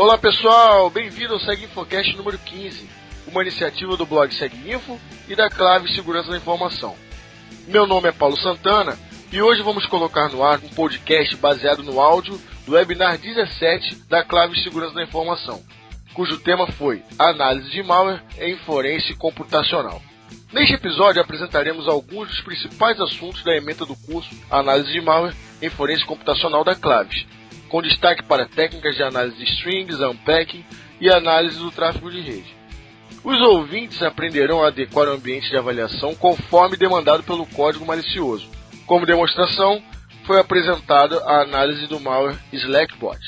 Olá 0.00 0.16
pessoal, 0.16 0.88
bem-vindo 0.88 1.34
ao 1.34 1.40
Seg 1.40 1.62
Infocast 1.62 2.16
número 2.16 2.38
15, 2.38 2.88
uma 3.26 3.42
iniciativa 3.42 3.98
do 3.98 4.06
blog 4.06 4.34
Seg 4.34 4.56
Info 4.66 4.98
e 5.28 5.36
da 5.36 5.50
Clave 5.50 5.94
Segurança 5.94 6.30
da 6.30 6.38
Informação. 6.38 6.96
Meu 7.68 7.86
nome 7.86 8.08
é 8.08 8.12
Paulo 8.12 8.34
Santana 8.38 8.98
e 9.30 9.42
hoje 9.42 9.60
vamos 9.60 9.84
colocar 9.84 10.30
no 10.30 10.42
ar 10.42 10.58
um 10.58 10.70
podcast 10.70 11.36
baseado 11.36 11.82
no 11.82 12.00
áudio 12.00 12.40
do 12.64 12.72
webinar 12.72 13.18
17 13.18 13.96
da 14.08 14.24
Clave 14.24 14.58
Segurança 14.62 14.94
da 14.94 15.02
Informação, 15.02 15.62
cujo 16.14 16.38
tema 16.38 16.66
foi 16.72 17.02
Análise 17.18 17.70
de 17.70 17.82
Malware 17.82 18.22
em 18.38 18.56
Forense 18.56 19.12
Computacional. 19.16 20.00
Neste 20.50 20.76
episódio 20.76 21.20
apresentaremos 21.20 21.86
alguns 21.86 22.28
dos 22.28 22.40
principais 22.40 22.98
assuntos 22.98 23.44
da 23.44 23.54
ementa 23.54 23.84
do 23.84 23.94
curso 23.94 24.30
Análise 24.50 24.90
de 24.90 25.00
Malware 25.02 25.36
em 25.60 25.68
Forense 25.68 26.06
Computacional 26.06 26.64
da 26.64 26.74
Claves, 26.74 27.26
com 27.70 27.80
destaque 27.80 28.22
para 28.24 28.46
técnicas 28.46 28.96
de 28.96 29.02
análise 29.02 29.36
de 29.36 29.44
strings, 29.44 30.00
unpacking 30.00 30.64
e 31.00 31.08
análise 31.08 31.58
do 31.58 31.70
tráfego 31.70 32.10
de 32.10 32.20
rede. 32.20 32.56
Os 33.22 33.40
ouvintes 33.40 34.02
aprenderão 34.02 34.62
a 34.62 34.68
adequar 34.68 35.08
o 35.08 35.12
ambiente 35.12 35.48
de 35.48 35.56
avaliação 35.56 36.14
conforme 36.14 36.76
demandado 36.76 37.22
pelo 37.22 37.46
código 37.46 37.86
malicioso. 37.86 38.48
Como 38.86 39.06
demonstração, 39.06 39.82
foi 40.26 40.40
apresentada 40.40 41.22
a 41.24 41.42
análise 41.42 41.86
do 41.86 42.00
malware 42.00 42.38
Slackbot. 42.52 43.18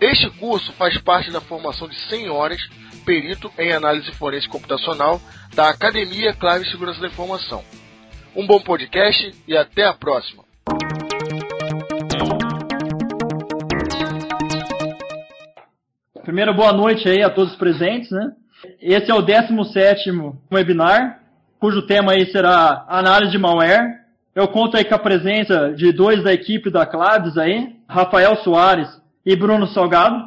Este 0.00 0.30
curso 0.30 0.72
faz 0.72 0.96
parte 0.98 1.30
da 1.30 1.40
formação 1.40 1.88
de 1.88 1.96
100 2.08 2.30
horas 2.30 2.60
perito 3.04 3.52
em 3.58 3.72
análise 3.72 4.10
forense 4.12 4.48
computacional 4.48 5.20
da 5.54 5.68
Academia 5.68 6.32
Clave 6.34 6.70
Segurança 6.70 7.00
da 7.00 7.08
Informação. 7.08 7.64
Um 8.36 8.46
bom 8.46 8.60
podcast 8.60 9.34
e 9.48 9.56
até 9.56 9.84
a 9.84 9.92
próxima! 9.92 10.39
Primeiro, 16.22 16.52
boa 16.52 16.72
noite 16.72 17.08
aí 17.08 17.22
a 17.22 17.30
todos 17.30 17.52
os 17.52 17.58
presentes, 17.58 18.10
né? 18.10 18.32
Esse 18.80 19.10
é 19.10 19.14
o 19.14 19.22
17 19.22 20.10
webinar, 20.52 21.18
cujo 21.58 21.86
tema 21.86 22.12
aí 22.12 22.30
será 22.30 22.84
análise 22.88 23.32
de 23.32 23.38
malware. 23.38 24.00
Eu 24.34 24.46
conto 24.48 24.76
aí 24.76 24.84
com 24.84 24.94
a 24.94 24.98
presença 24.98 25.72
de 25.72 25.90
dois 25.92 26.22
da 26.22 26.30
equipe 26.30 26.70
da 26.70 26.84
Claves 26.84 27.38
aí, 27.38 27.74
Rafael 27.88 28.36
Soares 28.36 28.88
e 29.24 29.34
Bruno 29.34 29.66
Salgado. 29.68 30.22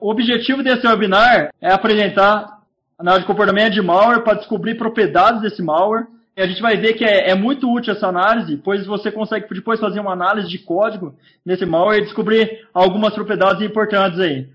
O 0.00 0.10
objetivo 0.10 0.62
desse 0.62 0.86
webinar 0.86 1.50
é 1.60 1.70
apresentar 1.70 2.60
análise 2.98 3.22
de 3.24 3.26
comportamento 3.26 3.74
de 3.74 3.82
malware 3.82 4.24
para 4.24 4.38
descobrir 4.38 4.76
propriedades 4.76 5.42
desse 5.42 5.62
malware. 5.62 6.06
E 6.36 6.40
a 6.40 6.46
gente 6.46 6.62
vai 6.62 6.78
ver 6.78 6.94
que 6.94 7.04
é, 7.04 7.30
é, 7.30 7.34
muito 7.34 7.70
útil 7.70 7.92
essa 7.92 8.08
análise, 8.08 8.56
pois 8.56 8.86
você 8.86 9.12
consegue 9.12 9.46
depois 9.52 9.78
fazer 9.78 10.00
uma 10.00 10.12
análise 10.12 10.48
de 10.48 10.58
código 10.58 11.14
nesse 11.44 11.66
malware 11.66 12.00
e 12.00 12.04
descobrir 12.04 12.66
algumas 12.72 13.12
propriedades 13.12 13.60
importantes 13.62 14.18
aí. 14.18 14.48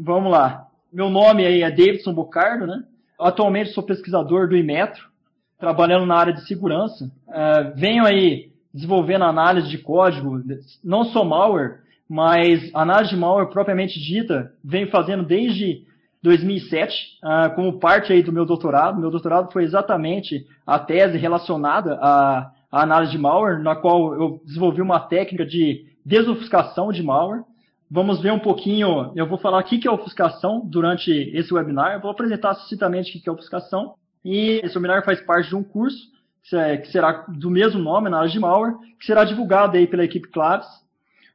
Vamos 0.00 0.30
lá. 0.30 0.68
Meu 0.92 1.10
nome 1.10 1.42
é 1.42 1.68
Davidson 1.68 2.14
Bocardo, 2.14 2.68
né? 2.68 2.84
Atualmente 3.18 3.70
sou 3.70 3.82
pesquisador 3.82 4.48
do 4.48 4.56
Imetro, 4.56 5.08
trabalhando 5.58 6.06
na 6.06 6.14
área 6.14 6.32
de 6.32 6.46
segurança. 6.46 7.10
Uh, 7.26 7.74
venho 7.74 8.06
aí 8.06 8.52
desenvolvendo 8.72 9.24
análise 9.24 9.68
de 9.68 9.76
código, 9.76 10.40
não 10.84 11.02
só 11.06 11.24
malware, 11.24 11.80
mas 12.08 12.70
análise 12.72 13.10
de 13.10 13.16
malware 13.16 13.50
propriamente 13.50 13.98
dita, 13.98 14.52
venho 14.62 14.88
fazendo 14.88 15.24
desde 15.24 15.82
2007, 16.22 17.18
uh, 17.24 17.52
como 17.56 17.80
parte 17.80 18.12
aí 18.12 18.22
do 18.22 18.32
meu 18.32 18.46
doutorado. 18.46 19.00
Meu 19.00 19.10
doutorado 19.10 19.52
foi 19.52 19.64
exatamente 19.64 20.46
a 20.64 20.78
tese 20.78 21.18
relacionada 21.18 21.98
à, 22.00 22.52
à 22.70 22.82
análise 22.82 23.10
de 23.10 23.18
malware, 23.18 23.60
na 23.60 23.74
qual 23.74 24.14
eu 24.14 24.40
desenvolvi 24.44 24.80
uma 24.80 25.00
técnica 25.00 25.44
de 25.44 25.86
desofuscação 26.06 26.92
de 26.92 27.02
malware. 27.02 27.42
Vamos 27.90 28.20
ver 28.20 28.32
um 28.32 28.38
pouquinho, 28.38 29.12
eu 29.16 29.26
vou 29.26 29.38
falar 29.38 29.60
o 29.60 29.64
que 29.64 29.88
é 29.88 29.90
ofuscação 29.90 30.60
durante 30.64 31.10
esse 31.10 31.52
webinar, 31.54 31.94
eu 31.94 32.00
vou 32.00 32.10
apresentar 32.10 32.54
sucintamente 32.54 33.16
o 33.16 33.22
que 33.22 33.28
é 33.28 33.32
ofuscação, 33.32 33.94
e 34.22 34.60
esse 34.62 34.76
webinar 34.76 35.04
faz 35.04 35.20
parte 35.22 35.48
de 35.48 35.56
um 35.56 35.64
curso, 35.64 35.98
que 36.82 36.90
será 36.90 37.24
do 37.28 37.50
mesmo 37.50 37.80
nome, 37.80 38.08
análise 38.08 38.34
de 38.34 38.40
malware, 38.40 38.74
que 38.98 39.06
será 39.06 39.24
divulgado 39.24 39.76
aí 39.76 39.86
pela 39.86 40.04
equipe 40.04 40.28
Claves, 40.28 40.68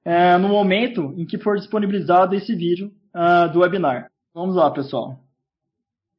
é, 0.06 0.38
no 0.38 0.47
momento 0.47 1.14
em 1.18 1.25
que 1.25 1.40
for 1.40 1.58
disponibilizado 1.58 2.36
esse 2.36 2.53
vídeo 2.56 2.91
uh, 3.16 3.52
do 3.52 3.62
webinar. 3.62 4.12
Vamos 4.34 4.56
lá, 4.56 4.70
pessoal. 4.70 5.20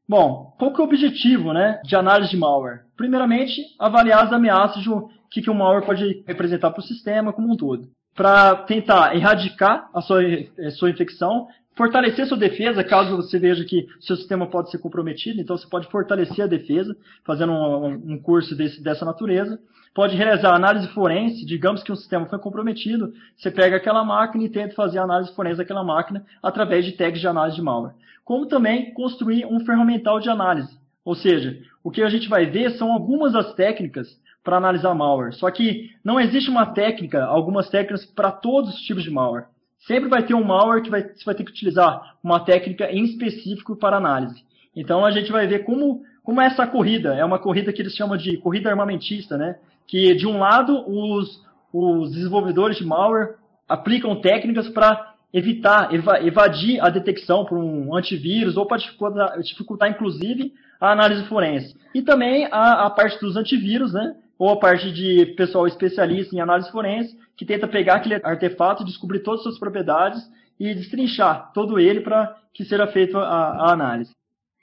Bom, 0.08 0.54
qual 0.58 0.72
que 0.72 0.80
é 0.80 0.84
o 0.84 0.86
objetivo 0.86 1.52
né, 1.52 1.80
de 1.84 1.94
análise 1.94 2.30
de 2.30 2.36
malware? 2.36 2.84
Primeiramente, 2.96 3.60
avaliar 3.78 4.24
as 4.24 4.32
ameaças 4.32 4.82
de 4.82 4.90
o 4.90 5.08
que, 5.30 5.42
que 5.42 5.50
o 5.50 5.54
malware 5.54 5.84
pode 5.84 6.22
representar 6.26 6.70
para 6.70 6.80
o 6.80 6.84
sistema 6.84 7.32
como 7.32 7.52
um 7.52 7.56
todo. 7.56 7.88
Para 8.14 8.56
tentar 8.56 9.16
erradicar 9.16 9.88
a 9.92 10.00
sua, 10.00 10.20
a 10.20 10.24
eh, 10.58 10.70
sua 10.70 10.90
infecção, 10.90 11.48
fortalecer 11.74 12.26
sua 12.26 12.36
defesa, 12.36 12.84
caso 12.84 13.16
você 13.16 13.38
veja 13.38 13.64
que 13.64 13.86
seu 14.00 14.16
sistema 14.16 14.46
pode 14.46 14.70
ser 14.70 14.78
comprometido, 14.78 15.40
então 15.40 15.56
você 15.56 15.66
pode 15.68 15.88
fortalecer 15.88 16.44
a 16.44 16.48
defesa, 16.48 16.96
fazendo 17.24 17.52
um, 17.52 18.12
um 18.12 18.18
curso 18.18 18.54
desse, 18.54 18.82
dessa 18.82 19.04
natureza 19.04 19.58
pode 19.94 20.16
realizar 20.16 20.52
análise 20.52 20.88
forense, 20.88 21.46
digamos 21.46 21.82
que 21.82 21.92
um 21.92 21.96
sistema 21.96 22.26
foi 22.26 22.38
comprometido, 22.38 23.14
você 23.36 23.50
pega 23.50 23.76
aquela 23.76 24.04
máquina 24.04 24.42
e 24.44 24.48
tenta 24.48 24.74
fazer 24.74 24.98
a 24.98 25.04
análise 25.04 25.32
forense 25.34 25.58
daquela 25.58 25.84
máquina 25.84 26.26
através 26.42 26.84
de 26.84 26.92
tags 26.92 27.20
de 27.20 27.28
análise 27.28 27.56
de 27.56 27.62
malware. 27.62 27.94
Como 28.24 28.46
também 28.46 28.92
construir 28.92 29.46
um 29.46 29.64
ferramental 29.64 30.18
de 30.18 30.28
análise. 30.28 30.76
Ou 31.04 31.14
seja, 31.14 31.58
o 31.82 31.90
que 31.90 32.02
a 32.02 32.08
gente 32.08 32.28
vai 32.28 32.46
ver 32.46 32.70
são 32.72 32.90
algumas 32.90 33.32
das 33.32 33.54
técnicas 33.54 34.08
para 34.44 34.58
analisar 34.58 34.94
malware. 34.94 35.34
Só 35.34 35.50
que 35.50 35.90
não 36.04 36.20
existe 36.20 36.50
uma 36.50 36.66
técnica, 36.66 37.24
algumas 37.24 37.68
técnicas 37.70 38.04
para 38.04 38.30
todos 38.30 38.74
os 38.74 38.80
tipos 38.82 39.02
de 39.02 39.10
malware. 39.10 39.46
Sempre 39.86 40.08
vai 40.08 40.22
ter 40.22 40.34
um 40.34 40.44
malware 40.44 40.82
que 40.82 40.90
vai, 40.90 41.02
você 41.02 41.24
vai 41.24 41.34
ter 41.34 41.44
que 41.44 41.50
utilizar 41.50 42.16
uma 42.22 42.40
técnica 42.40 42.90
em 42.92 43.04
específico 43.04 43.74
para 43.74 43.96
análise. 43.96 44.44
Então 44.76 45.04
a 45.04 45.10
gente 45.10 45.32
vai 45.32 45.46
ver 45.46 45.64
como, 45.64 46.02
como 46.22 46.40
é 46.40 46.46
essa 46.46 46.66
corrida. 46.66 47.14
É 47.14 47.24
uma 47.24 47.38
corrida 47.38 47.72
que 47.72 47.82
eles 47.82 47.94
chamam 47.94 48.16
de 48.16 48.36
corrida 48.36 48.70
armamentista, 48.70 49.36
né? 49.36 49.56
que 49.86 50.14
de 50.14 50.26
um 50.26 50.38
lado 50.38 50.84
os, 50.88 51.42
os 51.72 52.12
desenvolvedores 52.12 52.76
de 52.76 52.84
malware 52.84 53.36
aplicam 53.68 54.20
técnicas 54.20 54.68
para 54.68 55.14
evitar, 55.32 55.90
evadir 56.24 56.80
a 56.80 56.88
detecção 56.88 57.44
por 57.44 57.58
um 57.58 57.94
antivírus 57.94 58.56
ou 58.56 58.66
para 58.66 58.78
dificultar, 58.78 59.40
dificultar, 59.40 59.90
inclusive, 59.90 60.52
a 60.80 60.92
análise 60.92 61.24
forense. 61.24 61.76
E 61.94 62.02
também 62.02 62.46
a, 62.50 62.86
a, 62.86 62.90
parte 62.90 63.18
dos 63.20 63.36
antivírus, 63.36 63.92
né? 63.92 64.14
Ou 64.38 64.50
a 64.50 64.58
parte 64.58 64.92
de 64.92 65.26
pessoal 65.36 65.66
especialista 65.66 66.34
em 66.34 66.40
análise 66.40 66.70
forense, 66.70 67.16
que 67.36 67.44
tenta 67.44 67.68
pegar 67.68 67.96
aquele 67.96 68.20
artefato 68.22 68.84
descobrir 68.84 69.20
todas 69.20 69.40
as 69.40 69.44
suas 69.44 69.58
propriedades 69.58 70.20
e 70.58 70.74
destrinchar 70.74 71.52
todo 71.52 71.78
ele 71.78 72.00
para 72.00 72.36
que 72.52 72.64
seja 72.64 72.86
feita 72.86 73.18
a, 73.18 73.68
a 73.68 73.72
análise. 73.72 74.12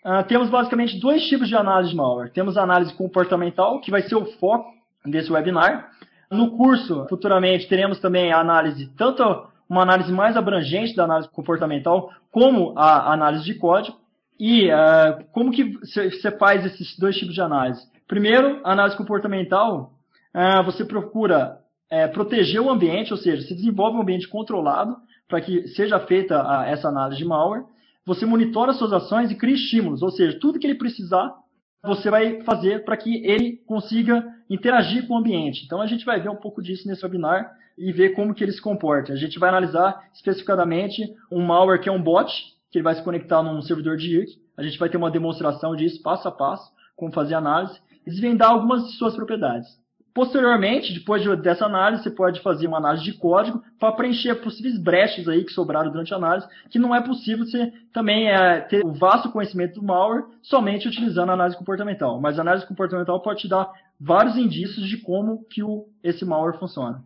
Uh, 0.04 0.24
temos 0.28 0.50
basicamente 0.50 1.00
dois 1.00 1.24
tipos 1.28 1.48
de 1.48 1.56
análise 1.56 1.92
de 1.92 1.96
malware. 1.96 2.32
Temos 2.32 2.58
a 2.58 2.64
análise 2.64 2.94
comportamental, 2.94 3.80
que 3.82 3.92
vai 3.92 4.02
ser 4.02 4.16
o 4.16 4.26
foco 4.26 4.72
desse 5.06 5.32
webinar. 5.32 5.92
No 6.30 6.58
curso, 6.58 7.06
futuramente, 7.08 7.68
teremos 7.68 8.00
também 8.00 8.32
a 8.32 8.40
análise, 8.40 8.88
tanto 8.98 9.22
uma 9.70 9.84
análise 9.84 10.12
mais 10.12 10.36
abrangente 10.36 10.96
da 10.96 11.03
análise 11.03 11.30
comportamental, 11.30 12.09
como 12.32 12.74
a 12.78 13.14
análise 13.14 13.44
de 13.46 13.53
código. 13.53 13.98
E 14.40 14.68
uh, 14.70 15.24
como 15.32 15.52
que 15.52 15.78
você 15.78 16.32
faz 16.32 16.66
esses 16.66 16.98
dois 16.98 17.16
tipos 17.16 17.36
de 17.36 17.42
análise? 17.42 17.86
Primeiro, 18.11 18.59
a 18.66 18.73
análise 18.73 18.97
comportamental, 18.97 19.94
uh, 20.35 20.61
você 20.66 20.83
procura 20.83 21.61
uh, 21.89 22.11
proteger 22.11 22.59
o 22.59 22.69
ambiente, 22.69 23.13
ou 23.13 23.17
seja, 23.17 23.41
se 23.41 23.55
desenvolve 23.55 23.97
um 23.97 24.01
ambiente 24.01 24.27
controlado 24.27 24.97
para 25.29 25.39
que 25.39 25.66
seja 25.69 25.97
feita 25.97 26.44
a, 26.45 26.67
essa 26.67 26.89
análise 26.89 27.19
de 27.19 27.23
malware. 27.23 27.63
Você 28.05 28.25
monitora 28.25 28.73
suas 28.73 28.91
ações 28.91 29.31
e 29.31 29.35
cria 29.35 29.55
estímulos, 29.55 30.01
ou 30.01 30.11
seja, 30.11 30.38
tudo 30.41 30.59
que 30.59 30.67
ele 30.67 30.75
precisar 30.75 31.34
você 31.81 32.09
vai 32.09 32.41
fazer 32.41 32.84
para 32.84 32.97
que 32.97 33.25
ele 33.25 33.55
consiga 33.66 34.22
interagir 34.49 35.07
com 35.07 35.14
o 35.14 35.17
ambiente. 35.17 35.64
Então 35.64 35.79
a 35.79 35.87
gente 35.87 36.03
vai 36.03 36.19
ver 36.19 36.29
um 36.29 36.35
pouco 36.35 36.61
disso 36.61 36.90
nesse 36.90 37.05
webinar 37.05 37.49
e 37.78 37.93
ver 37.93 38.09
como 38.09 38.34
que 38.34 38.43
ele 38.43 38.52
se 38.52 38.61
comporta. 38.61 39.14
A 39.14 39.16
gente 39.16 39.40
vai 39.40 39.47
analisar 39.47 40.03
especificadamente 40.14 41.02
um 41.31 41.41
malware 41.41 41.79
que 41.79 41.87
é 41.87 41.91
um 41.93 42.03
bot, 42.03 42.29
que 42.69 42.78
ele 42.78 42.84
vai 42.84 42.93
se 42.93 43.03
conectar 43.05 43.41
num 43.41 43.61
servidor 43.61 43.96
de 43.96 44.17
IRC. 44.17 44.37
A 44.57 44.64
gente 44.64 44.78
vai 44.78 44.90
ter 44.90 44.97
uma 44.97 45.09
demonstração 45.09 45.78
disso 45.78 46.03
passo 46.03 46.28
a 46.28 46.31
passo, 46.31 46.69
como 46.97 47.14
fazer 47.14 47.35
análise, 47.35 47.79
e 47.90 47.91
desvendar 48.06 48.52
algumas 48.52 48.88
de 48.88 48.98
suas 48.98 49.16
propriedades. 49.16 49.68
Posteriormente, 50.14 50.94
depois 50.94 51.24
dessa 51.42 51.66
análise, 51.66 52.03
você 52.03 52.12
pode 52.12 52.42
fazer 52.42 52.68
uma 52.68 52.78
análise 52.78 53.03
de 53.03 53.14
código 53.14 53.64
para 53.80 53.94
preencher 53.94 54.36
possíveis 54.36 54.78
brechas 54.78 55.26
aí 55.28 55.46
que 55.46 55.53
sobraram 55.53 55.90
durante 55.90 56.14
a 56.14 56.18
análise, 56.18 56.48
que 56.70 56.78
não 56.78 56.94
é 56.94 57.02
possível 57.02 57.46
você 57.46 57.72
também 57.94 58.28
é, 58.28 58.59
ter 58.59 58.84
o 58.86 58.92
vasto 58.92 59.32
conhecimento 59.32 59.80
do 59.80 59.86
malware 59.86 60.26
somente 60.42 60.88
utilizando 60.88 61.30
a 61.30 61.34
análise 61.34 61.58
comportamental. 61.58 62.20
Mas 62.20 62.38
a 62.38 62.42
análise 62.42 62.68
comportamental 62.68 63.22
pode 63.22 63.42
te 63.42 63.48
dar 63.48 63.72
vários 63.98 64.36
indícios 64.36 64.86
de 64.86 64.98
como 64.98 65.46
que 65.46 65.64
o, 65.64 65.86
esse 66.03 66.26
malware 66.26 66.59
funciona. 66.59 67.02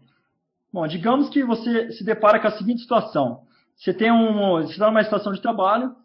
Bom, 0.74 0.88
digamos 0.88 1.30
que 1.30 1.44
você 1.44 1.92
se 1.92 2.04
depara 2.04 2.40
com 2.40 2.48
a 2.48 2.52
seguinte 2.52 2.82
situação. 2.82 3.42
Você 3.78 3.94
tem 3.94 4.12
um, 4.12 4.62
você 4.62 4.72
está 4.72 4.88
numa 4.88 5.02
estação 5.02 5.32
de 5.32 5.42
trabalho, 5.42 5.96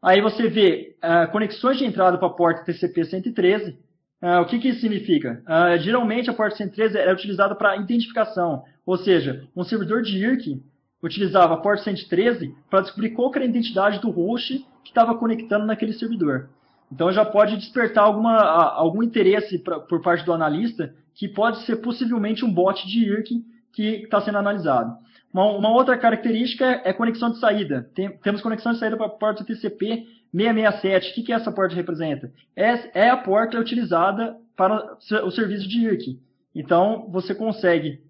aí 0.00 0.20
você 0.20 0.48
vê 0.48 0.96
uh, 1.02 1.30
conexões 1.32 1.76
de 1.76 1.84
entrada 1.84 2.16
para 2.18 2.28
a 2.28 2.32
porta 2.32 2.64
TCP-113, 2.64 3.76
Uh, 4.22 4.40
o 4.40 4.46
que, 4.46 4.58
que 4.58 4.68
isso 4.68 4.80
significa? 4.80 5.42
Uh, 5.46 5.78
geralmente 5.78 6.30
a 6.30 6.34
porta 6.34 6.56
113 6.56 6.98
é 6.98 7.12
utilizada 7.12 7.54
para 7.54 7.76
identificação, 7.76 8.64
ou 8.84 8.96
seja, 8.96 9.46
um 9.54 9.62
servidor 9.62 10.02
de 10.02 10.16
IRC, 10.16 10.62
utilizava 11.02 11.54
a 11.54 11.58
porta 11.58 11.84
113 11.84 12.54
para 12.70 12.80
descobrir 12.80 13.10
qual 13.10 13.30
era 13.34 13.44
a 13.44 13.48
identidade 13.48 14.00
do 14.00 14.10
host 14.10 14.64
que 14.82 14.90
estava 14.90 15.14
conectando 15.14 15.66
naquele 15.66 15.92
servidor. 15.92 16.48
Então 16.90 17.10
já 17.12 17.24
pode 17.24 17.56
despertar 17.56 18.04
alguma, 18.04 18.36
algum 18.38 19.02
interesse 19.02 19.58
pra, 19.58 19.80
por 19.80 20.00
parte 20.00 20.24
do 20.24 20.32
analista 20.32 20.94
que 21.14 21.28
pode 21.28 21.62
ser 21.62 21.76
possivelmente 21.76 22.44
um 22.44 22.52
bot 22.52 22.86
de 22.86 23.04
IRC 23.04 23.44
que 23.72 24.02
está 24.04 24.20
sendo 24.20 24.38
analisado. 24.38 24.96
Uma, 25.36 25.52
uma, 25.52 25.70
outra 25.70 25.98
característica 25.98 26.80
é 26.82 26.94
conexão 26.94 27.30
de 27.30 27.38
saída. 27.38 27.90
Tem, 27.94 28.08
temos 28.20 28.40
conexão 28.40 28.72
de 28.72 28.78
saída 28.78 28.96
para 28.96 29.04
a 29.04 29.10
porta 29.10 29.44
TCP 29.44 30.06
667. 30.34 31.10
O 31.10 31.14
que, 31.14 31.22
que 31.24 31.32
essa 31.32 31.52
porta 31.52 31.74
representa? 31.74 32.32
É, 32.56 33.02
é 33.02 33.10
a 33.10 33.18
porta 33.18 33.60
utilizada 33.60 34.34
para 34.56 34.96
o 35.22 35.30
serviço 35.30 35.68
de 35.68 35.80
IRC. 35.80 36.18
Então, 36.54 37.06
você 37.10 37.34
consegue 37.34 38.00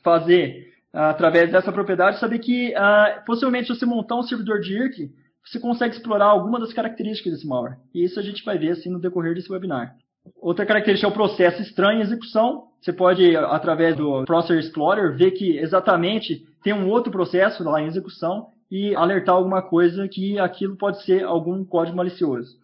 fazer, 0.00 0.72
através 0.92 1.50
dessa 1.50 1.72
propriedade, 1.72 2.20
saber 2.20 2.38
que, 2.38 2.72
uh, 2.72 3.24
possivelmente, 3.26 3.66
se 3.66 3.74
você 3.76 3.84
montar 3.84 4.14
um 4.14 4.22
servidor 4.22 4.60
de 4.60 4.72
IRC, 4.72 5.12
você 5.44 5.58
consegue 5.58 5.96
explorar 5.96 6.26
alguma 6.26 6.60
das 6.60 6.72
características 6.72 7.32
desse 7.32 7.48
malware. 7.48 7.78
E 7.92 8.04
isso 8.04 8.20
a 8.20 8.22
gente 8.22 8.44
vai 8.44 8.56
ver 8.56 8.70
assim, 8.70 8.90
no 8.90 9.00
decorrer 9.00 9.34
desse 9.34 9.50
webinar. 9.50 9.96
Outra 10.40 10.66
característica 10.66 11.06
é 11.06 11.10
o 11.10 11.14
processo 11.14 11.62
estranho 11.62 11.98
em 11.98 12.02
execução. 12.02 12.68
Você 12.80 12.92
pode, 12.92 13.36
através 13.36 13.96
do 13.96 14.24
Process 14.24 14.64
Explorer, 14.64 15.16
ver 15.16 15.32
que 15.32 15.58
exatamente 15.58 16.46
tem 16.62 16.72
um 16.72 16.88
outro 16.88 17.12
processo 17.12 17.62
lá 17.62 17.80
em 17.80 17.86
execução 17.86 18.48
e 18.70 18.94
alertar 18.94 19.34
alguma 19.34 19.62
coisa 19.62 20.08
que 20.08 20.38
aquilo 20.38 20.76
pode 20.76 21.02
ser 21.04 21.24
algum 21.24 21.64
código 21.64 21.96
malicioso. 21.96 22.58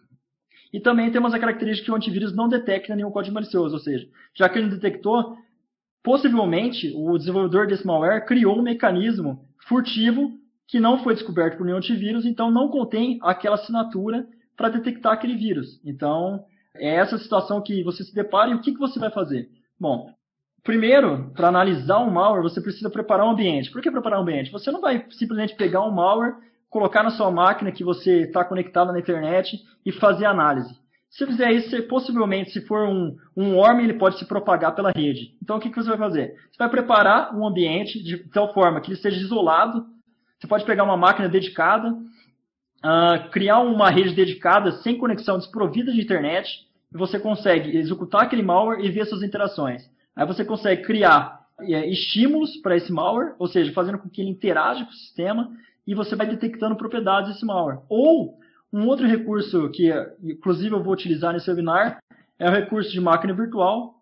E 0.71 0.79
também 0.79 1.11
temos 1.11 1.33
a 1.33 1.39
característica 1.39 1.85
que 1.85 1.91
o 1.91 1.95
antivírus 1.95 2.35
não 2.35 2.47
detecta 2.47 2.95
nenhum 2.95 3.11
código 3.11 3.33
malicioso, 3.33 3.75
ou 3.75 3.79
seja, 3.79 4.07
já 4.35 4.47
que 4.49 4.57
ele 4.59 4.69
detectou, 4.69 5.35
possivelmente 6.03 6.93
o 6.95 7.17
desenvolvedor 7.17 7.67
desse 7.67 7.85
malware 7.85 8.25
criou 8.25 8.57
um 8.57 8.63
mecanismo 8.63 9.45
furtivo 9.67 10.31
que 10.67 10.79
não 10.79 11.03
foi 11.03 11.13
descoberto 11.13 11.57
por 11.57 11.65
nenhum 11.65 11.77
antivírus, 11.77 12.25
então 12.25 12.51
não 12.51 12.69
contém 12.69 13.17
aquela 13.21 13.55
assinatura 13.55 14.27
para 14.55 14.69
detectar 14.69 15.13
aquele 15.13 15.35
vírus. 15.35 15.79
Então, 15.85 16.43
é 16.79 16.95
essa 16.95 17.17
situação 17.17 17.61
que 17.61 17.83
você 17.83 18.03
se 18.03 18.13
depara 18.13 18.51
e 18.51 18.53
o 18.53 18.61
que, 18.61 18.73
que 18.73 18.79
você 18.79 18.99
vai 18.99 19.09
fazer? 19.11 19.49
Bom, 19.79 20.11
primeiro, 20.63 21.31
para 21.35 21.47
analisar 21.47 21.99
um 21.99 22.09
malware, 22.09 22.43
você 22.43 22.61
precisa 22.61 22.89
preparar 22.89 23.25
um 23.25 23.31
ambiente. 23.31 23.71
Por 23.71 23.81
que 23.81 23.91
preparar 23.91 24.19
um 24.19 24.23
ambiente? 24.23 24.51
Você 24.51 24.71
não 24.71 24.81
vai 24.81 25.05
simplesmente 25.11 25.55
pegar 25.55 25.83
um 25.83 25.91
malware, 25.91 26.35
colocar 26.69 27.03
na 27.03 27.11
sua 27.11 27.31
máquina 27.31 27.71
que 27.71 27.83
você 27.83 28.23
está 28.23 28.43
conectado 28.43 28.91
na 28.91 28.99
internet 28.99 29.57
e 29.85 29.91
fazer 29.91 30.25
análise. 30.25 30.75
Se 31.09 31.25
fizer 31.25 31.51
isso, 31.53 31.69
você, 31.69 31.81
possivelmente, 31.81 32.51
se 32.51 32.61
for 32.67 32.87
um, 32.87 33.15
um 33.35 33.55
worm, 33.55 33.79
ele 33.79 33.93
pode 33.93 34.19
se 34.19 34.25
propagar 34.25 34.75
pela 34.75 34.91
rede. 34.91 35.37
Então, 35.41 35.57
o 35.57 35.59
que, 35.59 35.69
que 35.69 35.75
você 35.75 35.89
vai 35.89 35.97
fazer? 35.97 36.35
Você 36.51 36.57
vai 36.59 36.69
preparar 36.69 37.33
um 37.35 37.47
ambiente 37.47 38.03
de 38.03 38.17
tal 38.29 38.53
forma 38.53 38.81
que 38.81 38.89
ele 38.89 38.99
seja 38.99 39.17
isolado 39.17 39.85
você 40.39 40.47
pode 40.47 40.65
pegar 40.65 40.83
uma 40.83 40.97
máquina 40.97 41.27
dedicada, 41.27 41.95
uh, 42.87 43.29
criar 43.31 43.59
uma 43.59 43.89
rede 43.89 44.15
dedicada 44.15 44.71
sem 44.83 44.97
conexão 44.97 45.37
desprovida 45.37 45.91
de 45.91 46.01
internet, 46.01 46.65
e 46.93 46.97
você 46.97 47.19
consegue 47.19 47.77
executar 47.77 48.23
aquele 48.23 48.41
malware 48.41 48.83
e 48.83 48.89
ver 48.89 49.05
suas 49.05 49.21
interações. 49.21 49.83
Aí 50.15 50.25
você 50.25 50.45
consegue 50.45 50.83
criar 50.83 51.45
é, 51.59 51.85
estímulos 51.89 52.55
para 52.57 52.77
esse 52.77 52.91
malware, 52.91 53.35
ou 53.37 53.47
seja, 53.47 53.73
fazendo 53.73 53.97
com 53.97 54.09
que 54.09 54.21
ele 54.21 54.29
interaja 54.29 54.85
com 54.85 54.91
o 54.91 54.95
sistema, 54.95 55.51
e 55.85 55.93
você 55.93 56.15
vai 56.15 56.27
detectando 56.27 56.77
propriedades 56.77 57.33
desse 57.33 57.45
malware. 57.45 57.79
Ou 57.89 58.37
um 58.71 58.87
outro 58.87 59.05
recurso 59.05 59.69
que, 59.71 59.91
inclusive, 60.23 60.73
eu 60.73 60.83
vou 60.83 60.93
utilizar 60.93 61.33
nesse 61.33 61.49
webinar 61.49 61.99
é 62.39 62.49
o 62.49 62.53
recurso 62.53 62.91
de 62.91 63.01
máquina 63.01 63.33
virtual. 63.33 63.95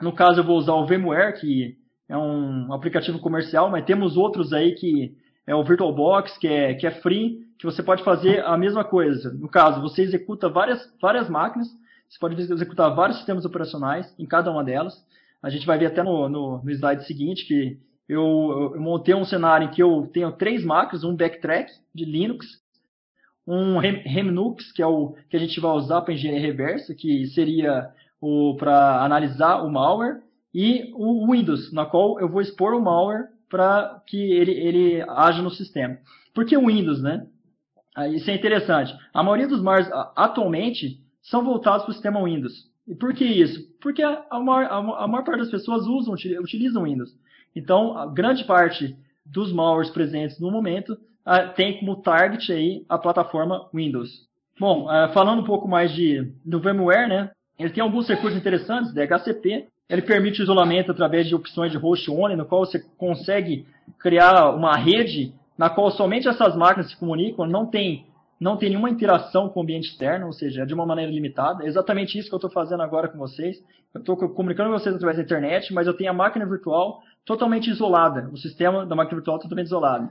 No 0.00 0.12
caso, 0.12 0.40
eu 0.40 0.44
vou 0.44 0.56
usar 0.56 0.74
o 0.74 0.86
VMware, 0.86 1.38
que 1.38 1.76
é 2.08 2.16
um 2.16 2.72
aplicativo 2.72 3.18
comercial, 3.20 3.70
mas 3.70 3.84
temos 3.84 4.16
outros 4.16 4.52
aí 4.52 4.74
que 4.74 5.14
é 5.46 5.54
o 5.54 5.64
VirtualBox, 5.64 6.36
que 6.38 6.48
é, 6.48 6.74
que 6.74 6.86
é 6.86 6.90
free, 6.90 7.47
que 7.58 7.66
você 7.66 7.82
pode 7.82 8.04
fazer 8.04 8.44
a 8.44 8.56
mesma 8.56 8.84
coisa. 8.84 9.32
No 9.32 9.48
caso, 9.48 9.80
você 9.82 10.02
executa 10.02 10.48
várias, 10.48 10.80
várias 11.00 11.28
máquinas, 11.28 11.68
você 12.08 12.18
pode 12.18 12.40
executar 12.40 12.94
vários 12.94 13.18
sistemas 13.18 13.44
operacionais 13.44 14.14
em 14.18 14.24
cada 14.24 14.50
uma 14.50 14.64
delas. 14.64 14.94
A 15.42 15.50
gente 15.50 15.66
vai 15.66 15.78
ver 15.78 15.86
até 15.86 16.02
no, 16.02 16.28
no, 16.28 16.62
no 16.62 16.70
slide 16.70 17.04
seguinte 17.06 17.46
que 17.46 17.78
eu, 18.08 18.72
eu, 18.74 18.80
montei 18.80 19.14
um 19.14 19.24
cenário 19.24 19.66
em 19.66 19.70
que 19.70 19.82
eu 19.82 20.08
tenho 20.12 20.32
três 20.32 20.64
máquinas, 20.64 21.04
um 21.04 21.14
backtrack 21.14 21.70
de 21.94 22.04
Linux, 22.04 22.46
um 23.46 23.78
Remnux, 23.78 24.72
que 24.72 24.82
é 24.82 24.86
o 24.86 25.14
que 25.28 25.36
a 25.36 25.40
gente 25.40 25.58
vai 25.60 25.72
usar 25.72 26.02
para 26.02 26.14
engenharia 26.14 26.40
reversa, 26.40 26.94
que 26.94 27.26
seria 27.28 27.90
para 28.58 29.02
analisar 29.04 29.62
o 29.62 29.70
malware, 29.70 30.20
e 30.54 30.90
o 30.94 31.30
Windows, 31.30 31.72
na 31.72 31.84
qual 31.86 32.18
eu 32.20 32.28
vou 32.28 32.40
expor 32.40 32.74
o 32.74 32.80
malware 32.80 33.28
para 33.48 34.02
que 34.06 34.16
ele, 34.32 34.52
ele 34.52 35.04
age 35.08 35.42
no 35.42 35.50
sistema. 35.50 35.98
Por 36.34 36.44
que 36.44 36.56
o 36.56 36.66
Windows, 36.66 37.02
né? 37.02 37.26
Isso 38.06 38.30
é 38.30 38.34
interessante. 38.34 38.94
A 39.12 39.22
maioria 39.22 39.48
dos 39.48 39.62
MARs 39.62 39.88
atualmente 40.14 41.00
são 41.22 41.44
voltados 41.44 41.84
para 41.84 41.90
o 41.90 41.94
sistema 41.94 42.22
Windows. 42.22 42.68
E 42.86 42.94
por 42.94 43.12
que 43.12 43.24
isso? 43.24 43.60
Porque 43.80 44.02
a, 44.02 44.40
maior, 44.40 44.64
a, 44.70 45.06
maior 45.06 45.24
parte 45.24 45.40
das 45.40 45.50
pessoas 45.50 45.86
usam, 45.86 46.14
utilizam 46.14 46.84
Windows. 46.84 47.10
Então, 47.54 48.12
grande 48.14 48.44
parte 48.44 48.96
dos 49.26 49.52
malwares 49.52 49.90
presentes 49.90 50.40
no 50.40 50.50
momento 50.50 50.96
tem 51.54 51.78
como 51.78 51.96
target 51.96 52.50
aí 52.50 52.84
a 52.88 52.96
plataforma 52.96 53.68
Windows. 53.74 54.26
Bom, 54.58 54.86
falando 55.12 55.42
um 55.42 55.44
pouco 55.44 55.68
mais 55.68 55.92
de, 55.92 56.32
do 56.44 56.60
VMware, 56.60 57.08
né? 57.08 57.30
Ele 57.58 57.70
tem 57.70 57.82
alguns 57.82 58.08
recursos 58.08 58.38
interessantes, 58.38 58.94
DHCP, 58.94 59.66
ele 59.88 60.02
permite 60.02 60.40
o 60.40 60.44
isolamento 60.44 60.92
através 60.92 61.26
de 61.26 61.34
opções 61.34 61.72
de 61.72 61.78
host 61.78 62.10
only, 62.10 62.36
no 62.36 62.44
qual 62.44 62.64
você 62.64 62.78
consegue 62.96 63.66
criar 63.98 64.50
uma 64.50 64.76
rede 64.76 65.32
na 65.58 65.68
qual 65.68 65.90
somente 65.90 66.28
essas 66.28 66.54
máquinas 66.56 66.90
se 66.90 66.96
comunicam, 66.96 67.44
não 67.44 67.66
tem, 67.66 68.06
não 68.38 68.56
tem 68.56 68.70
nenhuma 68.70 68.88
interação 68.88 69.48
com 69.48 69.58
o 69.58 69.62
ambiente 69.64 69.90
externo, 69.90 70.26
ou 70.26 70.32
seja, 70.32 70.62
é 70.62 70.66
de 70.66 70.72
uma 70.72 70.86
maneira 70.86 71.10
limitada. 71.10 71.64
É 71.64 71.66
exatamente 71.66 72.16
isso 72.16 72.28
que 72.28 72.34
eu 72.34 72.38
estou 72.38 72.50
fazendo 72.50 72.82
agora 72.82 73.08
com 73.08 73.18
vocês. 73.18 73.60
Eu 73.92 74.00
estou 74.00 74.16
comunicando 74.16 74.70
com 74.70 74.78
vocês 74.78 74.94
através 74.94 75.16
da 75.16 75.24
internet, 75.24 75.74
mas 75.74 75.88
eu 75.88 75.94
tenho 75.94 76.10
a 76.10 76.14
máquina 76.14 76.46
virtual 76.46 77.02
totalmente 77.24 77.68
isolada, 77.68 78.30
o 78.32 78.36
sistema 78.36 78.86
da 78.86 78.94
máquina 78.94 79.16
virtual 79.16 79.40
totalmente 79.40 79.66
isolado. 79.66 80.08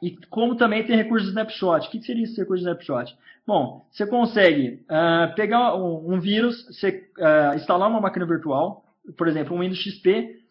E 0.00 0.16
como 0.26 0.56
também 0.56 0.84
tem 0.84 0.96
recurso 0.96 1.24
de 1.24 1.30
snapshot. 1.30 1.86
O 1.86 1.90
que 1.90 2.02
seria 2.02 2.24
esse 2.24 2.36
recurso 2.36 2.62
de 2.62 2.68
snapshot? 2.68 3.16
Bom, 3.46 3.84
você 3.90 4.06
consegue 4.06 4.84
uh, 4.84 5.34
pegar 5.34 5.74
um, 5.76 6.14
um, 6.14 6.20
vírus, 6.20 6.64
você, 6.66 7.08
uh, 7.18 7.56
instalar 7.56 7.88
uma 7.88 8.00
máquina 8.00 8.24
virtual, 8.24 8.84
por 9.16 9.26
exemplo, 9.26 9.56
um 9.56 9.60
Windows 9.60 9.80
XP, 9.80 10.41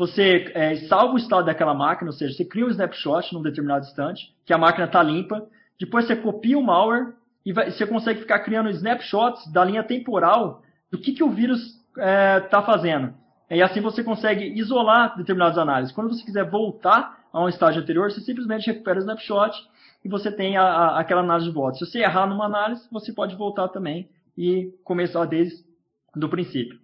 você 0.00 0.46
uh, 0.48 0.88
salva 0.88 1.14
o 1.14 1.18
estado 1.18 1.44
daquela 1.44 1.74
máquina, 1.74 2.10
ou 2.10 2.16
seja, 2.16 2.34
você 2.34 2.44
cria 2.44 2.64
um 2.64 2.70
snapshot 2.70 3.34
num 3.34 3.42
determinado 3.42 3.84
instante, 3.84 4.34
que 4.46 4.52
a 4.52 4.58
máquina 4.58 4.86
está 4.86 5.02
limpa, 5.02 5.46
depois 5.78 6.06
você 6.06 6.16
copia 6.16 6.58
o 6.58 6.62
malware 6.62 7.12
e 7.44 7.52
vai, 7.52 7.70
você 7.70 7.86
consegue 7.86 8.20
ficar 8.20 8.38
criando 8.40 8.70
snapshots 8.70 9.52
da 9.52 9.62
linha 9.62 9.82
temporal 9.84 10.62
do 10.90 10.98
que, 10.98 11.12
que 11.12 11.22
o 11.22 11.30
vírus 11.30 11.78
está 12.44 12.62
fazendo. 12.62 13.12
E 13.50 13.62
assim 13.62 13.80
você 13.80 14.02
consegue 14.02 14.46
isolar 14.58 15.16
determinadas 15.16 15.58
análises. 15.58 15.94
Quando 15.94 16.08
você 16.08 16.24
quiser 16.24 16.48
voltar 16.48 17.18
a 17.32 17.44
um 17.44 17.48
estágio 17.48 17.82
anterior, 17.82 18.10
você 18.10 18.20
simplesmente 18.20 18.66
recupera 18.66 18.98
o 18.98 19.00
snapshot 19.00 19.54
e 20.04 20.08
você 20.08 20.32
tem 20.32 20.56
a, 20.56 20.62
a, 20.62 21.00
aquela 21.00 21.20
análise 21.20 21.48
de 21.48 21.54
volta. 21.54 21.78
Se 21.78 21.86
você 21.86 21.98
errar 21.98 22.26
numa 22.26 22.46
análise, 22.46 22.88
você 22.90 23.12
pode 23.12 23.36
voltar 23.36 23.68
também 23.68 24.08
e 24.36 24.72
começar 24.82 25.24
desde 25.26 25.62
do 26.14 26.28
princípio. 26.28 26.78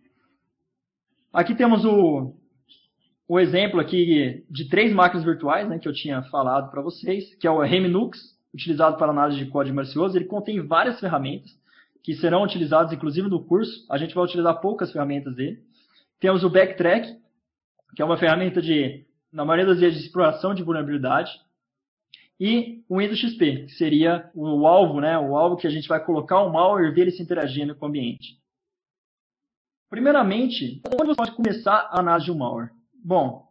Aqui 1.32 1.54
temos 1.54 1.84
o, 1.84 2.34
o 3.28 3.40
exemplo 3.40 3.80
aqui 3.80 4.44
de 4.48 4.68
três 4.68 4.92
máquinas 4.92 5.24
virtuais 5.24 5.68
né, 5.68 5.78
que 5.78 5.88
eu 5.88 5.92
tinha 5.92 6.22
falado 6.24 6.70
para 6.70 6.82
vocês, 6.82 7.34
que 7.36 7.46
é 7.46 7.50
o 7.50 7.60
Remnux, 7.60 8.18
utilizado 8.54 8.96
para 8.96 9.10
análise 9.10 9.38
de 9.38 9.50
código 9.50 9.76
malicioso. 9.76 10.16
Ele 10.16 10.26
contém 10.26 10.64
várias 10.66 11.00
ferramentas 11.00 11.50
que 12.02 12.14
serão 12.14 12.42
utilizadas, 12.42 12.92
inclusive 12.92 13.28
no 13.28 13.44
curso. 13.44 13.84
A 13.90 13.98
gente 13.98 14.14
vai 14.14 14.24
utilizar 14.24 14.60
poucas 14.60 14.92
ferramentas 14.92 15.34
dele. 15.34 15.58
Temos 16.20 16.44
o 16.44 16.50
Backtrack, 16.50 17.16
que 17.94 18.02
é 18.02 18.04
uma 18.04 18.16
ferramenta 18.16 18.62
de 18.62 19.04
na 19.32 19.44
maioria 19.44 19.66
das 19.66 19.80
vezes, 19.80 19.98
de 19.98 20.06
exploração 20.06 20.54
de 20.54 20.62
vulnerabilidade. 20.62 21.30
E 22.40 22.82
o 22.88 22.98
Windows 22.98 23.18
XP, 23.18 23.66
que 23.66 23.72
seria 23.72 24.30
o 24.34 24.66
alvo, 24.66 25.00
né, 25.00 25.18
o 25.18 25.36
alvo 25.36 25.56
que 25.56 25.66
a 25.66 25.70
gente 25.70 25.88
vai 25.88 26.02
colocar 26.02 26.40
o 26.42 26.52
malware 26.52 26.88
e 26.88 26.94
ver 26.94 27.02
ele 27.02 27.10
se 27.10 27.22
interagindo 27.22 27.74
com 27.74 27.86
o 27.86 27.88
ambiente. 27.88 28.38
Primeiramente, 29.90 30.80
onde 30.86 31.08
você 31.08 31.16
pode 31.16 31.32
começar 31.32 31.88
a 31.90 32.00
análise 32.00 32.26
de 32.26 32.32
um 32.32 32.38
malware? 32.38 32.70
Bom, 33.06 33.46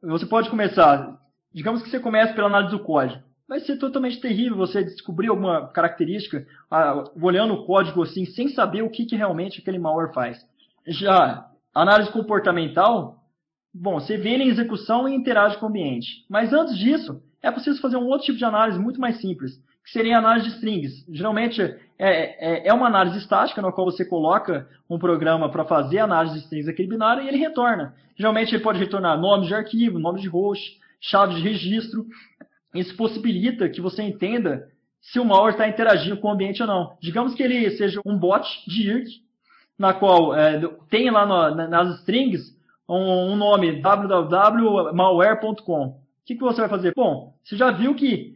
você 0.00 0.24
pode 0.24 0.48
começar, 0.48 1.18
digamos 1.52 1.82
que 1.82 1.90
você 1.90 1.98
comece 1.98 2.32
pela 2.32 2.46
análise 2.46 2.70
do 2.70 2.84
código. 2.84 3.20
Vai 3.48 3.58
ser 3.58 3.76
totalmente 3.76 4.20
terrível 4.20 4.56
você 4.56 4.84
descobrir 4.84 5.26
alguma 5.26 5.66
característica 5.72 6.46
ah, 6.70 7.02
olhando 7.20 7.54
o 7.54 7.66
código 7.66 8.04
assim, 8.04 8.24
sem 8.24 8.50
saber 8.50 8.82
o 8.82 8.90
que, 8.90 9.04
que 9.04 9.16
realmente 9.16 9.60
aquele 9.60 9.80
malware 9.80 10.14
faz. 10.14 10.46
Já 10.86 11.50
análise 11.74 12.12
comportamental, 12.12 13.20
Bom, 13.76 13.98
você 13.98 14.16
vê 14.16 14.34
ele 14.34 14.44
em 14.44 14.50
execução 14.50 15.08
e 15.08 15.14
interage 15.16 15.58
com 15.58 15.66
o 15.66 15.68
ambiente. 15.68 16.24
Mas 16.30 16.52
antes 16.52 16.78
disso, 16.78 17.20
é 17.42 17.50
preciso 17.50 17.80
fazer 17.80 17.96
um 17.96 18.06
outro 18.06 18.26
tipo 18.26 18.38
de 18.38 18.44
análise 18.44 18.78
muito 18.78 19.00
mais 19.00 19.20
simples, 19.20 19.60
que 19.84 19.92
seria 19.92 20.16
a 20.16 20.18
análise 20.18 20.48
de 20.48 20.54
strings. 20.54 21.04
Geralmente 21.10 21.60
é, 21.60 21.78
é, 21.98 22.68
é 22.68 22.72
uma 22.72 22.86
análise 22.86 23.18
estática, 23.18 23.60
na 23.60 23.70
qual 23.70 23.90
você 23.90 24.04
coloca 24.04 24.66
um 24.88 24.98
programa 24.98 25.50
para 25.50 25.64
fazer 25.64 25.98
a 25.98 26.04
análise 26.04 26.34
de 26.34 26.40
strings 26.40 26.66
daquele 26.66 26.88
binário 26.88 27.22
e 27.22 27.28
ele 27.28 27.36
retorna. 27.36 27.94
Geralmente 28.16 28.54
ele 28.54 28.62
pode 28.62 28.78
retornar 28.78 29.20
nomes 29.20 29.48
de 29.48 29.54
arquivo, 29.54 29.98
nomes 29.98 30.22
de 30.22 30.28
host, 30.28 30.80
chave 31.00 31.34
de 31.34 31.42
registro. 31.42 32.06
isso 32.74 32.96
possibilita 32.96 33.68
que 33.68 33.80
você 33.80 34.02
entenda 34.02 34.68
se 35.00 35.20
o 35.20 35.24
malware 35.24 35.52
está 35.52 35.68
interagindo 35.68 36.16
com 36.16 36.28
o 36.28 36.32
ambiente 36.32 36.62
ou 36.62 36.66
não. 36.66 36.96
Digamos 37.00 37.34
que 37.34 37.42
ele 37.42 37.70
seja 37.72 38.00
um 38.06 38.16
bot 38.16 38.48
de 38.66 38.88
IRC, 38.88 39.22
na 39.78 39.92
qual 39.92 40.34
é, 40.34 40.62
tem 40.88 41.10
lá 41.10 41.26
no, 41.26 41.68
nas 41.68 42.00
strings 42.00 42.56
um, 42.88 43.32
um 43.32 43.36
nome 43.36 43.82
www.malware.com. 43.82 45.88
O 45.88 45.96
que, 46.24 46.36
que 46.36 46.40
você 46.40 46.62
vai 46.62 46.70
fazer? 46.70 46.94
Bom, 46.96 47.34
você 47.44 47.54
já 47.54 47.70
viu 47.70 47.94
que 47.94 48.34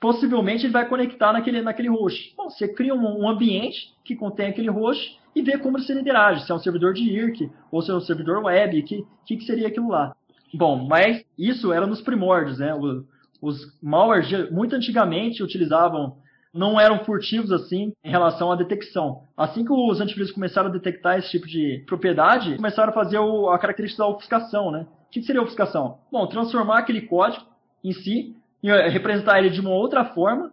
possivelmente 0.00 0.66
ele 0.66 0.72
vai 0.72 0.88
conectar 0.88 1.32
naquele, 1.32 1.62
naquele 1.62 1.88
host. 1.88 2.34
Bom, 2.36 2.50
você 2.50 2.68
cria 2.68 2.94
um, 2.94 3.22
um 3.22 3.28
ambiente 3.28 3.94
que 4.04 4.14
contém 4.14 4.48
aquele 4.48 4.70
host 4.70 5.18
e 5.34 5.42
vê 5.42 5.58
como 5.58 5.78
ele 5.78 6.00
interage, 6.00 6.44
se 6.44 6.52
é 6.52 6.54
um 6.54 6.58
servidor 6.58 6.94
de 6.94 7.02
IRC 7.02 7.50
ou 7.70 7.82
se 7.82 7.90
é 7.90 7.94
um 7.94 8.00
servidor 8.00 8.42
web, 8.44 8.82
que, 8.82 9.04
que, 9.26 9.36
que 9.36 9.44
seria 9.44 9.68
aquilo 9.68 9.88
lá. 9.88 10.14
Bom, 10.54 10.86
mas 10.86 11.24
isso 11.38 11.72
era 11.72 11.86
nos 11.86 12.00
primórdios, 12.00 12.58
né? 12.58 12.74
O, 12.74 13.04
os 13.42 13.78
malwares, 13.82 14.50
muito 14.50 14.74
antigamente, 14.74 15.42
utilizavam, 15.42 16.16
não 16.54 16.80
eram 16.80 17.04
furtivos 17.04 17.52
assim 17.52 17.92
em 18.02 18.10
relação 18.10 18.50
à 18.50 18.56
detecção. 18.56 19.24
Assim 19.36 19.64
que 19.64 19.72
os 19.72 20.00
antivírus 20.00 20.32
começaram 20.32 20.70
a 20.70 20.72
detectar 20.72 21.18
esse 21.18 21.30
tipo 21.30 21.46
de 21.46 21.84
propriedade, 21.86 22.56
começaram 22.56 22.90
a 22.90 22.94
fazer 22.94 23.18
o, 23.18 23.50
a 23.50 23.58
característica 23.58 24.02
da 24.02 24.08
ofuscação, 24.08 24.70
né? 24.70 24.86
O 25.06 25.10
que 25.10 25.22
seria 25.22 25.42
ofuscação? 25.42 25.98
Bom, 26.10 26.26
transformar 26.26 26.78
aquele 26.78 27.02
código 27.02 27.44
em 27.84 27.92
si 27.92 28.34
representar 28.62 29.38
ele 29.38 29.50
de 29.50 29.60
uma 29.60 29.70
outra 29.70 30.04
forma, 30.04 30.52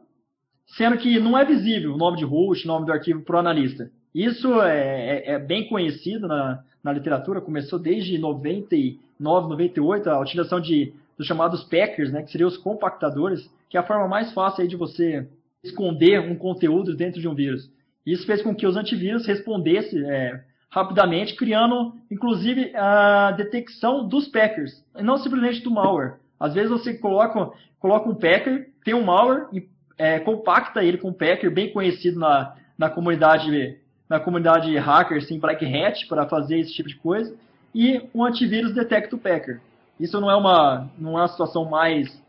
sendo 0.65 0.97
que 0.97 1.19
não 1.19 1.37
é 1.37 1.45
visível 1.45 1.93
o 1.93 1.97
nome 1.97 2.17
de 2.17 2.25
host, 2.25 2.65
o 2.65 2.67
nome 2.67 2.85
do 2.85 2.91
arquivo 2.91 3.21
para 3.21 3.37
o 3.37 3.39
analista. 3.39 3.89
Isso 4.13 4.61
é, 4.61 4.77
é, 4.77 5.31
é, 5.33 5.39
bem 5.39 5.67
conhecido 5.67 6.27
na, 6.27 6.63
na 6.83 6.91
literatura, 6.93 7.41
começou 7.41 7.79
desde 7.79 8.17
99, 8.17 9.49
98, 9.49 10.09
a 10.09 10.19
utilização 10.19 10.59
de 10.59 10.93
dos 11.17 11.27
chamados 11.27 11.63
packers, 11.63 12.11
né, 12.11 12.23
que 12.23 12.31
seriam 12.31 12.47
os 12.47 12.57
compactadores, 12.57 13.49
que 13.69 13.77
é 13.77 13.79
a 13.79 13.85
forma 13.85 14.07
mais 14.07 14.33
fácil 14.33 14.61
aí 14.61 14.67
de 14.67 14.75
você 14.75 15.27
esconder 15.63 16.19
um 16.19 16.35
conteúdo 16.35 16.95
dentro 16.95 17.21
de 17.21 17.27
um 17.27 17.35
vírus. 17.35 17.71
Isso 18.05 18.25
fez 18.25 18.41
com 18.41 18.53
que 18.53 18.67
os 18.67 18.75
antivírus 18.75 19.25
respondessem 19.25 20.03
é, 20.09 20.43
rapidamente, 20.69 21.35
criando, 21.35 21.93
inclusive, 22.11 22.75
a 22.75 23.31
detecção 23.31 24.07
dos 24.07 24.27
packers, 24.27 24.83
e 24.97 25.03
não 25.03 25.17
simplesmente 25.17 25.61
do 25.61 25.71
malware. 25.71 26.15
Às 26.43 26.53
vezes 26.53 26.69
você 26.69 26.93
coloca, 26.93 27.51
coloca 27.79 28.09
um 28.09 28.15
packer, 28.15 28.69
tem 28.83 28.93
um 28.93 29.05
malware 29.05 29.47
e 29.53 29.65
é, 29.97 30.19
compacta 30.19 30.83
ele 30.83 30.97
com 30.97 31.07
um 31.07 31.13
packer 31.13 31.49
bem 31.49 31.71
conhecido 31.71 32.19
na, 32.19 32.53
na 32.77 32.89
comunidade 32.89 33.79
na 34.09 34.19
comunidade 34.19 34.77
hacker, 34.77 35.25
sim, 35.25 35.39
Black 35.39 35.65
Hat, 35.65 36.05
para 36.07 36.27
fazer 36.27 36.59
esse 36.59 36.73
tipo 36.73 36.89
de 36.89 36.97
coisa, 36.97 37.33
e 37.73 38.09
o 38.13 38.25
antivírus 38.25 38.73
detecta 38.73 39.15
o 39.15 39.19
packer. 39.19 39.61
Isso 39.97 40.19
não 40.19 40.29
é 40.29 40.35
uma, 40.35 40.89
não 40.99 41.17
é 41.17 41.21
uma 41.21 41.27
situação 41.29 41.63
mais, 41.63 42.21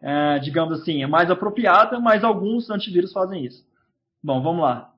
é, 0.00 0.38
digamos 0.38 0.80
assim, 0.80 1.02
é 1.02 1.06
mais 1.06 1.30
apropriada, 1.30 2.00
mas 2.00 2.24
alguns 2.24 2.70
antivírus 2.70 3.12
fazem 3.12 3.44
isso. 3.44 3.62
Bom, 4.24 4.40
vamos 4.42 4.62
lá. 4.62 4.90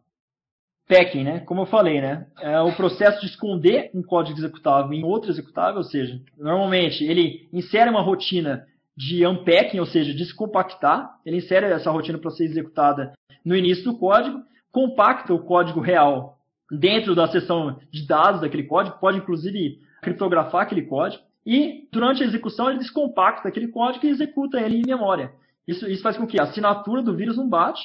Packing, 0.90 1.22
né? 1.22 1.40
Como 1.40 1.62
eu 1.62 1.66
falei, 1.66 2.00
né? 2.00 2.26
É 2.40 2.60
o 2.60 2.74
processo 2.74 3.20
de 3.20 3.26
esconder 3.26 3.92
um 3.94 4.02
código 4.02 4.36
executável 4.36 4.92
em 4.92 5.04
outro 5.04 5.30
executável, 5.30 5.76
ou 5.76 5.84
seja, 5.84 6.20
normalmente 6.36 7.04
ele 7.04 7.48
insere 7.52 7.88
uma 7.88 8.02
rotina 8.02 8.66
de 8.96 9.24
unpacking, 9.24 9.78
ou 9.78 9.86
seja, 9.86 10.12
descompactar. 10.12 11.18
Ele 11.24 11.36
insere 11.36 11.66
essa 11.66 11.92
rotina 11.92 12.18
para 12.18 12.32
ser 12.32 12.44
executada 12.44 13.12
no 13.44 13.54
início 13.54 13.84
do 13.84 13.96
código, 13.96 14.42
compacta 14.72 15.32
o 15.32 15.38
código 15.38 15.80
real 15.80 16.38
dentro 16.70 17.14
da 17.14 17.28
seção 17.28 17.78
de 17.90 18.04
dados 18.06 18.40
daquele 18.40 18.64
código, 18.64 18.98
pode 18.98 19.18
inclusive 19.18 19.78
criptografar 20.02 20.62
aquele 20.62 20.82
código. 20.82 21.22
E 21.46 21.88
durante 21.92 22.22
a 22.22 22.26
execução 22.26 22.68
ele 22.68 22.80
descompacta 22.80 23.48
aquele 23.48 23.68
código 23.68 24.04
e 24.04 24.10
executa 24.10 24.60
ele 24.60 24.78
em 24.78 24.86
memória. 24.86 25.32
Isso, 25.66 25.88
isso 25.88 26.02
faz 26.02 26.16
com 26.16 26.26
que 26.26 26.40
a 26.40 26.44
assinatura 26.44 27.00
do 27.00 27.14
vírus 27.14 27.36
não 27.36 27.48
bate. 27.48 27.80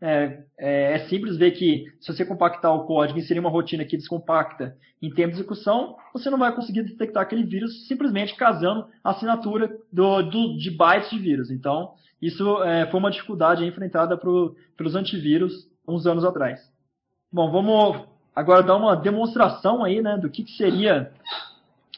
É, 0.00 0.42
é, 0.58 0.92
é, 0.92 0.98
simples 1.08 1.38
ver 1.38 1.52
que 1.52 1.86
se 2.00 2.12
você 2.12 2.24
compactar 2.24 2.74
o 2.74 2.84
código 2.84 3.18
e 3.18 3.22
inserir 3.22 3.40
uma 3.40 3.48
rotina 3.48 3.84
que 3.84 3.96
descompacta 3.96 4.76
em 5.00 5.10
tempo 5.10 5.30
de 5.30 5.36
execução, 5.36 5.96
você 6.12 6.28
não 6.28 6.38
vai 6.38 6.54
conseguir 6.54 6.82
detectar 6.82 7.22
aquele 7.22 7.44
vírus 7.44 7.86
simplesmente 7.86 8.36
casando 8.36 8.86
a 9.02 9.10
assinatura 9.10 9.74
do, 9.90 10.22
do, 10.22 10.58
de 10.58 10.70
bytes 10.70 11.10
de 11.10 11.18
vírus. 11.18 11.50
Então, 11.50 11.94
isso 12.20 12.62
é, 12.62 12.86
foi 12.90 13.00
uma 13.00 13.10
dificuldade 13.10 13.64
enfrentada 13.64 14.18
pro, 14.18 14.54
pelos 14.76 14.94
antivírus 14.94 15.66
uns 15.88 16.06
anos 16.06 16.24
atrás. 16.24 16.60
Bom, 17.32 17.50
vamos 17.50 18.06
agora 18.34 18.62
dar 18.62 18.76
uma 18.76 18.94
demonstração 18.96 19.82
aí 19.82 20.02
né, 20.02 20.18
do 20.18 20.28
que, 20.28 20.44
que 20.44 20.52
seria 20.52 21.10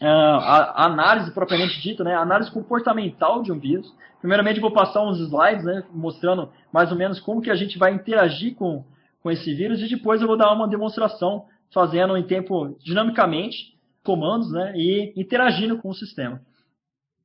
uh, 0.01 0.07
a, 0.07 0.85
análise 0.85 1.33
propriamente 1.33 1.81
dita, 1.81 2.05
né, 2.05 2.15
a 2.15 2.21
análise 2.21 2.51
comportamental 2.51 3.43
de 3.43 3.53
um 3.53 3.59
vírus. 3.59 3.93
Primeiramente, 4.21 4.61
vou 4.61 4.73
passar 4.73 5.03
uns 5.03 5.21
slides 5.21 5.65
né, 5.65 5.85
mostrando 5.93 6.51
mais 6.73 6.91
ou 6.91 6.99
menos 6.99 7.21
como 7.21 7.43
que 7.43 7.51
a 7.51 7.55
gente 7.55 7.79
vai 7.79 7.93
interagir 7.93 8.55
com, 8.55 8.85
com 9.23 9.31
esse 9.31 9.55
vírus. 9.55 9.81
E 9.81 9.89
depois 9.89 10.21
eu 10.21 10.27
vou 10.27 10.37
dar 10.37 10.53
uma 10.53 10.69
demonstração 10.69 11.47
fazendo 11.73 12.17
em 12.17 12.23
tempo 12.23 12.77
dinamicamente 12.83 13.77
comandos 14.03 14.51
né, 14.51 14.73
e 14.75 15.13
interagindo 15.17 15.79
com 15.79 15.91
o 15.91 15.95
sistema. 15.95 16.41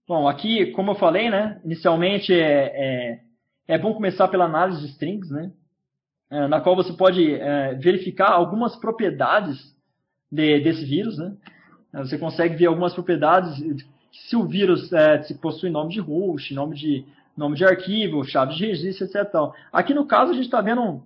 Bom, 0.06 0.28
aqui, 0.28 0.68
como 0.72 0.92
eu 0.92 0.96
falei, 0.96 1.30
né, 1.30 1.62
inicialmente 1.64 2.34
é, 2.34 2.72
é, 2.76 3.20
é 3.70 3.78
bom 3.78 3.94
começar 3.94 4.28
pela 4.28 4.46
análise 4.46 4.82
de 4.82 4.88
strings, 4.88 5.30
né, 5.32 5.52
é, 6.30 6.48
na 6.48 6.60
qual 6.60 6.76
você 6.76 6.92
pode 6.92 7.34
é, 7.34 7.76
verificar 7.76 8.32
algumas 8.32 8.76
propriedades 8.76 9.58
de, 10.30 10.60
desse 10.60 10.84
vírus, 10.84 11.18
né, 11.18 11.38
você 11.94 12.18
consegue 12.18 12.56
ver 12.56 12.66
algumas 12.66 12.94
propriedades 12.94 13.86
se 14.12 14.36
o 14.36 14.46
vírus 14.46 14.92
é, 14.92 15.22
se 15.24 15.36
possui 15.36 15.70
nome 15.70 15.94
de 15.94 16.00
host, 16.00 16.54
nome 16.54 16.76
de, 16.76 17.06
nome 17.38 17.56
de 17.56 17.66
arquivo, 17.66 18.24
chave 18.24 18.56
de 18.56 18.66
registro, 18.66 19.06
etc. 19.06 19.34
Aqui 19.72 19.94
no 19.94 20.06
caso 20.06 20.32
a 20.32 20.36
gente 20.36 20.46
está 20.46 20.62
vendo 20.62 21.04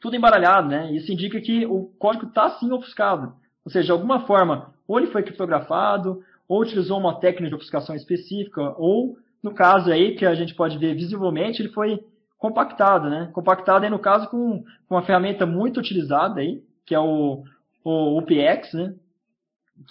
tudo 0.00 0.16
embaralhado, 0.16 0.68
né? 0.68 0.92
Isso 0.92 1.12
indica 1.12 1.40
que 1.40 1.66
o 1.66 1.90
código 1.98 2.26
está 2.26 2.50
sim 2.50 2.70
ofuscado. 2.70 3.34
Ou 3.64 3.70
seja, 3.70 3.86
de 3.86 3.92
alguma 3.92 4.20
forma, 4.26 4.72
ou 4.86 4.98
ele 4.98 5.10
foi 5.10 5.22
criptografado, 5.22 6.22
ou 6.46 6.62
utilizou 6.62 6.98
uma 6.98 7.18
técnica 7.18 7.48
de 7.48 7.54
ofuscação 7.54 7.94
específica, 7.94 8.74
ou, 8.78 9.18
no 9.42 9.52
caso 9.52 9.90
aí, 9.90 10.14
que 10.14 10.24
a 10.24 10.34
gente 10.34 10.54
pode 10.54 10.78
ver 10.78 10.94
visivelmente, 10.94 11.60
ele 11.60 11.72
foi 11.72 12.02
compactado, 12.38 13.10
né? 13.10 13.28
Compactado 13.32 13.84
aí, 13.84 13.90
no 13.90 13.98
caso, 13.98 14.28
com, 14.30 14.62
com 14.88 14.94
uma 14.94 15.02
ferramenta 15.02 15.44
muito 15.44 15.80
utilizada 15.80 16.40
aí, 16.40 16.62
que 16.86 16.94
é 16.94 17.00
o, 17.00 17.42
o 17.84 18.18
UPX, 18.18 18.72
né? 18.72 18.94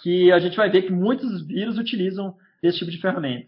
Que 0.02 0.30
a 0.32 0.38
gente 0.38 0.56
vai 0.56 0.70
ver 0.70 0.82
que 0.82 0.92
muitos 0.92 1.46
vírus 1.46 1.78
utilizam 1.78 2.34
esse 2.62 2.78
tipo 2.78 2.90
de 2.90 3.00
ferramenta. 3.00 3.46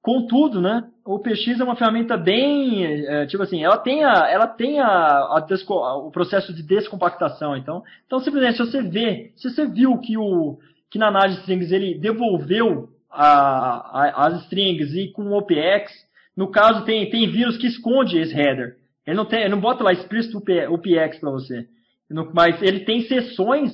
Contudo, 0.00 0.60
né, 0.60 0.82
o 1.04 1.20
PX 1.20 1.60
é 1.60 1.64
uma 1.64 1.76
ferramenta 1.76 2.16
bem, 2.16 2.84
é, 2.84 3.24
tipo 3.26 3.42
assim, 3.42 3.62
ela 3.62 3.78
tem, 3.78 4.04
a, 4.04 4.28
ela 4.28 4.48
tem 4.48 4.80
a, 4.80 5.36
a 5.36 5.40
desco, 5.48 5.74
o 5.74 6.10
processo 6.10 6.52
de 6.52 6.62
descompactação. 6.62 7.56
Então, 7.56 7.84
então 8.04 8.18
simplesmente 8.18 8.56
se 8.56 8.66
você 8.66 8.82
vê, 8.82 9.32
se 9.36 9.48
você 9.48 9.66
viu 9.66 9.96
que 9.98 10.18
o 10.18 10.58
que 10.90 10.98
na 10.98 11.08
análise 11.08 11.36
de 11.36 11.40
strings 11.42 11.72
ele 11.72 11.98
devolveu 11.98 12.90
a, 13.10 14.26
as 14.26 14.42
strings 14.42 14.92
e 14.94 15.08
com 15.08 15.22
o 15.22 15.38
OPX, 15.38 15.90
no 16.36 16.50
caso 16.50 16.84
tem, 16.84 17.08
tem 17.08 17.30
vírus 17.30 17.56
que 17.56 17.66
esconde 17.66 18.18
esse 18.18 18.34
header. 18.34 18.76
Ele 19.06 19.16
não 19.16 19.24
tem, 19.24 19.40
ele 19.40 19.50
não 19.50 19.60
bota 19.60 19.82
lá 19.82 19.92
explícito 19.92 20.38
OPX 20.38 21.18
para 21.18 21.30
você, 21.30 21.66
mas 22.34 22.60
ele 22.60 22.80
tem 22.80 23.02
sessões 23.02 23.72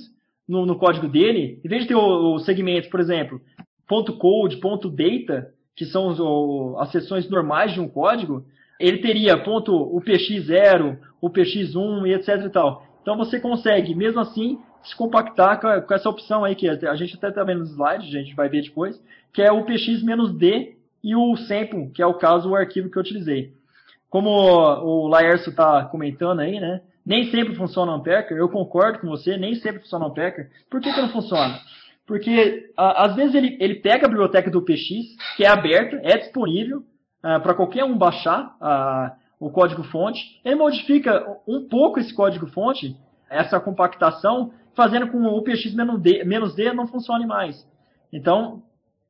no, 0.49 0.65
no 0.65 0.77
código 0.77 1.07
dele, 1.07 1.61
em 1.63 1.69
vez 1.69 1.83
de 1.83 1.89
ter 1.89 1.97
os 1.97 2.45
segmentos, 2.45 2.89
por 2.89 3.01
exemplo, 3.01 3.41
.code, 4.19 4.61
.data, 4.61 5.53
que 5.77 5.85
são 5.85 6.09
os, 6.09 6.19
o, 6.19 6.77
as 6.81 6.91
seções 6.91 7.29
normais 7.29 7.73
de 7.73 7.81
um 7.81 7.89
código, 7.89 8.45
ele 8.81 8.99
teria 8.99 9.37
ponto 9.37 9.73
.upx0, 9.97 10.99
upx1 11.23 12.07
e 12.07 12.15
etc 12.15 12.47
e 12.47 12.51
tal. 12.51 12.87
Então 13.03 13.17
você 13.17 13.39
consegue, 13.39 13.95
mesmo 13.95 14.21
assim, 14.21 14.59
se 14.83 14.97
compactar 14.97 15.61
com, 15.61 15.81
com 15.83 15.95
essa 15.95 16.09
opção 16.09 16.45
aí, 16.45 16.55
que 16.55 16.69
a 16.69 16.95
gente 16.95 17.17
até 17.17 17.29
está 17.29 17.45
vendo 17.45 17.61
nos 17.61 17.71
slides, 17.71 18.09
a 18.09 18.19
gente 18.19 18.35
vai 18.35 18.49
ver 18.49 18.63
depois, 18.63 19.01
que 19.33 19.43
é 19.43 19.53
o 19.53 19.65
px-d 19.65 20.77
e 21.03 21.15
o 21.15 21.37
sample, 21.37 21.91
que 21.91 22.03
é 22.03 22.07
o 22.07 22.15
caso, 22.15 22.51
o 22.51 22.57
arquivo 22.57 22.91
que 22.91 22.97
eu 22.97 23.03
utilizei. 23.03 23.53
Como 24.09 24.31
o 24.31 25.07
Laércio 25.07 25.51
está 25.51 25.85
comentando 25.85 26.41
aí, 26.41 26.59
né? 26.59 26.81
Nem 27.09 27.31
sempre 27.31 27.55
funciona 27.55 27.97
um 27.97 28.03
packer, 28.03 28.37
eu 28.37 28.51
concordo 28.51 28.99
com 28.99 29.09
você, 29.09 29.39
nem 29.39 29.55
sempre 29.55 29.81
funciona 29.81 30.05
um 30.05 30.13
packer. 30.13 30.51
Por 30.71 30.79
que, 30.79 30.93
que 30.93 31.01
não 31.01 31.09
funciona? 31.09 31.59
Porque 32.07 32.71
a, 32.77 33.07
às 33.07 33.17
vezes 33.17 33.35
ele, 33.35 33.57
ele 33.59 33.77
pega 33.77 34.05
a 34.05 34.11
biblioteca 34.11 34.51
do 34.51 34.61
PX, 34.61 35.17
que 35.35 35.43
é 35.43 35.49
aberta, 35.49 35.99
é 36.05 36.19
disponível 36.19 36.81
uh, 36.81 37.41
para 37.41 37.55
qualquer 37.55 37.83
um 37.85 37.97
baixar 37.97 38.55
uh, 38.61 39.17
o 39.41 39.51
código-fonte, 39.51 40.21
ele 40.45 40.57
modifica 40.57 41.25
um 41.49 41.67
pouco 41.67 41.99
esse 41.99 42.13
código-fonte, 42.15 42.95
essa 43.31 43.59
compactação, 43.59 44.53
fazendo 44.77 45.09
com 45.09 45.25
o 45.25 45.43
PX-D 45.43 45.83
-D 45.83 46.73
não 46.75 46.89
funcione 46.89 47.27
mais. 47.27 47.67
Então, 48.13 48.63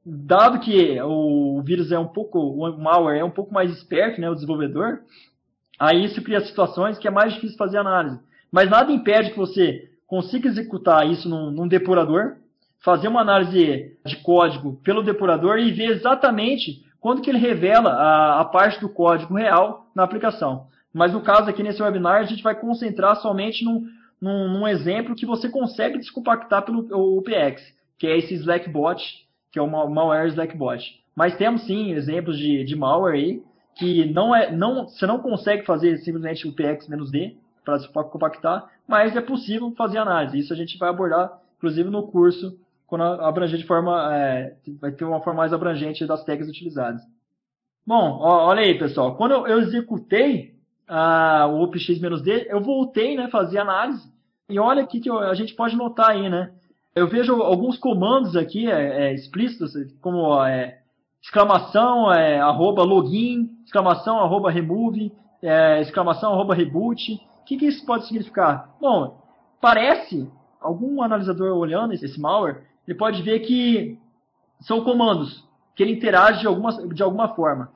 dado 0.07 0.61
que 0.61 1.00
o 1.02 1.61
vírus 1.64 1.90
é 1.90 1.99
um 1.99 2.07
pouco, 2.07 2.38
o 2.38 2.78
malware 2.78 3.19
é 3.19 3.25
um 3.25 3.31
pouco 3.31 3.52
mais 3.52 3.73
esperto, 3.73 4.21
né, 4.21 4.31
o 4.31 4.35
desenvolvedor, 4.35 5.00
Aí 5.79 6.05
isso 6.05 6.23
cria 6.23 6.41
situações 6.41 6.99
que 6.99 7.07
é 7.07 7.11
mais 7.11 7.35
difícil 7.35 7.57
fazer 7.57 7.79
análise. 7.79 8.19
Mas 8.51 8.69
nada 8.69 8.93
impede 8.93 9.31
que 9.31 9.39
você 9.39 9.91
consiga 10.07 10.49
executar 10.49 11.07
isso 11.09 11.29
num, 11.29 11.51
num 11.51 11.69
depurador, 11.69 12.37
fazer 12.81 13.09
uma 13.09 13.21
análise 13.21 13.97
de 14.05 14.17
código 14.17 14.81
pelo 14.83 15.03
depurador 15.03 15.59
e 15.59 15.71
ver 15.71 15.91
exatamente 15.91 16.83
quando 17.01 17.23
que 17.23 17.31
ele 17.31 17.39
revela 17.39 17.91
a, 17.91 18.41
a 18.41 18.45
parte 18.45 18.81
do 18.81 18.89
código 18.89 19.35
real 19.35 19.87
na 19.95 20.03
aplicação. 20.03 20.67
Mas 20.93 21.13
no 21.13 21.21
caso 21.21 21.49
aqui 21.49 21.63
nesse 21.63 21.83
webinar, 21.83 22.17
a 22.17 22.25
gente 22.25 22.43
vai 22.43 22.55
concentrar 22.55 23.17
somente 23.17 23.65
num, 23.65 23.87
num, 24.21 24.49
num 24.49 24.69
exemplo 24.69 25.15
que 25.15 25.27
você 25.27 25.49
consegue 25.49 25.99
descompactar 25.99 26.63
pelo 26.63 26.89
UPX, 27.19 27.63
que 27.99 28.07
é 28.07 28.17
esse 28.17 28.35
Slackbot, 28.35 29.27
que 29.53 29.59
é 29.59 29.63
o 29.63 29.69
malware 29.69 30.29
Slackbot. 30.29 30.83
Mas 31.15 31.37
temos 31.37 31.63
sim 31.63 31.93
exemplos 31.93 32.39
de, 32.39 32.65
de 32.65 32.77
malware 32.77 33.15
aí, 33.15 33.43
que 33.79 34.05
não 34.13 34.35
é, 34.35 34.51
não, 34.51 34.89
você 34.89 35.07
não 35.07 35.21
consegue 35.21 35.65
fazer 35.65 35.97
simplesmente 35.99 36.47
o 36.49 36.53
PX-D 36.53 37.37
para 37.65 38.05
compactar, 38.05 38.71
mas 38.87 39.15
é 39.15 39.21
possível 39.21 39.73
fazer 39.77 39.99
análise. 39.99 40.39
Isso 40.39 40.53
a 40.53 40.57
gente 40.57 40.77
vai 40.77 40.89
abordar, 40.89 41.39
inclusive, 41.57 41.89
no 41.89 42.09
curso, 42.09 42.59
quando 42.87 43.03
abranger 43.03 43.59
de 43.59 43.67
forma, 43.67 44.15
é, 44.15 44.57
vai 44.81 44.91
ter 44.91 45.05
uma 45.05 45.21
forma 45.21 45.39
mais 45.39 45.53
abrangente 45.53 46.07
das 46.07 46.25
tags 46.25 46.49
utilizadas. 46.49 47.03
Bom, 47.87 48.19
ó, 48.21 48.49
olha 48.49 48.63
aí, 48.63 48.77
pessoal. 48.77 49.15
Quando 49.15 49.47
eu, 49.47 49.61
executei 49.61 50.55
ah, 50.89 51.47
o 51.49 51.63
OPX-D, 51.63 52.49
eu 52.49 52.61
voltei, 52.61 53.17
né, 53.17 53.29
fazer 53.29 53.59
análise. 53.59 54.11
E 54.49 54.59
olha 54.59 54.83
aqui 54.83 54.99
que 55.01 55.11
a 55.11 55.35
gente 55.35 55.55
pode 55.55 55.77
notar 55.77 56.11
aí, 56.11 56.29
né? 56.29 56.51
Eu 56.95 57.07
vejo 57.07 57.43
alguns 57.43 57.79
comandos 57.79 58.35
aqui 58.35 58.69
é, 58.69 59.11
é, 59.11 59.15
explícitos, 59.15 59.71
como 60.01 60.43
é, 60.45 60.78
exclamação, 61.23 62.13
é, 62.13 62.41
arroba 62.41 62.83
login, 62.83 63.51
exclamação, 63.65 64.19
arroba 64.19 64.51
remove, 64.51 65.13
é, 65.43 65.81
exclamação, 65.81 66.33
arroba 66.33 66.55
reboot. 66.55 67.15
O 67.41 67.45
que, 67.45 67.57
que 67.57 67.67
isso 67.67 67.85
pode 67.85 68.07
significar? 68.07 68.75
Bom, 68.81 69.21
parece, 69.61 70.31
algum 70.61 71.03
analisador 71.03 71.57
olhando 71.57 71.93
esse 71.93 72.21
malware, 72.21 72.63
ele 72.87 72.97
pode 72.97 73.23
ver 73.23 73.41
que 73.41 73.99
são 74.61 74.83
comandos, 74.83 75.45
que 75.75 75.83
ele 75.83 75.93
interage 75.93 76.41
de 76.41 76.47
alguma, 76.47 76.73
de 76.89 77.03
alguma 77.03 77.29
forma. 77.35 77.71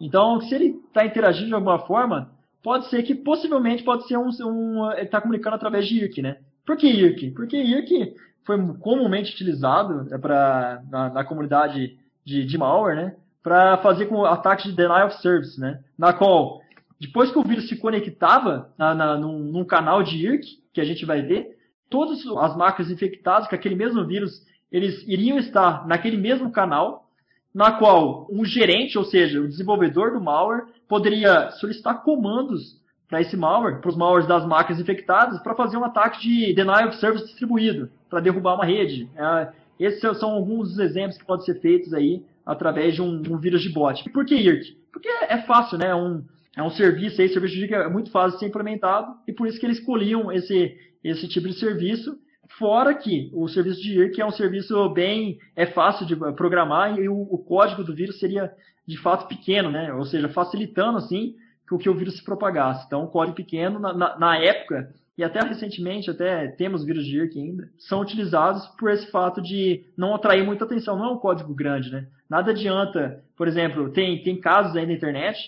Então, 0.00 0.40
se 0.40 0.54
ele 0.54 0.80
está 0.86 1.04
interagindo 1.04 1.48
de 1.48 1.54
alguma 1.54 1.78
forma, 1.80 2.30
pode 2.62 2.88
ser 2.88 3.02
que 3.02 3.14
possivelmente 3.14 3.82
pode 3.82 4.06
ser 4.06 4.16
um, 4.16 4.30
um 4.44 4.90
ele 4.92 5.02
está 5.02 5.20
comunicando 5.20 5.56
através 5.56 5.86
de 5.86 5.98
IRC, 5.98 6.22
né? 6.22 6.38
Por 6.66 6.76
que 6.76 6.86
IRC? 6.86 7.32
Porque 7.32 7.56
IRC 7.56 8.14
foi 8.44 8.58
comumente 8.78 9.32
utilizado 9.32 10.12
é 10.12 10.18
pra, 10.18 10.82
na, 10.90 11.10
na 11.10 11.24
comunidade 11.24 11.98
de, 12.24 12.44
de 12.44 12.58
malware, 12.58 12.96
né? 12.96 13.16
Para 13.42 13.78
fazer 13.78 14.06
com 14.06 14.24
ataques 14.24 14.66
de 14.66 14.76
denial 14.76 15.08
of 15.08 15.20
service, 15.20 15.60
né? 15.60 15.80
Na 15.98 16.12
qual, 16.12 16.60
depois 17.00 17.30
que 17.30 17.38
o 17.38 17.42
vírus 17.42 17.68
se 17.68 17.76
conectava 17.76 18.72
na, 18.78 18.94
na, 18.94 19.16
num, 19.16 19.38
num 19.38 19.64
canal 19.64 20.02
de 20.02 20.16
IRC, 20.16 20.62
que 20.72 20.80
a 20.80 20.84
gente 20.84 21.04
vai 21.04 21.22
ver, 21.22 21.58
todas 21.90 22.24
as 22.26 22.56
máquinas 22.56 22.90
infectadas 22.90 23.48
com 23.48 23.54
aquele 23.54 23.74
mesmo 23.74 24.06
vírus, 24.06 24.46
eles 24.70 25.06
iriam 25.06 25.38
estar 25.38 25.86
naquele 25.86 26.16
mesmo 26.16 26.50
canal, 26.50 27.08
na 27.54 27.72
qual 27.72 28.26
um 28.30 28.44
gerente, 28.44 28.96
ou 28.96 29.04
seja, 29.04 29.40
o 29.40 29.48
desenvolvedor 29.48 30.12
do 30.12 30.20
malware, 30.20 30.64
poderia 30.88 31.50
solicitar 31.52 32.02
comandos 32.02 32.80
para 33.08 33.20
esse 33.20 33.36
malware, 33.36 33.80
para 33.80 33.90
os 33.90 33.96
malwares 33.96 34.26
das 34.26 34.46
máquinas 34.46 34.80
infectadas, 34.80 35.38
para 35.42 35.54
fazer 35.54 35.76
um 35.76 35.84
ataque 35.84 36.22
de 36.22 36.54
denial 36.54 36.88
of 36.88 36.96
service 36.96 37.26
distribuído, 37.26 37.90
para 38.08 38.20
derrubar 38.20 38.54
uma 38.54 38.64
rede. 38.64 39.06
É, 39.14 39.52
esses 39.84 40.18
são 40.18 40.30
alguns 40.30 40.70
dos 40.70 40.78
exemplos 40.78 41.18
que 41.18 41.24
podem 41.24 41.44
ser 41.44 41.60
feitos 41.60 41.92
aí 41.92 42.24
através 42.44 42.94
de 42.94 43.02
um, 43.02 43.22
um 43.30 43.38
vírus 43.38 43.62
de 43.62 43.68
bot. 43.70 44.08
Por 44.10 44.24
que 44.24 44.34
IRC? 44.34 44.76
Porque 44.92 45.08
é 45.08 45.38
fácil, 45.42 45.78
né? 45.78 45.88
É 45.88 45.94
um, 45.94 46.24
é 46.56 46.62
um 46.62 46.70
serviço 46.70 47.20
aí, 47.20 47.28
serviço 47.28 47.54
de 47.54 47.72
é 47.74 47.88
muito 47.88 48.10
fácil 48.10 48.32
de 48.32 48.40
ser 48.40 48.46
implementado 48.46 49.14
e 49.26 49.32
por 49.32 49.46
isso 49.46 49.58
que 49.58 49.66
eles 49.66 49.78
escolhiam 49.78 50.30
esse, 50.32 50.76
esse 51.02 51.28
tipo 51.28 51.48
de 51.48 51.54
serviço. 51.54 52.18
Fora 52.58 52.94
que 52.94 53.30
o 53.32 53.48
serviço 53.48 53.80
de 53.80 53.98
IRC 53.98 54.20
é 54.20 54.26
um 54.26 54.30
serviço 54.30 54.88
bem 54.90 55.38
é 55.56 55.66
fácil 55.66 56.06
de 56.06 56.14
programar 56.34 56.98
e 56.98 57.08
o, 57.08 57.22
o 57.22 57.38
código 57.38 57.82
do 57.82 57.94
vírus 57.94 58.18
seria 58.18 58.52
de 58.86 58.98
fato 58.98 59.26
pequeno, 59.26 59.70
né? 59.70 59.94
Ou 59.94 60.04
seja, 60.04 60.28
facilitando 60.28 60.98
assim 60.98 61.34
que 61.78 61.88
o 61.88 61.94
vírus 61.94 62.16
se 62.16 62.24
propagasse. 62.24 62.84
Então, 62.86 63.04
um 63.04 63.06
código 63.06 63.36
pequeno 63.36 63.78
na, 63.78 63.92
na, 63.94 64.18
na 64.18 64.38
época 64.38 64.92
e 65.16 65.22
até 65.22 65.40
recentemente, 65.40 66.10
até 66.10 66.48
temos 66.48 66.84
vírus 66.84 67.04
de 67.04 67.18
IRC 67.18 67.38
ainda, 67.38 67.68
são 67.78 68.00
utilizados 68.00 68.66
por 68.78 68.90
esse 68.90 69.10
fato 69.10 69.42
de 69.42 69.84
não 69.96 70.14
atrair 70.14 70.44
muita 70.44 70.64
atenção. 70.64 70.96
Não 70.96 71.04
é 71.04 71.12
um 71.12 71.18
código 71.18 71.54
grande, 71.54 71.90
né? 71.90 72.06
Nada 72.28 72.50
adianta, 72.50 73.22
por 73.36 73.46
exemplo, 73.46 73.90
tem, 73.90 74.22
tem 74.22 74.40
casos 74.40 74.74
aí 74.74 74.86
na 74.86 74.94
internet 74.94 75.38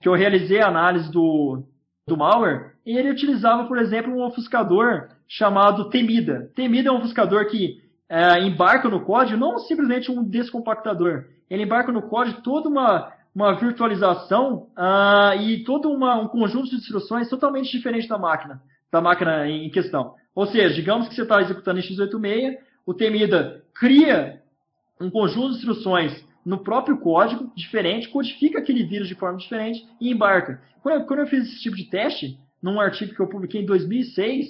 que 0.00 0.08
eu 0.08 0.14
realizei 0.14 0.60
a 0.60 0.66
análise 0.66 1.10
do, 1.10 1.62
do 2.06 2.16
malware 2.16 2.72
e 2.84 2.98
ele 2.98 3.10
utilizava, 3.10 3.66
por 3.66 3.78
exemplo, 3.78 4.12
um 4.12 4.24
ofuscador 4.24 5.08
chamado 5.28 5.88
Temida. 5.88 6.50
Temida 6.54 6.88
é 6.88 6.92
um 6.92 6.98
ofuscador 6.98 7.46
que 7.46 7.80
é, 8.08 8.40
embarca 8.40 8.88
no 8.88 9.04
código 9.04 9.38
não 9.38 9.58
simplesmente 9.58 10.10
um 10.10 10.24
descompactador. 10.24 11.26
Ele 11.48 11.62
embarca 11.62 11.92
no 11.92 12.02
código 12.02 12.42
toda 12.42 12.68
uma, 12.68 13.12
uma 13.32 13.54
virtualização 13.54 14.66
uh, 14.76 15.40
e 15.40 15.62
todo 15.62 15.92
uma, 15.92 16.16
um 16.16 16.26
conjunto 16.26 16.70
de 16.70 16.76
instruções 16.76 17.28
totalmente 17.28 17.70
diferente 17.70 18.08
da 18.08 18.18
máquina 18.18 18.60
da 18.96 19.00
máquina 19.02 19.48
em 19.48 19.68
questão. 19.70 20.14
Ou 20.34 20.46
seja, 20.46 20.74
digamos 20.74 21.08
que 21.08 21.14
você 21.14 21.22
está 21.22 21.40
executando 21.40 21.78
em 21.78 21.82
x86, 21.82 22.56
o 22.86 22.94
Temida 22.94 23.62
cria 23.74 24.40
um 25.00 25.10
conjunto 25.10 25.50
de 25.50 25.56
instruções 25.56 26.24
no 26.44 26.58
próprio 26.58 26.98
código, 26.98 27.52
diferente, 27.54 28.08
codifica 28.08 28.58
aquele 28.58 28.84
vírus 28.84 29.08
de 29.08 29.14
forma 29.14 29.38
diferente 29.38 29.84
e 30.00 30.10
embarca. 30.10 30.62
Quando 30.82 31.00
eu, 31.00 31.06
quando 31.06 31.20
eu 31.20 31.26
fiz 31.26 31.42
esse 31.44 31.60
tipo 31.60 31.76
de 31.76 31.84
teste, 31.84 32.38
num 32.62 32.80
artigo 32.80 33.14
que 33.14 33.20
eu 33.20 33.28
publiquei 33.28 33.62
em 33.62 33.66
2006, 33.66 34.46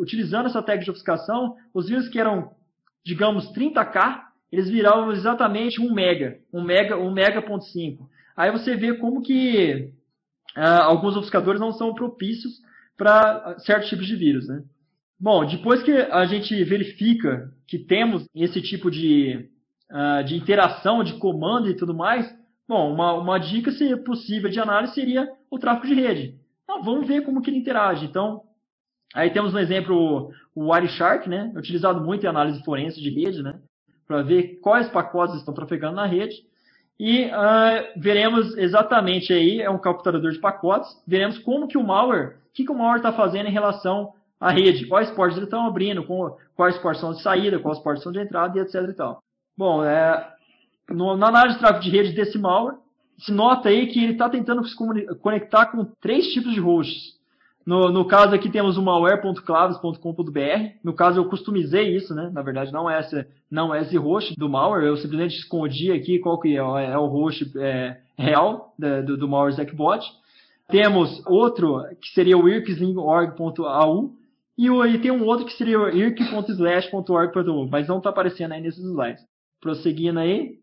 utilizando 0.00 0.46
essa 0.46 0.62
técnica 0.62 0.84
de 0.84 0.90
obfuscação, 0.90 1.56
os 1.72 1.88
vírus 1.88 2.08
que 2.08 2.18
eram, 2.18 2.50
digamos, 3.04 3.52
30K, 3.52 4.22
eles 4.50 4.70
viravam 4.70 5.12
exatamente 5.12 5.80
1 5.80 5.92
mega, 5.92 6.38
1 6.52 6.62
mega, 6.62 6.96
1 6.96 7.12
mega.5. 7.12 7.98
Aí 8.36 8.50
você 8.50 8.74
vê 8.74 8.94
como 8.94 9.22
que 9.22 9.92
uh, 10.56 10.82
alguns 10.84 11.16
obfuscadores 11.16 11.60
não 11.60 11.72
são 11.72 11.94
propícios 11.94 12.64
para 12.96 13.58
certos 13.60 13.88
tipos 13.88 14.06
de 14.06 14.16
vírus. 14.16 14.48
Né? 14.48 14.62
Bom, 15.18 15.44
depois 15.44 15.82
que 15.82 15.92
a 15.92 16.24
gente 16.26 16.62
verifica 16.64 17.52
que 17.66 17.78
temos 17.78 18.26
esse 18.34 18.60
tipo 18.60 18.90
de, 18.90 19.48
uh, 19.90 20.24
de 20.24 20.36
interação, 20.36 21.02
de 21.02 21.14
comando 21.14 21.68
e 21.68 21.76
tudo 21.76 21.94
mais, 21.94 22.30
bom, 22.68 22.92
uma, 22.92 23.14
uma 23.14 23.38
dica 23.38 23.72
se 23.72 23.96
possível 23.98 24.50
de 24.50 24.60
análise 24.60 24.94
seria 24.94 25.28
o 25.50 25.58
tráfego 25.58 25.86
de 25.86 25.94
rede. 25.94 26.34
Então, 26.64 26.82
vamos 26.82 27.06
ver 27.06 27.22
como 27.22 27.40
que 27.40 27.50
ele 27.50 27.58
interage. 27.58 28.04
Então, 28.04 28.42
aí 29.14 29.30
temos 29.30 29.52
no 29.52 29.58
exemplo 29.58 30.30
o 30.54 30.70
Wireshark, 30.70 31.28
né, 31.28 31.52
utilizado 31.56 32.04
muito 32.04 32.24
em 32.24 32.28
análise 32.28 32.62
forense 32.64 33.00
de 33.00 33.10
rede, 33.10 33.42
né, 33.42 33.60
para 34.06 34.22
ver 34.22 34.58
quais 34.60 34.88
pacotes 34.88 35.36
estão 35.36 35.54
trafegando 35.54 35.96
na 35.96 36.06
rede. 36.06 36.34
E 36.98 37.24
uh, 37.24 37.30
veremos 37.96 38.56
exatamente 38.56 39.32
aí, 39.32 39.60
é 39.60 39.68
um 39.68 39.78
capturador 39.78 40.30
de 40.30 40.38
pacotes, 40.38 40.88
veremos 41.06 41.38
como 41.38 41.66
que 41.66 41.76
o 41.76 41.82
malware 41.82 42.36
que, 42.54 42.64
que 42.64 42.70
o 42.70 42.74
malware 42.74 42.98
está 42.98 43.12
fazendo 43.12 43.48
em 43.48 43.52
relação 43.52 44.14
à 44.40 44.50
rede, 44.50 44.86
quais 44.86 45.10
portas 45.10 45.36
eles 45.36 45.48
estão 45.48 45.66
abrindo, 45.66 46.06
quais 46.54 46.78
portas 46.78 47.00
são 47.00 47.12
de 47.12 47.20
saída, 47.20 47.58
quais 47.58 47.80
portas 47.80 48.02
são 48.02 48.12
de 48.12 48.20
entrada 48.20 48.56
e 48.56 48.62
etc. 48.62 48.74
E 48.88 48.94
tal. 48.94 49.22
Bom, 49.58 49.84
é, 49.84 50.32
no, 50.88 51.16
na 51.16 51.28
análise 51.28 51.56
de 51.56 51.60
tráfego 51.60 51.84
de 51.84 51.90
rede 51.90 52.12
desse 52.12 52.38
malware, 52.38 52.76
se 53.18 53.32
nota 53.32 53.68
aí 53.68 53.88
que 53.88 54.02
ele 54.02 54.12
está 54.12 54.28
tentando 54.28 54.64
se 54.64 54.74
conectar 55.20 55.66
com 55.66 55.84
três 56.00 56.28
tipos 56.28 56.52
de 56.52 56.60
hosts. 56.60 57.14
No, 57.66 57.90
no 57.90 58.04
caso 58.04 58.34
aqui 58.34 58.50
temos 58.50 58.76
o 58.76 58.82
malware.claves.com.br. 58.82 60.78
No 60.82 60.92
caso 60.92 61.20
eu 61.20 61.28
customizei 61.28 61.96
isso, 61.96 62.14
né? 62.14 62.30
Na 62.32 62.42
verdade 62.42 62.72
não 62.72 62.90
é 62.90 63.00
esse, 63.00 63.26
não 63.50 63.74
é 63.74 63.82
esse 63.82 63.96
host 63.96 64.34
do 64.36 64.48
malware. 64.48 64.84
Eu 64.84 64.96
simplesmente 64.96 65.36
escondi 65.36 65.90
aqui 65.90 66.18
qual 66.18 66.38
que 66.38 66.56
é, 66.56 66.58
é 66.58 66.98
o 66.98 67.06
host 67.06 67.50
é, 67.58 68.00
real 68.18 68.74
do, 68.78 69.16
do 69.16 69.28
malware. 69.28 69.54
Temos 70.68 71.22
outro 71.26 71.82
que 72.00 72.08
seria 72.08 72.36
o 72.36 72.48
irksling.org.au 72.48 74.12
e, 74.56 74.68
e 74.68 74.98
tem 74.98 75.10
um 75.10 75.24
outro 75.24 75.46
que 75.46 75.52
seria 75.52 75.80
o 75.80 75.88
irk.slash.org.au, 75.88 77.68
mas 77.68 77.88
não 77.88 77.98
está 77.98 78.10
aparecendo 78.10 78.52
aí 78.52 78.60
nesses 78.60 78.84
slides. 78.84 79.24
Prosseguindo 79.60 80.20
aí, 80.20 80.58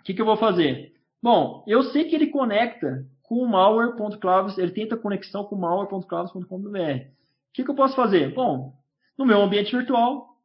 o 0.00 0.04
que, 0.04 0.14
que 0.14 0.20
eu 0.20 0.26
vou 0.26 0.36
fazer? 0.36 0.92
Bom, 1.22 1.64
eu 1.66 1.84
sei 1.84 2.04
que 2.04 2.14
ele 2.14 2.26
conecta 2.26 3.06
com 3.34 3.40
o 3.40 3.48
malware.claves, 3.48 4.56
ele 4.58 4.70
tenta 4.70 4.96
conexão 4.96 5.42
com 5.44 5.56
malware.claves.com.br. 5.56 6.46
O 6.46 7.52
que, 7.52 7.64
que 7.64 7.70
eu 7.70 7.74
posso 7.74 7.96
fazer? 7.96 8.32
Bom, 8.32 8.72
no 9.18 9.26
meu 9.26 9.42
ambiente 9.42 9.76
virtual, 9.76 10.36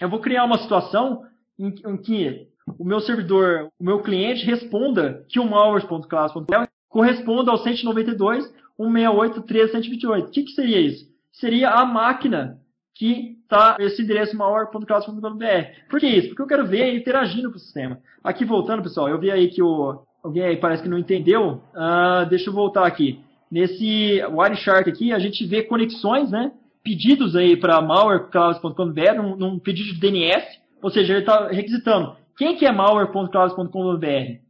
eu 0.00 0.10
vou 0.10 0.20
criar 0.20 0.44
uma 0.44 0.58
situação 0.58 1.24
em, 1.56 1.68
em 1.68 1.96
que 1.96 2.48
o 2.78 2.84
meu 2.84 3.00
servidor, 3.00 3.68
o 3.78 3.84
meu 3.84 4.02
cliente 4.02 4.44
responda 4.44 5.24
que 5.28 5.38
o 5.38 5.48
malware.claves.com.br 5.48 6.66
corresponde 6.88 7.48
ao 7.48 7.58
192, 7.58 8.44
168, 8.76 9.42
13, 9.42 9.72
128. 9.72 10.26
O 10.26 10.30
que, 10.30 10.42
que 10.42 10.50
seria 10.50 10.80
isso? 10.80 11.06
Seria 11.32 11.70
a 11.70 11.84
máquina 11.84 12.60
que 12.94 13.38
está 13.42 13.76
esse 13.78 14.02
endereço 14.02 14.36
maior.classe.br. 14.36 15.88
Por 15.88 16.00
que 16.00 16.06
isso? 16.06 16.28
Porque 16.28 16.42
eu 16.42 16.46
quero 16.46 16.66
ver 16.66 16.94
interagindo 16.96 17.50
com 17.50 17.56
o 17.56 17.60
sistema. 17.60 18.00
Aqui 18.22 18.44
voltando, 18.44 18.82
pessoal, 18.82 19.08
eu 19.08 19.18
vi 19.18 19.30
aí 19.30 19.48
que 19.48 19.62
o, 19.62 20.02
alguém 20.22 20.44
aí 20.44 20.56
parece 20.56 20.82
que 20.82 20.88
não 20.88 20.98
entendeu. 20.98 21.62
Uh, 21.74 22.28
deixa 22.28 22.50
eu 22.50 22.54
voltar 22.54 22.86
aqui. 22.86 23.20
Nesse 23.50 24.22
Wireshark 24.26 24.88
aqui, 24.88 25.12
a 25.12 25.18
gente 25.18 25.44
vê 25.46 25.62
conexões, 25.62 26.30
né? 26.30 26.52
Pedidos 26.82 27.36
aí 27.36 27.56
para 27.56 27.80
malware.cloud.com.br, 27.80 29.36
num, 29.38 29.58
pedido 29.58 29.92
de 29.92 30.00
DNS, 30.00 30.44
ou 30.82 30.90
seja, 30.90 31.12
ele 31.12 31.20
está 31.20 31.48
requisitando 31.48 32.16
quem 32.36 32.56
que 32.56 32.66
é 32.66 32.72
malware.cloud.com.br 32.72 34.40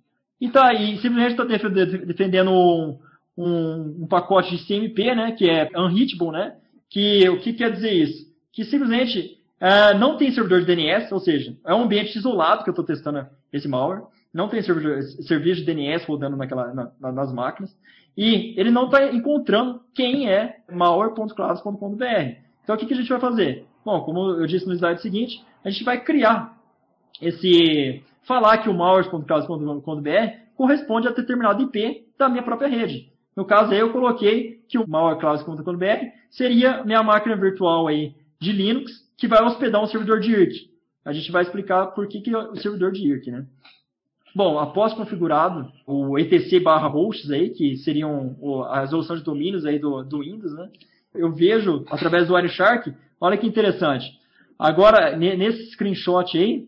e, 0.40 0.48
tá, 0.48 0.72
e 0.72 0.96
simplesmente 0.98 1.32
está 1.32 1.44
defendendo 1.44 2.50
um, 2.50 2.98
um, 3.36 4.02
um, 4.02 4.06
pacote 4.06 4.56
de 4.56 4.66
CMP, 4.66 5.14
né, 5.14 5.32
que 5.32 5.48
é 5.48 5.68
unhitable, 5.76 6.32
né, 6.32 6.56
que 6.88 7.28
o 7.28 7.38
que 7.40 7.52
quer 7.52 7.70
dizer 7.70 7.92
isso? 7.92 8.26
Que 8.52 8.64
simplesmente 8.64 9.38
uh, 9.60 9.98
não 9.98 10.16
tem 10.16 10.32
servidor 10.32 10.60
de 10.60 10.66
DNS, 10.66 11.12
ou 11.12 11.20
seja, 11.20 11.56
é 11.66 11.74
um 11.74 11.82
ambiente 11.82 12.16
isolado 12.16 12.64
que 12.64 12.70
eu 12.70 12.72
estou 12.72 12.84
testando 12.84 13.26
esse 13.52 13.68
malware, 13.68 14.02
não 14.32 14.48
tem 14.48 14.62
serviço 14.62 15.60
de 15.60 15.64
DNS 15.64 16.06
rodando 16.06 16.36
naquela, 16.36 16.72
na, 16.72 17.12
nas 17.12 17.32
máquinas, 17.32 17.76
e 18.16 18.58
ele 18.58 18.70
não 18.70 18.86
está 18.86 19.12
encontrando 19.12 19.80
quem 19.94 20.28
é 20.28 20.56
malware.clouds.com.br. 20.70 22.04
Então, 22.62 22.74
o 22.74 22.78
que, 22.78 22.86
que 22.86 22.94
a 22.94 22.96
gente 22.96 23.08
vai 23.08 23.20
fazer? 23.20 23.66
Bom, 23.84 24.00
como 24.02 24.30
eu 24.30 24.46
disse 24.46 24.66
no 24.66 24.74
slide 24.74 25.02
seguinte, 25.02 25.44
a 25.64 25.70
gente 25.70 25.84
vai 25.84 26.02
criar 26.02 26.56
esse... 27.20 28.02
falar 28.22 28.58
que 28.58 28.68
o 28.68 28.74
malware.clouds.com.br 28.74 30.42
corresponde 30.54 31.08
a 31.08 31.12
determinado 31.12 31.62
IP 31.62 32.06
da 32.18 32.28
minha 32.28 32.42
própria 32.42 32.68
rede. 32.68 33.10
No 33.34 33.44
caso 33.44 33.72
aí, 33.72 33.78
eu 33.78 33.92
coloquei 33.92 34.62
que 34.68 34.78
o 34.78 34.86
malwareclouds.com.br 34.86 36.06
seria 36.30 36.84
minha 36.84 37.02
máquina 37.02 37.36
virtual 37.36 37.88
aí 37.88 38.14
de 38.40 38.52
Linux 38.52 38.92
que 39.16 39.26
vai 39.26 39.42
hospedar 39.42 39.82
um 39.82 39.86
servidor 39.86 40.20
de 40.20 40.30
IRC. 40.30 40.70
A 41.04 41.12
gente 41.12 41.32
vai 41.32 41.42
explicar 41.42 41.86
por 41.88 42.06
que, 42.06 42.20
que 42.20 42.30
é 42.30 42.38
o 42.38 42.56
servidor 42.56 42.92
de 42.92 43.06
IRC, 43.06 43.30
né? 43.30 43.46
Bom, 44.34 44.58
após 44.58 44.94
configurado 44.94 45.70
o 45.86 46.18
etc 46.18 46.62
barra 46.62 46.88
hosts 46.88 47.30
aí, 47.30 47.50
que 47.50 47.76
seriam 47.78 48.36
a 48.70 48.80
resolução 48.80 49.16
de 49.16 49.22
domínios 49.22 49.66
aí 49.66 49.78
do, 49.78 50.02
do 50.02 50.20
Windows, 50.20 50.54
né? 50.54 50.70
Eu 51.14 51.30
vejo 51.32 51.84
através 51.90 52.28
do 52.28 52.34
Wireshark, 52.34 52.92
olha 53.20 53.36
que 53.36 53.46
interessante. 53.46 54.06
Agora, 54.58 55.16
nesse 55.16 55.72
screenshot 55.72 56.38
aí, 56.38 56.66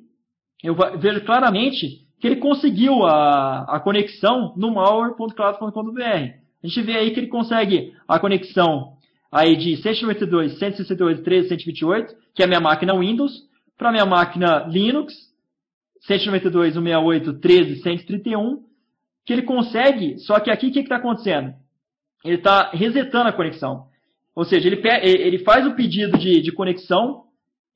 eu 0.63 0.77
vejo 0.99 1.25
claramente 1.25 2.05
que 2.21 2.27
ele 2.27 2.37
conseguiu 2.37 3.05
a, 3.05 3.77
a 3.77 3.81
conexão 3.81 4.53
no 4.57 4.75
malware.cloud.com.br. 4.75 6.01
A 6.01 6.67
gente 6.67 6.83
vê 6.83 6.97
aí 6.97 7.11
que 7.13 7.21
ele 7.21 7.29
consegue 7.29 7.95
a 8.09 8.19
conexão 8.19 8.95
aí 9.31 9.57
de 9.57 9.77
192, 9.77 10.59
168, 10.59 11.23
13, 11.23 11.49
128, 11.49 12.15
que 12.35 12.43
é 12.43 12.45
a 12.45 12.49
minha 12.49 12.61
máquina 12.61 12.99
Windows, 12.99 13.33
para 13.77 13.91
minha 13.91 14.07
máquina 14.07 14.67
Linux, 14.69 15.15
192, 16.07 16.75
168, 16.75 17.33
13, 17.41 17.83
131, 17.83 18.63
que 19.25 19.33
ele 19.33 19.43
consegue, 19.43 20.19
só 20.19 20.39
que 20.39 20.51
aqui 20.51 20.69
o 20.69 20.73
que 20.73 20.81
está 20.81 20.97
acontecendo? 20.97 21.55
Ele 22.25 22.37
está 22.37 22.71
resetando 22.71 23.29
a 23.29 23.33
conexão. 23.33 23.87
Ou 24.35 24.45
seja, 24.45 24.69
ele, 24.69 24.81
ele 25.03 25.39
faz 25.39 25.67
o 25.67 25.75
pedido 25.75 26.19
de, 26.19 26.41
de 26.41 26.53
conexão 26.53 27.25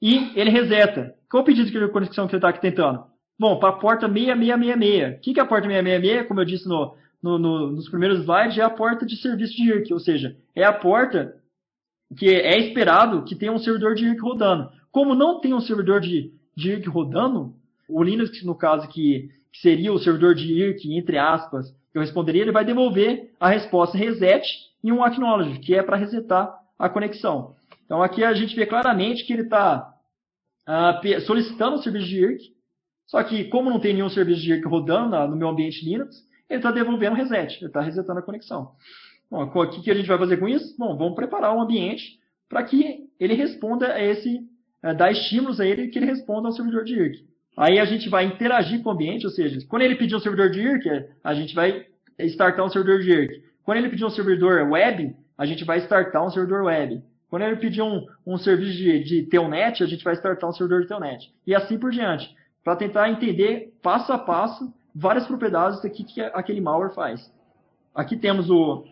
e 0.01 0.33
ele 0.35 0.51
reseta. 0.51 1.14
Qual 1.31 1.43
o 1.43 1.47
pedido 1.47 1.71
de 1.71 1.88
conexão 1.88 2.27
que 2.27 2.35
ele 2.35 2.38
está 2.38 2.49
aqui 2.49 2.61
tentando? 2.61 3.05
Bom, 3.38 3.59
para 3.59 3.71
a 3.71 3.79
porta 3.79 4.09
6666. 4.09 5.19
O 5.19 5.21
que 5.21 5.38
é 5.38 5.43
a 5.43 5.47
porta 5.47 5.69
666? 5.69 6.27
Como 6.27 6.41
eu 6.41 6.45
disse 6.45 6.69
no, 6.69 6.97
no, 7.23 7.38
no, 7.38 7.71
nos 7.73 7.88
primeiros 7.88 8.21
slides, 8.21 8.59
é 8.59 8.62
a 8.62 8.71
porta 8.71 9.07
de 9.07 9.17
serviço 9.17 9.57
de 9.57 9.71
IRC, 9.71 9.93
ou 9.93 10.01
seja, 10.01 10.37
é 10.55 10.64
a 10.64 10.73
porta 10.73 11.35
que 12.17 12.29
é 12.29 12.59
esperado 12.59 13.25
que 13.25 13.37
tenha 13.37 13.53
um 13.53 13.59
servidor 13.59 13.95
de 13.95 14.05
IRC 14.05 14.21
rodando. 14.21 14.71
Como 14.91 15.14
não 15.14 15.41
tem 15.41 15.55
um 15.55 15.61
servidor 15.61 16.01
de, 16.01 16.33
de 16.57 16.71
IRC 16.71 16.88
rodando, 16.88 17.55
o 17.88 18.03
Linux, 18.03 18.44
no 18.44 18.55
caso, 18.55 18.87
que, 18.88 19.31
que 19.53 19.61
seria 19.61 19.92
o 19.92 19.98
servidor 19.98 20.35
de 20.35 20.53
IRC, 20.53 20.94
entre 20.96 21.18
aspas, 21.18 21.70
que 21.90 21.98
eu 21.98 22.03
responderia, 22.03 22.42
ele 22.42 22.53
vai 22.53 22.64
devolver 22.64 23.33
a 23.40 23.48
resposta 23.48 23.96
reset 23.96 24.46
e 24.83 24.92
um 24.92 25.03
acknowledge, 25.03 25.59
que 25.61 25.74
é 25.74 25.83
para 25.83 25.96
resetar 25.96 26.55
a 26.79 26.88
conexão. 26.88 27.57
Então 27.85 28.03
aqui 28.03 28.22
a 28.22 28.35
gente 28.35 28.55
vê 28.55 28.66
claramente 28.66 29.24
que 29.24 29.33
ele 29.33 29.42
está 29.42 29.94
uh, 30.68 30.70
ah, 30.70 31.01
solicitando 31.27 31.77
o 31.77 31.83
serviço 31.83 32.07
de 32.07 32.20
IRC, 32.20 32.44
só 33.07 33.22
que 33.24 33.44
como 33.44 33.70
não 33.70 33.81
tem 33.81 33.94
nenhum 33.94 34.11
serviço 34.11 34.42
de 34.42 34.53
IRC 34.53 34.68
rodando 34.68 35.11
na, 35.11 35.27
no 35.27 35.37
meu 35.37 35.48
ambiente 35.48 35.85
Linux, 35.85 36.16
ele 36.48 36.59
está 36.59 36.70
devolvendo 36.70 37.16
reset, 37.16 37.57
ele 37.57 37.66
está 37.66 37.81
resetando 37.81 38.20
a 38.20 38.22
conexão. 38.22 38.72
Bom, 39.31 39.44
o 39.44 39.70
que, 39.70 39.83
que 39.83 39.90
a 39.90 39.94
gente 39.94 40.07
vai 40.07 40.18
fazer 40.18 40.37
com 40.37 40.48
isso? 40.48 40.77
Bom, 40.79 40.96
vamos 40.96 41.14
preparar 41.14 41.55
um 41.55 41.61
ambiente 41.61 42.18
para 42.48 42.62
que 42.62 43.09
ele 43.18 43.35
responda 43.35 43.92
a 43.92 44.03
esse, 44.03 44.38
uh, 44.85 44.94
dar 44.94 45.11
estímulos 45.11 45.59
a 45.61 45.66
ele 45.66 45.88
que 45.88 45.98
ele 45.98 46.07
responda 46.07 46.48
ao 46.48 46.53
servidor 46.53 46.85
de 46.85 46.94
IRC. 46.94 47.28
Aí 47.59 47.81
a 47.81 47.85
gente 47.85 48.09
vai 48.09 48.25
interagir 48.25 48.81
com 48.85 48.88
o 48.88 48.92
ambiente, 48.92 49.27
ou 49.27 49.33
seja, 49.33 49.59
quando 49.68 49.83
ele 49.83 49.97
pedir 49.97 50.14
um 50.14 50.21
servidor 50.21 50.49
de 50.49 50.61
IRC, 50.61 51.09
a 51.25 51.35
gente 51.35 51.57
vai 51.57 51.87
startar 52.21 52.64
um 52.64 52.68
servidor 52.68 53.01
de 53.01 53.11
IRC. 53.11 53.42
Quando 53.64 53.79
ele 53.79 53.88
pedir 53.88 54.05
um 54.05 54.11
servidor 54.11 54.71
web, 54.71 55.16
a 55.37 55.44
gente 55.44 55.64
vai 55.64 55.79
startar 55.79 56.25
um 56.25 56.31
servidor 56.31 56.62
web. 56.62 57.03
Quando 57.29 57.42
ele 57.42 57.57
pedir 57.57 57.83
um, 57.83 58.07
um 58.25 58.38
serviço 58.38 58.79
de, 58.79 59.03
de 59.03 59.23
telnet, 59.25 59.83
a 59.83 59.87
gente 59.87 60.05
vai 60.05 60.14
startar 60.14 60.49
um 60.49 60.53
servidor 60.53 60.83
de 60.83 60.87
telnet. 60.87 61.35
E 61.44 61.53
assim 61.53 61.77
por 61.77 61.90
diante, 61.90 62.33
para 62.62 62.77
tentar 62.77 63.11
entender 63.11 63.77
passo 63.83 64.12
a 64.12 64.18
passo 64.18 64.73
várias 64.94 65.27
propriedades 65.27 65.83
do 65.83 65.90
que 65.90 66.23
aquele 66.33 66.61
malware 66.61 66.94
faz. 66.94 67.29
Aqui 67.92 68.16
temos 68.16 68.49
o, 68.49 68.85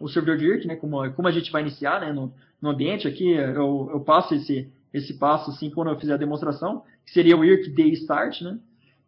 o 0.00 0.08
servidor 0.08 0.38
de 0.38 0.46
IRC, 0.46 0.66
né, 0.66 0.76
como, 0.76 1.12
como 1.12 1.28
a 1.28 1.32
gente 1.32 1.52
vai 1.52 1.60
iniciar 1.60 2.00
né, 2.00 2.10
no, 2.10 2.32
no 2.58 2.70
ambiente. 2.70 3.06
Aqui 3.06 3.32
eu, 3.32 3.90
eu 3.92 4.00
passo 4.00 4.34
esse, 4.34 4.72
esse 4.96 5.14
passo 5.14 5.50
assim 5.50 5.70
quando 5.70 5.90
eu 5.90 5.98
fizer 5.98 6.14
a 6.14 6.18
demonstração, 6.18 6.82
que 7.04 7.12
seria 7.12 7.36
o 7.36 7.44
IRC 7.44 7.70
day 7.70 7.92
start, 7.92 8.40
né? 8.42 8.58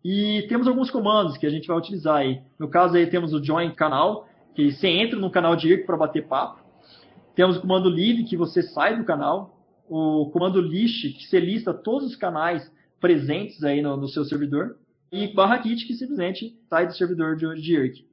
E 0.05 0.47
temos 0.49 0.69
alguns 0.69 0.91
comandos 0.91 1.37
que 1.37 1.47
a 1.47 1.51
gente 1.51 1.67
vai 1.67 1.77
utilizar 1.77 2.17
aí. 2.17 2.41
No 2.59 2.69
caso 2.69 2.97
aí 2.97 3.07
temos 3.07 3.33
o 3.33 3.43
join 3.43 3.71
canal, 3.75 4.29
que 4.55 4.71
você 4.71 4.89
entra 4.89 5.19
no 5.19 5.31
canal 5.31 5.57
de 5.57 5.69
IRC 5.69 5.85
para 5.85 5.97
bater 5.97 6.27
papo. 6.27 6.61
Temos 7.35 7.57
o 7.57 7.61
comando 7.61 7.89
leave, 7.89 8.25
que 8.25 8.37
você 8.37 8.63
sai 8.63 8.97
do 8.97 9.05
canal. 9.05 9.57
O 9.89 10.31
comando 10.33 10.61
list, 10.61 11.17
que 11.17 11.27
você 11.27 11.41
lista 11.41 11.73
todos 11.73 12.09
os 12.09 12.17
canais 12.17 12.71
presentes 13.01 13.63
aí 13.65 13.81
no, 13.81 13.97
no 13.97 14.09
seu 14.09 14.25
servidor. 14.25 14.77
E 15.11 15.29
barra 15.29 15.59
kit, 15.59 15.87
que 15.87 15.95
simplesmente 15.95 16.59
sai 16.69 16.87
do 16.87 16.95
servidor 16.95 17.37
de, 17.37 17.47
de 17.61 17.75
IRC. 17.75 18.09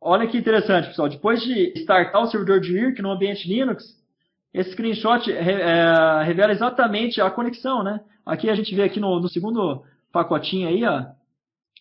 Olha 0.00 0.26
que 0.26 0.36
interessante, 0.36 0.88
pessoal. 0.88 1.08
Depois 1.08 1.42
de 1.42 1.72
startar 1.76 2.22
o 2.22 2.26
servidor 2.26 2.60
de 2.60 2.76
IRC 2.76 3.00
no 3.00 3.10
ambiente 3.10 3.48
Linux, 3.48 3.96
esse 4.56 4.70
screenshot 4.70 5.30
é, 5.30 6.22
revela 6.24 6.50
exatamente 6.50 7.20
a 7.20 7.30
conexão, 7.30 7.82
né? 7.82 8.00
Aqui 8.24 8.48
a 8.48 8.54
gente 8.54 8.74
vê 8.74 8.84
aqui 8.84 8.98
no, 8.98 9.20
no 9.20 9.28
segundo 9.28 9.84
pacotinho 10.10 10.66
aí, 10.66 10.82
ó, 10.82 11.04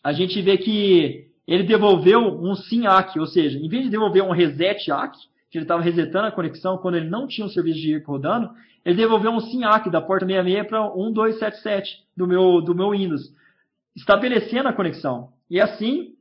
a 0.04 0.12
gente 0.12 0.42
vê 0.42 0.58
que 0.58 1.30
ele 1.48 1.64
devolveu 1.64 2.20
um 2.20 2.54
SYN-ACK, 2.54 3.18
ou 3.18 3.28
seja, 3.28 3.58
em 3.58 3.70
vez 3.70 3.86
de 3.86 3.90
devolver 3.90 4.22
um 4.22 4.32
reset 4.32 4.92
ACK, 4.92 5.18
que 5.50 5.58
ele 5.58 5.64
estava 5.64 5.82
resetando 5.82 6.28
a 6.28 6.32
conexão 6.34 6.78
quando 6.78 6.96
ele 6.96 7.10
não 7.10 7.28
tinha 7.28 7.48
um 7.48 7.50
serviço 7.50 7.80
de 7.80 7.92
IRC 7.92 8.06
rodando, 8.06 8.52
ele 8.84 8.98
devolveu 8.98 9.32
um 9.32 9.40
SYN-ACK 9.40 9.90
da 9.90 10.02
porta 10.02 10.26
66 10.26 10.68
para 10.68 10.82
1277 10.82 12.04
do 12.16 12.28
meu, 12.28 12.62
do 12.62 12.76
meu 12.76 12.90
Windows, 12.92 13.34
estabelecendo 13.96 14.68
a 14.68 14.74
conexão. 14.74 15.30
E 15.50 15.62
assim, 15.62 16.14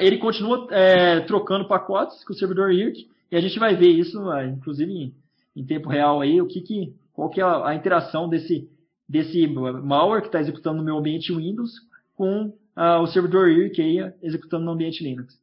ele 0.00 0.16
continua 0.16 0.66
é, 0.70 1.20
trocando 1.20 1.68
pacotes 1.68 2.24
com 2.24 2.32
o 2.32 2.36
servidor 2.36 2.72
IRC, 2.72 3.06
e 3.30 3.36
a 3.36 3.40
gente 3.40 3.58
vai 3.58 3.76
ver 3.76 3.90
isso, 3.90 4.32
é, 4.32 4.46
inclusive, 4.46 5.12
em 5.58 5.64
tempo 5.64 5.88
real 5.88 6.20
aí, 6.20 6.40
o 6.40 6.46
que, 6.46 6.60
que 6.60 6.94
qual 7.12 7.28
que 7.28 7.40
é 7.40 7.44
a, 7.44 7.68
a 7.68 7.74
interação 7.74 8.28
desse, 8.28 8.70
desse 9.08 9.46
malware 9.46 10.22
que 10.22 10.28
está 10.28 10.40
executando 10.40 10.78
no 10.78 10.84
meu 10.84 10.96
ambiente 10.96 11.34
Windows 11.34 11.72
com 12.14 12.52
uh, 12.76 13.00
o 13.02 13.06
servidor 13.08 13.50
IRC 13.50 13.82
aí 13.82 14.12
executando 14.22 14.64
no 14.64 14.70
ambiente 14.70 15.02
Linux. 15.02 15.36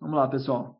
Vamos 0.00 0.16
lá, 0.16 0.28
pessoal. 0.28 0.78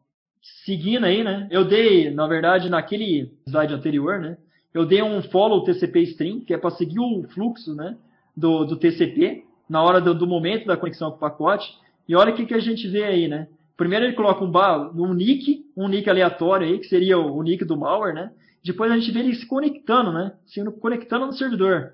Seguindo 0.64 1.04
aí, 1.04 1.24
né? 1.24 1.48
Eu 1.50 1.64
dei, 1.64 2.10
na 2.10 2.28
verdade, 2.28 2.70
naquele 2.70 3.32
slide 3.48 3.74
anterior, 3.74 4.20
né? 4.20 4.38
Eu 4.72 4.86
dei 4.86 5.02
um 5.02 5.20
follow 5.22 5.64
TCP 5.64 6.02
string, 6.02 6.40
que 6.40 6.54
é 6.54 6.58
para 6.58 6.70
seguir 6.70 7.00
o 7.00 7.24
fluxo, 7.30 7.74
né? 7.74 7.96
Do, 8.36 8.64
do 8.64 8.76
TCP 8.76 9.44
na 9.68 9.82
hora 9.82 10.00
do, 10.00 10.14
do, 10.14 10.26
momento 10.26 10.66
da 10.66 10.76
conexão 10.76 11.10
com 11.10 11.16
o 11.16 11.20
pacote. 11.20 11.66
E 12.06 12.14
olha 12.14 12.32
o 12.32 12.36
que, 12.36 12.46
que 12.46 12.54
a 12.54 12.60
gente 12.60 12.86
vê 12.86 13.02
aí, 13.02 13.26
né? 13.26 13.48
Primeiro 13.76 14.04
ele 14.04 14.14
coloca 14.14 14.44
um, 14.44 15.02
um 15.02 15.12
nick, 15.12 15.64
um 15.76 15.88
nick 15.88 16.08
aleatório 16.08 16.66
aí, 16.66 16.78
que 16.78 16.86
seria 16.86 17.18
o, 17.18 17.36
o 17.36 17.42
nick 17.42 17.64
do 17.64 17.76
malware, 17.76 18.14
né? 18.14 18.30
Depois 18.66 18.90
a 18.90 18.98
gente 18.98 19.12
vê 19.12 19.20
ele 19.20 19.36
se 19.36 19.46
conectando, 19.46 20.12
né? 20.12 20.32
Se 20.44 20.60
conectando 20.80 21.26
no 21.26 21.32
servidor. 21.32 21.92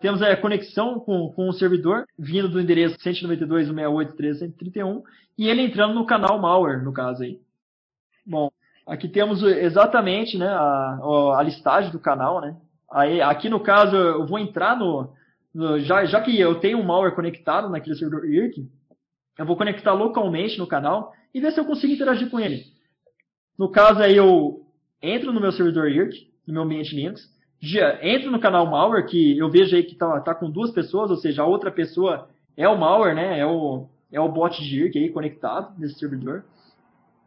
Temos 0.00 0.20
a 0.20 0.36
conexão 0.36 1.00
com, 1.00 1.32
com 1.32 1.48
o 1.48 1.52
servidor, 1.52 2.04
vindo 2.18 2.46
do 2.46 2.60
endereço 2.60 2.98
192.168.331, 2.98 5.02
e 5.38 5.48
ele 5.48 5.62
entrando 5.62 5.94
no 5.94 6.04
canal 6.04 6.38
malware, 6.38 6.84
no 6.84 6.92
caso 6.92 7.22
aí. 7.22 7.40
Bom, 8.26 8.50
aqui 8.86 9.08
temos 9.08 9.42
exatamente 9.42 10.36
né, 10.36 10.46
a, 10.46 10.98
a 11.38 11.42
listagem 11.42 11.90
do 11.90 11.98
canal, 11.98 12.42
né? 12.42 12.54
Aí, 12.92 13.22
aqui 13.22 13.48
no 13.48 13.60
caso, 13.60 13.96
eu 13.96 14.26
vou 14.26 14.38
entrar 14.38 14.76
no, 14.76 15.14
no, 15.54 15.80
já, 15.80 16.04
já 16.04 16.20
que 16.20 16.38
eu 16.38 16.60
tenho 16.60 16.78
um 16.78 16.84
malware 16.84 17.14
conectado 17.14 17.70
naquele 17.70 17.96
servidor 17.96 18.28
IRC, 18.28 18.68
eu 19.38 19.46
vou 19.46 19.56
conectar 19.56 19.94
localmente 19.94 20.58
no 20.58 20.66
canal 20.66 21.14
e 21.32 21.40
ver 21.40 21.52
se 21.52 21.60
eu 21.60 21.64
consigo 21.64 21.94
interagir 21.94 22.28
com 22.28 22.38
ele. 22.38 22.64
No 23.58 23.70
caso 23.70 24.00
aí, 24.00 24.16
eu 24.16 24.66
entro 25.02 25.32
no 25.32 25.40
meu 25.40 25.52
servidor 25.52 25.90
IRC, 25.90 26.28
no 26.46 26.54
meu 26.54 26.62
ambiente 26.62 26.94
Linux, 26.94 27.28
já 27.60 27.98
entro 28.02 28.30
no 28.30 28.40
canal 28.40 28.66
malware, 28.66 29.06
que 29.06 29.36
eu 29.38 29.50
vejo 29.50 29.76
aí 29.76 29.82
que 29.82 29.92
está 29.92 30.20
tá 30.20 30.34
com 30.34 30.50
duas 30.50 30.70
pessoas, 30.70 31.10
ou 31.10 31.16
seja, 31.16 31.42
a 31.42 31.46
outra 31.46 31.70
pessoa 31.70 32.28
é 32.56 32.68
o 32.68 32.78
malware, 32.78 33.14
né? 33.14 33.38
É 33.38 33.46
o, 33.46 33.86
é 34.10 34.20
o 34.20 34.28
bot 34.28 34.62
de 34.62 34.80
IRC 34.80 34.98
aí 34.98 35.10
conectado 35.10 35.78
nesse 35.78 35.98
servidor. 35.98 36.44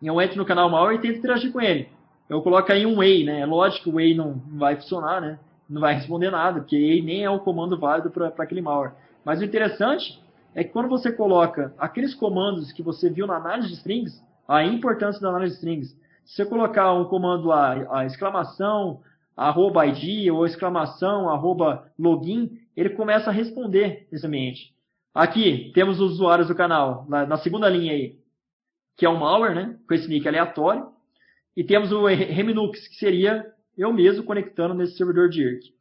E 0.02 0.08
eu 0.08 0.20
entro 0.20 0.38
no 0.38 0.46
canal 0.46 0.70
malware 0.70 0.96
e 0.96 1.02
tento 1.02 1.20
interagir 1.20 1.52
com 1.52 1.62
ele. 1.62 1.88
Eu 2.28 2.42
coloco 2.42 2.72
aí 2.72 2.86
um 2.86 2.96
way, 2.96 3.24
né? 3.24 3.42
É 3.42 3.46
lógico 3.46 3.84
que 3.84 3.90
o 3.90 3.94
way 3.94 4.16
não 4.16 4.42
vai 4.54 4.76
funcionar, 4.76 5.22
né? 5.22 5.40
Não 5.70 5.80
vai 5.80 5.94
responder 5.94 6.32
nada, 6.32 6.62
porque 6.62 6.76
aí 6.76 7.02
nem 7.02 7.24
é 7.24 7.30
o 7.30 7.40
comando 7.40 7.78
válido 7.78 8.10
para 8.10 8.28
aquele 8.28 8.62
malware. 8.62 8.94
Mas 9.24 9.40
o 9.40 9.46
interessante 9.46 10.22
é 10.56 10.64
que 10.64 10.72
quando 10.72 10.90
você 10.90 11.12
coloca 11.12 11.74
aqueles 11.78 12.14
comandos 12.14 12.72
que 12.72 12.82
você 12.82 13.10
viu 13.10 13.28
na 13.28 13.38
análise 13.38 13.70
de 13.70 13.76
strings, 13.76 14.24
a 14.48 14.64
importância 14.64 15.22
da 15.22 15.30
análise 15.30 15.54
de 15.54 15.58
strings, 15.58 15.98
se 16.26 16.36
você 16.36 16.46
colocar 16.46 16.94
um 16.94 17.06
comando 17.06 17.48
lá, 17.48 17.86
a 17.92 18.06
exclamação, 18.06 19.02
arroba 19.36 19.86
ID 19.86 20.32
ou 20.32 20.46
exclamação, 20.46 21.30
arroba 21.30 21.92
login, 21.98 22.52
ele 22.76 22.92
começa 22.92 23.30
a 23.30 23.34
responder 23.34 24.08
nesse 24.12 24.26
ambiente. 24.26 24.74
Aqui 25.14 25.72
temos 25.74 26.00
os 26.00 26.14
usuários 26.14 26.48
do 26.48 26.56
canal, 26.56 27.06
na, 27.08 27.26
na 27.26 27.38
segunda 27.38 27.70
linha 27.70 27.94
aí, 27.94 28.18
que 28.98 29.06
é 29.06 29.10
o 29.10 29.20
malware, 29.20 29.56
né, 29.56 29.78
com 29.88 29.94
esse 29.94 30.08
nick 30.08 30.28
aleatório. 30.28 30.88
E 31.56 31.64
temos 31.64 31.92
o 31.92 32.06
Remnux, 32.06 32.88
que 32.88 32.96
seria 32.96 33.46
eu 33.78 33.92
mesmo 33.94 34.24
conectando 34.24 34.74
nesse 34.74 34.98
servidor 34.98 35.30
de 35.30 35.42
IRC. 35.42 35.74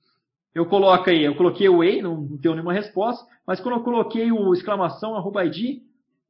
Eu 0.55 0.67
coloco 0.67 1.09
aí, 1.09 1.25
eu 1.25 1.35
coloquei 1.35 1.69
o 1.69 1.79
Way, 1.79 2.03
não, 2.03 2.17
não 2.17 2.39
tenho 2.39 2.55
nenhuma 2.55 2.75
resposta, 2.75 3.27
mas 3.47 3.59
quando 3.59 3.77
eu 3.77 3.83
coloquei 3.83 4.31
o 4.31 4.53
exclamação 4.53 5.17
arroba 5.17 5.45
ID, 5.47 5.81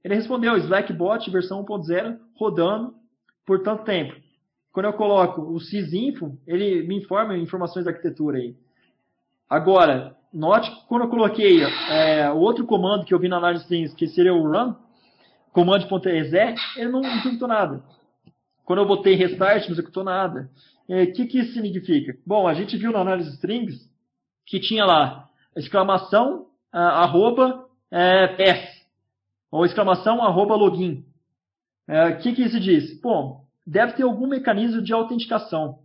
ele 0.04 0.14
respondeu 0.14 0.56
Slackbot 0.56 1.28
versão 1.30 1.64
1.0 1.64 2.18
rodando 2.36 2.94
por 3.46 3.62
tanto 3.62 3.84
tempo. 3.84 4.14
Quando 4.72 4.86
eu 4.86 4.92
coloco 4.94 5.42
o 5.42 5.60
sysinfo, 5.60 6.38
ele 6.46 6.86
me 6.86 6.96
informa 6.96 7.36
informações 7.36 7.84
da 7.84 7.90
arquitetura 7.90 8.38
aí. 8.38 8.56
Agora, 9.48 10.16
note 10.32 10.70
que 10.70 10.86
quando 10.86 11.02
eu 11.02 11.10
coloquei 11.10 11.62
é, 11.62 12.30
o 12.30 12.38
outro 12.38 12.64
comando 12.64 13.04
que 13.04 13.12
eu 13.12 13.18
vi 13.18 13.28
na 13.28 13.36
análise 13.36 13.68
de 13.68 13.94
que 13.94 14.08
seria 14.08 14.32
o 14.32 14.50
run, 14.50 14.74
comando.exe, 15.52 16.80
ele 16.80 16.88
não 16.88 17.02
executou 17.02 17.46
nada. 17.46 17.84
Quando 18.64 18.78
eu 18.78 18.86
botei 18.86 19.14
restart, 19.14 19.64
não 19.64 19.72
executou 19.72 20.02
nada. 20.02 20.50
O 20.88 20.94
é, 20.94 21.06
que, 21.06 21.26
que 21.26 21.40
isso 21.40 21.52
significa? 21.52 22.16
Bom, 22.26 22.48
a 22.48 22.54
gente 22.54 22.76
viu 22.76 22.92
na 22.92 23.00
análise 23.00 23.28
de 23.28 23.34
strings 23.34 23.74
que 24.46 24.58
tinha 24.58 24.84
lá 24.86 25.28
exclamação, 25.54 26.46
arroba, 26.72 27.66
é, 27.90 28.28
path, 28.28 28.68
ou 29.50 29.66
exclamação, 29.66 30.22
arroba, 30.22 30.54
login. 30.54 31.04
O 31.92 31.94
é, 31.94 32.12
que, 32.14 32.32
que 32.32 32.42
isso 32.42 32.58
diz? 32.58 32.98
Bom, 33.02 33.44
deve 33.66 33.92
ter 33.92 34.02
algum 34.02 34.26
mecanismo 34.26 34.80
de 34.80 34.94
autenticação 34.94 35.80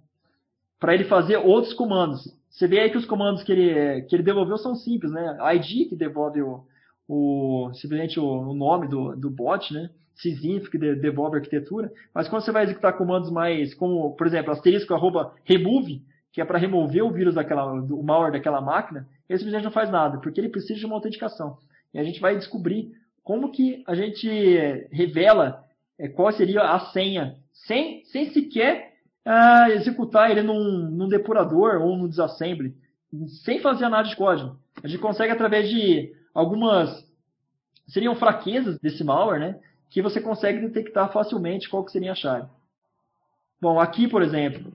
para 0.80 0.94
ele 0.94 1.04
fazer 1.04 1.36
outros 1.36 1.74
comandos. 1.74 2.34
Você 2.50 2.66
vê 2.66 2.80
aí 2.80 2.90
que 2.90 2.98
os 2.98 3.06
comandos 3.06 3.44
que 3.44 3.52
ele, 3.52 4.04
que 4.04 4.16
ele 4.16 4.24
devolveu 4.24 4.58
são 4.58 4.74
simples, 4.74 5.12
né? 5.12 5.38
ID, 5.56 5.90
que 5.90 5.98
devolve 5.98 6.42
o, 6.42 6.64
o 7.10 7.72
simplesmente 7.74 8.22
o, 8.22 8.26
o, 8.26 8.54
nome 8.54 8.88
do, 8.88 9.18
do 9.18 9.30
bot, 9.30 9.74
né? 9.74 9.90
Sysinf, 10.16 10.70
que 10.70 10.78
de, 10.78 10.96
devolve 10.96 11.36
a 11.36 11.40
arquitetura. 11.40 11.92
Mas 12.14 12.30
quando 12.30 12.42
você 12.42 12.54
vai 12.54 12.64
executar 12.64 12.98
comandos 12.98 13.30
mais, 13.30 13.74
como, 13.74 14.16
por 14.16 14.26
exemplo, 14.26 14.54
asterisco, 14.54 14.94
arroba, 14.94 15.34
remove, 15.44 16.02
que 16.32 16.40
é 16.40 16.46
para 16.46 16.58
remover 16.58 17.04
o 17.04 17.12
vírus 17.12 17.36
daquela, 17.36 17.70
o 17.74 18.02
malware 18.02 18.32
daquela 18.32 18.62
máquina, 18.62 19.06
ele 19.28 19.40
simplesmente 19.40 19.66
não 19.66 19.72
faz 19.72 19.92
nada, 19.92 20.20
porque 20.20 20.40
ele 20.40 20.50
precisa 20.50 20.80
de 20.80 20.86
uma 20.86 20.96
autenticação. 20.96 21.58
E 21.94 22.00
a 22.00 22.04
gente 22.04 22.22
vai 22.22 22.38
descobrir 22.38 22.94
como 23.24 23.52
que 23.52 23.84
a 23.86 23.94
gente 23.94 24.28
revela 24.90 25.67
qual 26.16 26.32
seria 26.32 26.62
a 26.62 26.80
senha, 26.92 27.38
sem, 27.52 28.04
sem 28.06 28.32
sequer 28.32 28.94
uh, 29.26 29.72
executar 29.72 30.30
ele 30.30 30.44
num, 30.44 30.90
num 30.92 31.08
depurador 31.08 31.82
ou 31.82 31.98
no 31.98 32.08
disassembly, 32.08 32.76
sem 33.44 33.60
fazer 33.60 33.86
análise 33.86 34.12
de 34.12 34.18
código. 34.18 34.58
A 34.84 34.88
gente 34.88 35.00
consegue 35.00 35.32
através 35.32 35.70
de 35.70 36.14
algumas 36.34 37.06
seriam 37.88 38.16
fraquezas 38.16 38.80
desse 38.80 39.04
malware, 39.04 39.40
né? 39.40 39.60
Que 39.90 40.02
você 40.02 40.20
consegue 40.20 40.60
detectar 40.60 41.12
facilmente 41.12 41.70
qual 41.70 41.84
que 41.84 41.92
seria 41.92 42.12
a 42.12 42.16
chave. 42.16 42.48
Bom, 43.60 43.80
aqui, 43.80 44.08
por 44.08 44.22
exemplo, 44.22 44.72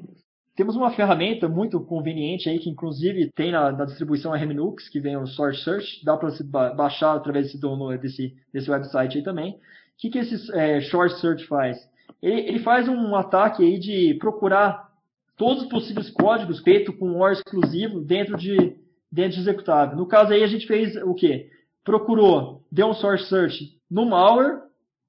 temos 0.57 0.75
uma 0.75 0.91
ferramenta 0.91 1.49
muito 1.49 1.79
conveniente 1.81 2.49
aí, 2.49 2.59
que 2.59 2.71
inclusive 2.71 3.31
tem 3.33 3.53
na, 3.53 3.71
na 3.71 3.85
distribuição 3.85 4.33
a 4.33 4.37
Remnux, 4.37 4.89
que 4.89 4.99
vem 4.99 5.17
o 5.17 5.27
Source 5.27 5.63
Search, 5.63 6.05
dá 6.05 6.17
para 6.17 6.31
você 6.31 6.43
baixar 6.43 7.15
através 7.15 7.47
desse, 7.47 7.61
download, 7.61 8.01
desse, 8.01 8.35
desse 8.53 8.71
website 8.71 9.19
aí 9.19 9.23
também. 9.23 9.59
O 9.95 9.99
que, 9.99 10.11
que 10.11 10.19
esse 10.19 10.53
é, 10.57 10.81
Short 10.81 11.15
Search 11.21 11.47
faz? 11.47 11.79
Ele, 12.23 12.41
ele, 12.41 12.59
faz 12.61 12.89
um 12.89 13.15
ataque 13.15 13.63
aí 13.63 13.79
de 13.79 14.15
procurar 14.15 14.91
todos 15.37 15.65
os 15.65 15.69
possíveis 15.69 16.11
códigos 16.11 16.61
feitos 16.61 16.97
com 16.97 17.21
OR 17.21 17.33
exclusivo 17.33 18.01
dentro 18.01 18.37
de, 18.37 18.77
dentro 19.11 19.33
de 19.33 19.41
executável. 19.41 19.97
No 19.97 20.07
caso 20.07 20.33
aí 20.33 20.43
a 20.43 20.49
gente 20.49 20.67
fez 20.67 20.97
o 20.97 21.15
quê? 21.15 21.51
Procurou, 21.85 22.63
deu 22.71 22.89
um 22.89 22.95
Source 22.95 23.29
Search 23.29 23.77
no 23.91 24.07
malware 24.07 24.61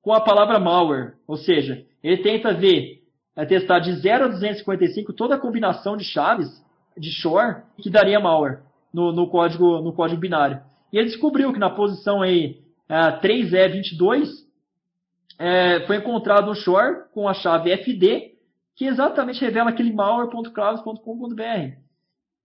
com 0.02 0.12
a 0.12 0.22
palavra 0.22 0.60
malware, 0.60 1.13
ou 1.28 1.38
seja, 1.38 1.86
ele 2.04 2.17
tenta 2.17 2.54
ver 2.54 3.04
é 3.36 3.46
testar 3.46 3.80
de 3.80 3.93
0 3.93 4.26
a 4.26 4.28
255 4.28 5.13
toda 5.13 5.36
a 5.36 5.39
combinação 5.39 5.98
de 5.98 6.04
chaves 6.04 6.63
de 6.98 7.10
shore 7.10 7.63
que 7.78 7.89
daria 7.89 8.19
malware 8.19 8.60
no, 8.93 9.12
no, 9.12 9.28
código, 9.28 9.82
no 9.82 9.91
código 9.91 10.22
binário. 10.22 10.62
E 10.91 10.98
ele 10.98 11.08
descobriu 11.08 11.52
que 11.52 11.60
na 11.60 11.69
posição 11.69 12.22
aí, 12.22 12.62
é, 12.88 12.96
3E22 13.19 14.30
é, 15.39 15.82
foi 15.88 15.98
encontrado 15.98 16.50
um 16.50 16.56
shore 16.56 17.04
com 17.13 17.28
a 17.28 17.34
chave 17.34 17.72
FD 17.72 18.34
que 18.76 18.86
exatamente 18.86 19.41
revela 19.41 19.69
aquele 19.69 19.93
malware.clouds.com.br. 19.93 21.84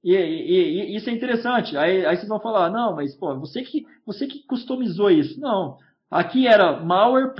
E, 0.04 0.14
e, 0.14 0.14
e, 0.14 0.96
isso 0.96 1.10
é 1.10 1.12
interessante. 1.12 1.76
Aí, 1.76 2.04
aí, 2.06 2.16
vocês 2.16 2.28
vão 2.28 2.40
falar, 2.40 2.70
não, 2.70 2.94
mas 2.94 3.14
pô, 3.14 3.34
você 3.38 3.62
que, 3.62 3.86
você 4.06 4.26
que 4.26 4.46
customizou 4.46 5.10
isso. 5.10 5.40
Não. 5.40 5.78
Aqui 6.10 6.46
era 6.46 6.80
malware. 6.80 7.34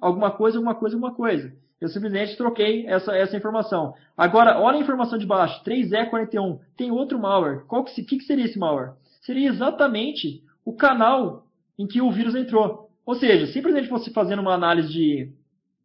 alguma 0.00 0.30
coisa, 0.30 0.58
alguma 0.58 0.74
coisa, 0.74 0.96
alguma 0.96 1.14
coisa. 1.14 1.52
Eu 1.80 1.88
simplesmente 1.88 2.36
troquei 2.36 2.86
essa, 2.86 3.16
essa 3.16 3.36
informação. 3.36 3.94
Agora, 4.16 4.60
olha 4.60 4.78
a 4.78 4.80
informação 4.80 5.18
de 5.18 5.26
baixo, 5.26 5.64
3E41. 5.64 6.60
Tem 6.76 6.90
outro 6.90 7.18
malware. 7.18 7.64
Qual 7.66 7.82
que, 7.84 8.02
que, 8.04 8.18
que 8.18 8.24
seria 8.24 8.44
esse 8.44 8.58
malware? 8.58 8.92
Seria 9.22 9.48
exatamente 9.48 10.44
o 10.64 10.74
canal 10.74 11.46
em 11.78 11.86
que 11.86 12.00
o 12.00 12.10
vírus 12.12 12.34
entrou. 12.34 12.91
Ou 13.04 13.14
seja, 13.14 13.46
simplesmente 13.52 13.88
você 13.88 14.10
fazendo 14.10 14.40
uma 14.40 14.54
análise 14.54 14.88
de, 14.88 15.30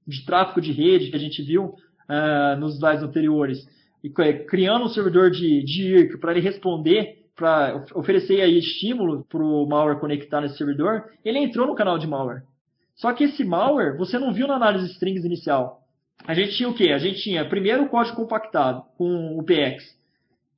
de 0.07 0.25
tráfego 0.25 0.61
de 0.61 0.71
rede 0.71 1.09
que 1.09 1.15
a 1.15 1.19
gente 1.19 1.41
viu 1.41 1.65
uh, 1.65 2.59
nos 2.59 2.75
slides 2.75 3.03
anteriores, 3.03 3.67
e 4.03 4.09
criando 4.09 4.85
um 4.85 4.89
servidor 4.89 5.31
de, 5.31 5.63
de 5.63 5.83
IRC 5.83 6.17
para 6.17 6.31
ele 6.31 6.41
responder, 6.41 7.25
para 7.35 7.85
oferecer 7.93 8.41
aí 8.41 8.57
estímulo 8.57 9.25
para 9.29 9.43
o 9.43 9.65
malware 9.67 9.99
conectar 9.99 10.41
nesse 10.41 10.57
servidor, 10.57 11.05
ele 11.23 11.39
entrou 11.39 11.67
no 11.67 11.75
canal 11.75 11.97
de 11.97 12.07
malware. 12.07 12.43
Só 12.95 13.13
que 13.13 13.25
esse 13.25 13.43
malware 13.43 13.97
você 13.97 14.17
não 14.17 14.33
viu 14.33 14.47
na 14.47 14.55
análise 14.55 14.85
de 14.85 14.93
strings 14.93 15.25
inicial 15.25 15.87
a 16.25 16.33
gente 16.33 16.55
tinha 16.55 16.69
o 16.69 16.73
quê? 16.73 16.91
A 16.91 16.97
gente 16.97 17.21
tinha 17.21 17.47
primeiro 17.47 17.83
o 17.83 17.89
código 17.89 18.15
compactado 18.15 18.83
com 18.97 19.37
o 19.37 19.43
PX, 19.43 19.95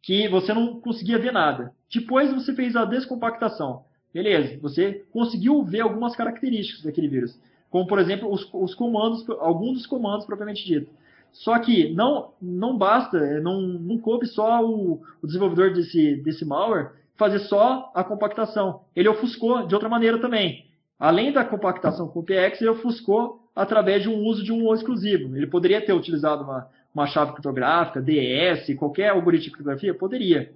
que 0.02 0.28
você 0.28 0.54
não 0.54 0.80
conseguia 0.80 1.19
ver 1.19 1.34
nada. 1.34 1.74
Depois 1.93 2.32
você 2.34 2.54
fez 2.54 2.76
a 2.76 2.86
descompactação. 2.86 3.84
Beleza, 4.13 4.58
você 4.60 5.06
conseguiu 5.12 5.63
ver 5.63 5.82
algumas 5.82 6.15
características 6.15 6.84
daquele 6.84 7.08
vírus. 7.08 7.39
Como, 7.69 7.86
por 7.86 8.00
exemplo, 8.00 8.32
os, 8.32 8.50
os 8.54 8.74
comandos, 8.74 9.28
alguns 9.39 9.74
dos 9.74 9.88
comandos 9.88 10.26
propriamente 10.26 10.65
dito. 10.65 10.91
Só 11.32 11.60
que 11.60 11.93
não, 11.93 12.32
não 12.41 12.78
basta, 12.78 13.39
não, 13.39 13.62
não 13.62 13.98
coube 14.00 14.26
só 14.26 14.65
o, 14.65 15.02
o 15.22 15.28
desenvolvedor 15.28 15.74
desse, 15.74 16.15
desse 16.24 16.43
malware 16.43 16.91
fazer 17.15 17.39
só 17.39 17.91
a 17.93 18.04
compactação. 18.04 18.82
Ele 18.95 19.10
ofuscou 19.10 19.67
de 19.67 19.76
outra 19.76 19.89
maneira 19.89 20.19
também. 20.19 20.65
Além 20.98 21.32
da 21.32 21.45
compactação 21.45 22.08
com 22.08 22.22
o 22.22 22.24
PX, 22.24 22.62
ele 22.62 22.72
ofuscou 22.72 23.39
através 23.56 24.02
de 24.02 24.10
um 24.10 24.24
uso 24.26 24.43
de 24.43 24.52
um 24.52 24.65
O 24.65 24.74
exclusivo. 24.74 25.36
Ele 25.36 25.48
poderia 25.48 25.86
ter 25.86 25.93
utilizado 25.93 26.43
uma, 26.43 26.67
uma 26.93 27.08
chave 27.08 27.32
criptográfica, 27.34 28.02
DES, 28.02 28.76
qualquer 28.78 29.10
algoritmo 29.10 29.45
de 29.45 29.52
criptografia? 29.52 29.93
Poderia. 29.93 30.54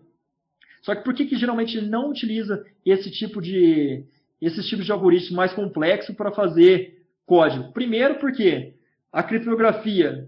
Só 0.83 0.93
que 0.93 1.03
por 1.03 1.13
que, 1.13 1.25
que 1.25 1.37
geralmente 1.37 1.77
ele 1.77 1.87
não 1.87 2.09
utiliza 2.09 2.63
esse 2.85 3.09
tipo 3.09 3.41
de, 3.41 4.03
esses 4.41 4.67
tipos 4.67 4.85
de 4.85 4.91
algoritmo 4.91 5.37
mais 5.37 5.53
complexo 5.53 6.13
para 6.13 6.31
fazer 6.31 7.01
código? 7.25 7.71
Primeiro 7.71 8.15
porque 8.15 8.73
a 9.11 9.23
criptografia, 9.23 10.27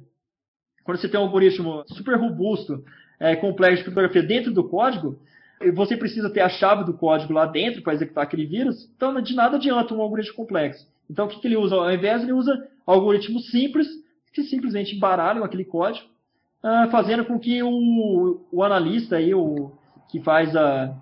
quando 0.84 0.98
você 0.98 1.10
tem 1.10 1.20
um 1.20 1.24
algoritmo 1.24 1.84
super 1.90 2.18
robusto, 2.18 2.84
é, 3.20 3.36
complexo 3.36 3.78
de 3.78 3.84
criptografia 3.84 4.24
dentro 4.24 4.54
do 4.54 4.64
código, 4.64 5.20
você 5.74 5.98
precisa 5.98 6.30
ter 6.30 6.42
a 6.42 6.50
chave 6.50 6.86
do 6.86 6.94
código 6.94 7.34
lá 7.34 7.46
dentro 7.46 7.82
para 7.82 7.94
executar 7.94 8.24
aquele 8.24 8.46
vírus, 8.46 8.90
então 8.96 9.22
de 9.22 9.36
nada 9.36 9.58
adianta 9.58 9.94
um 9.94 10.02
algoritmo 10.02 10.36
complexo. 10.36 10.88
Então, 11.10 11.26
o 11.26 11.30
que, 11.30 11.40
que 11.40 11.48
ele 11.48 11.58
usa? 11.58 11.76
Ao 11.76 11.94
invés, 11.94 12.24
ele 12.24 12.34
usa 12.34 12.68
algoritmos 12.86 13.52
simples 13.52 13.88
que 14.34 14.44
simplesmente 14.44 14.96
embaralham 14.96 15.44
aquele 15.44 15.64
código, 15.64 16.08
uh, 16.64 16.90
fazendo 16.90 17.26
com 17.26 17.40
que 17.40 17.62
o, 17.62 18.42
o 18.52 18.64
analista 18.64 19.18
aí, 19.18 19.34
o, 19.34 19.72
que 20.10 20.20
faz 20.22 20.56
a 20.56 20.96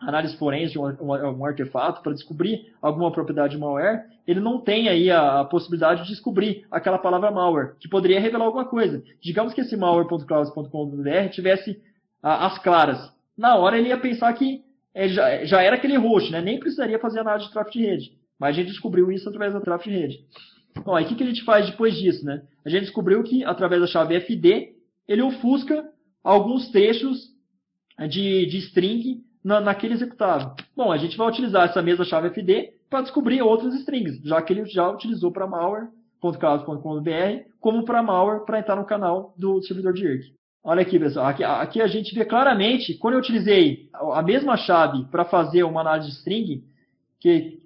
análise 0.00 0.36
forense 0.36 0.72
de 0.72 0.78
um, 0.78 0.86
um, 1.00 1.38
um 1.38 1.44
artefato 1.44 2.02
para 2.02 2.12
descobrir 2.12 2.72
alguma 2.80 3.10
propriedade 3.10 3.54
de 3.54 3.60
malware, 3.60 4.04
ele 4.26 4.40
não 4.40 4.60
tem 4.60 4.88
aí 4.88 5.10
a, 5.10 5.40
a, 5.40 5.44
possibilidade 5.44 6.02
de 6.02 6.08
descobrir 6.08 6.66
aquela 6.70 6.98
palavra 6.98 7.30
malware, 7.30 7.74
que 7.78 7.88
poderia 7.88 8.20
revelar 8.20 8.44
alguma 8.44 8.64
coisa. 8.64 9.02
Digamos 9.20 9.54
que 9.54 9.60
esse 9.60 9.76
malware.cloud.com.br 9.76 11.28
tivesse 11.30 11.72
uh, 12.22 12.28
as 12.28 12.58
claras. 12.58 13.12
Na 13.36 13.56
hora 13.56 13.78
ele 13.78 13.88
ia 13.88 13.98
pensar 13.98 14.32
que 14.34 14.62
é, 14.94 15.08
já, 15.08 15.44
já, 15.44 15.62
era 15.62 15.76
aquele 15.76 15.96
host, 15.96 16.30
né? 16.30 16.40
nem 16.40 16.58
precisaria 16.58 16.98
fazer 16.98 17.20
análise 17.20 17.46
de 17.46 17.52
tráfego 17.52 17.78
de 17.78 17.86
rede. 17.86 18.12
Mas 18.38 18.50
a 18.50 18.60
gente 18.60 18.70
descobriu 18.70 19.10
isso 19.10 19.28
através 19.28 19.54
do 19.54 19.60
tráfego 19.60 19.90
de 19.90 20.00
rede. 20.02 20.18
Bom, 20.84 20.94
aí 20.94 21.04
o 21.04 21.08
que, 21.08 21.14
que 21.14 21.22
a 21.22 21.26
gente 21.26 21.44
faz 21.44 21.70
depois 21.70 21.94
disso, 21.94 22.24
né? 22.24 22.42
A 22.64 22.68
gente 22.68 22.82
descobriu 22.82 23.22
que, 23.22 23.44
através 23.44 23.80
da 23.80 23.86
chave 23.86 24.18
FD, 24.20 24.72
ele 25.06 25.22
ofusca 25.22 25.84
alguns 26.24 26.70
trechos 26.70 27.30
de, 28.08 28.46
de 28.46 28.58
string 28.58 29.22
na, 29.44 29.60
naquele 29.60 29.94
executável. 29.94 30.52
Bom, 30.76 30.92
a 30.92 30.98
gente 30.98 31.16
vai 31.16 31.28
utilizar 31.28 31.68
essa 31.68 31.82
mesma 31.82 32.04
chave 32.04 32.30
FD 32.30 32.74
para 32.88 33.02
descobrir 33.02 33.42
outros 33.42 33.74
strings, 33.76 34.20
já 34.22 34.40
que 34.42 34.52
ele 34.52 34.66
já 34.66 34.90
utilizou 34.90 35.32
para 35.32 35.46
malware.cloud.com.br 35.46 37.50
como 37.60 37.84
para 37.84 38.02
malware 38.02 38.44
para 38.44 38.58
entrar 38.58 38.76
no 38.76 38.84
canal 38.84 39.34
do 39.36 39.62
servidor 39.62 39.92
de 39.92 40.04
IRC. 40.04 40.32
Olha 40.64 40.82
aqui, 40.82 40.98
pessoal. 40.98 41.26
Aqui, 41.26 41.42
aqui, 41.42 41.82
a 41.82 41.88
gente 41.88 42.14
vê 42.14 42.24
claramente, 42.24 42.94
quando 42.94 43.14
eu 43.14 43.20
utilizei 43.20 43.88
a 43.92 44.22
mesma 44.22 44.56
chave 44.56 45.04
para 45.10 45.24
fazer 45.24 45.64
uma 45.64 45.80
análise 45.80 46.08
de 46.08 46.16
string, 46.18 46.62
que 47.18 47.58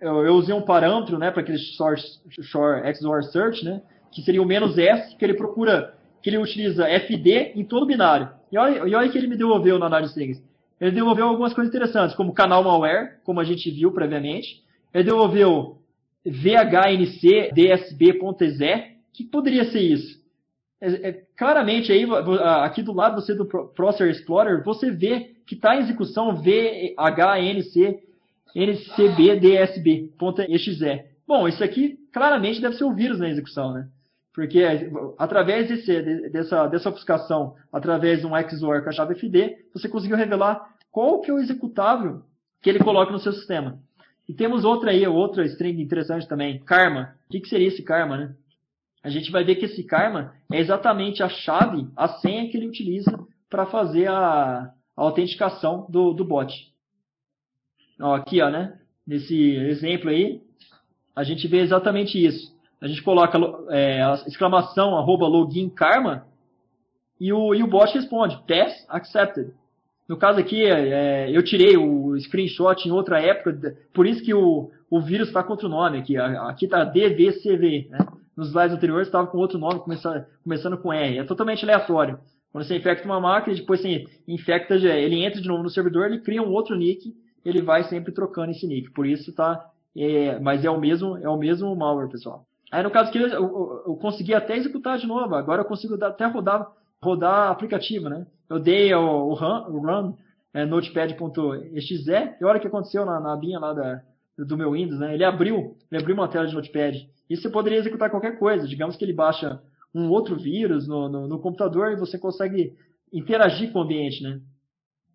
eu, 0.00 0.24
eu 0.24 0.34
usei 0.34 0.54
um 0.54 0.62
parâmetro 0.62 1.18
né, 1.18 1.30
para 1.30 1.40
aquele 1.40 1.58
source, 1.58 2.20
short 2.42 2.96
XOR 2.96 3.22
search, 3.24 3.64
né, 3.64 3.82
que 4.12 4.22
seria 4.22 4.42
o 4.42 4.46
menos 4.46 4.78
S, 4.78 5.16
que 5.16 5.24
ele 5.24 5.34
procura, 5.34 5.94
que 6.24 6.30
ele 6.30 6.38
utiliza 6.38 6.88
FD 6.88 7.52
em 7.54 7.62
todo 7.62 7.84
binário. 7.84 8.30
E 8.50 8.56
olha, 8.56 8.88
e 8.88 8.94
olha 8.94 9.10
que 9.10 9.18
ele 9.18 9.26
me 9.26 9.36
devolveu 9.36 9.78
na 9.78 9.84
análise 9.84 10.14
de 10.14 10.20
strings. 10.20 10.42
Ele 10.80 10.90
devolveu 10.92 11.26
algumas 11.26 11.52
coisas 11.52 11.70
interessantes, 11.70 12.16
como 12.16 12.32
canal 12.32 12.64
malware, 12.64 13.18
como 13.24 13.40
a 13.40 13.44
gente 13.44 13.70
viu 13.70 13.92
previamente. 13.92 14.64
Ele 14.94 15.04
devolveu 15.04 15.76
VHNC 16.24 17.52
DSB.exe, 17.52 18.94
que 19.12 19.22
poderia 19.24 19.70
ser 19.70 19.82
isso? 19.82 20.18
É, 20.80 21.08
é, 21.10 21.12
claramente 21.36 21.92
aí, 21.92 22.06
aqui 22.62 22.82
do 22.82 22.94
lado 22.94 23.20
você 23.20 23.34
do 23.34 23.44
Processor 23.44 24.08
Explorer, 24.08 24.64
você 24.64 24.90
vê 24.90 25.34
que 25.46 25.54
está 25.54 25.76
em 25.76 25.80
execução 25.80 26.36
VHNC 26.36 28.02
ncbdsb.exe. 28.56 30.14
Bom, 31.28 31.46
isso 31.46 31.62
aqui 31.62 31.98
claramente 32.10 32.62
deve 32.62 32.76
ser 32.76 32.84
um 32.84 32.94
vírus 32.94 33.18
na 33.18 33.28
execução, 33.28 33.74
né? 33.74 33.88
Porque 34.34 34.62
através 35.16 35.68
desse, 35.68 36.28
dessa, 36.30 36.66
dessa 36.66 36.88
ofuscação, 36.90 37.54
através 37.72 38.20
de 38.20 38.26
um 38.26 38.32
XOR 38.48 38.82
com 38.82 38.88
a 38.88 38.92
chave 38.92 39.14
FD, 39.14 39.56
você 39.72 39.88
conseguiu 39.88 40.16
revelar 40.16 40.74
qual 40.90 41.20
que 41.20 41.30
é 41.30 41.34
o 41.34 41.38
executável 41.38 42.22
que 42.60 42.68
ele 42.68 42.80
coloca 42.80 43.12
no 43.12 43.20
seu 43.20 43.32
sistema. 43.32 43.78
E 44.28 44.34
temos 44.34 44.64
outra 44.64 44.90
aí, 44.90 45.06
outra 45.06 45.44
string 45.44 45.80
interessante 45.80 46.26
também, 46.26 46.58
karma. 46.64 47.14
O 47.26 47.30
que, 47.30 47.40
que 47.40 47.48
seria 47.48 47.68
esse 47.68 47.82
karma, 47.82 48.16
né? 48.16 48.34
a 49.04 49.10
gente 49.10 49.30
vai 49.30 49.44
ver 49.44 49.56
que 49.56 49.66
esse 49.66 49.84
karma 49.84 50.34
é 50.50 50.58
exatamente 50.58 51.22
a 51.22 51.28
chave, 51.28 51.86
a 51.94 52.08
senha 52.08 52.48
que 52.48 52.56
ele 52.56 52.66
utiliza 52.66 53.22
para 53.50 53.66
fazer 53.66 54.08
a, 54.08 54.14
a, 54.16 54.72
autenticação 54.96 55.86
do, 55.90 56.14
do 56.14 56.24
bot. 56.24 56.50
Ó, 58.00 58.14
aqui, 58.14 58.40
ó, 58.40 58.48
né? 58.48 58.80
Nesse 59.06 59.56
exemplo 59.56 60.08
aí, 60.08 60.40
a 61.14 61.22
gente 61.22 61.46
vê 61.46 61.58
exatamente 61.58 62.18
isso. 62.18 62.53
A 62.80 62.86
gente 62.86 63.02
coloca 63.02 63.38
é, 63.70 64.00
exclamação 64.26 64.96
arroba 64.96 65.26
login 65.26 65.68
karma 65.68 66.26
e 67.20 67.32
o, 67.32 67.54
e 67.54 67.62
o 67.62 67.66
bot 67.66 67.92
responde 67.94 68.38
pass 68.46 68.84
accepted. 68.88 69.52
No 70.08 70.18
caso 70.18 70.38
aqui, 70.38 70.62
é, 70.62 71.30
eu 71.30 71.42
tirei 71.42 71.76
o 71.76 72.14
screenshot 72.20 72.86
em 72.86 72.92
outra 72.92 73.20
época, 73.20 73.74
por 73.94 74.06
isso 74.06 74.22
que 74.22 74.34
o, 74.34 74.70
o 74.90 75.00
vírus 75.00 75.28
está 75.28 75.42
com 75.42 75.52
outro 75.52 75.68
nome 75.68 75.98
aqui. 75.98 76.16
Aqui 76.16 76.66
está 76.66 76.84
DVCV, 76.84 77.88
né? 77.90 77.98
nos 78.36 78.48
slides 78.48 78.76
anteriores 78.76 79.08
estava 79.08 79.26
com 79.26 79.38
outro 79.38 79.58
nome, 79.58 79.80
começando, 79.80 80.24
começando 80.42 80.76
com 80.76 80.92
R. 80.92 81.18
É 81.18 81.24
totalmente 81.24 81.64
aleatório. 81.64 82.18
Quando 82.52 82.64
você 82.64 82.76
infecta 82.76 83.04
uma 83.04 83.20
máquina, 83.20 83.56
depois 83.56 83.80
você 83.80 84.04
infecta, 84.28 84.74
ele 84.74 85.24
entra 85.24 85.40
de 85.40 85.48
novo 85.48 85.62
no 85.62 85.70
servidor, 85.70 86.06
ele 86.06 86.20
cria 86.20 86.42
um 86.42 86.52
outro 86.52 86.76
nick, 86.76 87.12
ele 87.44 87.62
vai 87.62 87.84
sempre 87.84 88.12
trocando 88.12 88.52
esse 88.52 88.66
nick. 88.66 88.92
Por 88.92 89.06
isso 89.06 89.34
tá, 89.34 89.64
é, 89.96 90.38
mas 90.38 90.64
é 90.64 90.70
o 90.70 90.78
mesmo, 90.78 91.16
é 91.16 91.28
o 91.28 91.36
mesmo 91.36 91.74
malware, 91.74 92.10
pessoal. 92.10 92.44
Aí 92.74 92.82
no 92.82 92.90
caso 92.90 93.12
que 93.12 93.18
eu, 93.18 93.28
eu, 93.28 93.82
eu 93.86 93.96
consegui 93.96 94.34
até 94.34 94.56
executar 94.56 94.98
de 94.98 95.06
novo, 95.06 95.32
agora 95.36 95.62
eu 95.62 95.64
consigo 95.64 95.94
até 96.04 96.26
rodar, 96.26 96.66
rodar 97.00 97.52
aplicativo, 97.52 98.08
né? 98.08 98.26
Eu 98.50 98.58
dei 98.58 98.92
o, 98.92 99.28
o 99.28 99.34
run, 99.34 99.76
o 99.76 99.78
run 99.78 100.16
é, 100.52 100.66
notepad.exe, 100.66 102.04
e 102.40 102.44
olha 102.44 102.58
o 102.58 102.60
que 102.60 102.66
aconteceu 102.66 103.06
na, 103.06 103.20
na 103.20 103.36
binha 103.36 103.60
lá 103.60 103.72
da, 103.72 104.02
do 104.36 104.56
meu 104.56 104.72
Windows, 104.72 104.98
né? 104.98 105.14
Ele 105.14 105.24
abriu, 105.24 105.76
ele 105.88 106.00
abriu 106.00 106.16
uma 106.16 106.26
tela 106.26 106.48
de 106.48 106.54
notepad. 106.54 107.08
E 107.30 107.36
você 107.36 107.48
poderia 107.48 107.78
executar 107.78 108.10
qualquer 108.10 108.40
coisa. 108.40 108.66
Digamos 108.66 108.96
que 108.96 109.04
ele 109.04 109.12
baixa 109.12 109.62
um 109.94 110.10
outro 110.10 110.34
vírus 110.34 110.88
no, 110.88 111.08
no, 111.08 111.28
no 111.28 111.38
computador 111.38 111.92
e 111.92 111.96
você 111.96 112.18
consegue 112.18 112.76
interagir 113.12 113.70
com 113.70 113.78
o 113.78 113.82
ambiente, 113.82 114.20
né? 114.20 114.40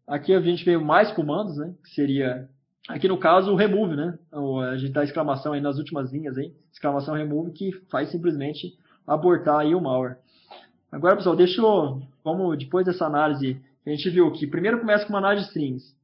Aqui 0.07 0.33
a 0.33 0.39
gente 0.39 0.63
veio 0.63 0.79
mais 0.79 1.11
comandos, 1.11 1.57
né? 1.57 1.75
Que 1.83 1.89
seria, 1.89 2.47
aqui 2.87 3.07
no 3.07 3.17
caso, 3.17 3.51
o 3.51 3.55
remove, 3.55 3.95
né? 3.95 4.17
A 4.71 4.77
gente 4.77 4.93
dá 4.93 5.03
exclamação 5.03 5.53
aí 5.53 5.61
nas 5.61 5.77
últimas 5.77 6.11
linhas 6.11 6.37
aí, 6.37 6.53
exclamação 6.71 7.15
remove, 7.15 7.51
que 7.51 7.71
faz 7.89 8.09
simplesmente 8.09 8.77
abortar 9.05 9.59
aí 9.59 9.75
o 9.75 9.81
malware. 9.81 10.17
Agora, 10.91 11.15
pessoal, 11.15 11.35
deixa 11.35 11.61
eu, 11.61 12.01
vamos, 12.23 12.57
depois 12.57 12.85
dessa 12.85 13.05
análise, 13.05 13.61
a 13.85 13.89
gente 13.89 14.09
viu 14.09 14.31
que 14.31 14.47
primeiro 14.47 14.79
começa 14.79 15.05
com 15.05 15.13
uma 15.13 15.19
análise 15.19 15.43
de 15.43 15.49
strings. 15.49 15.95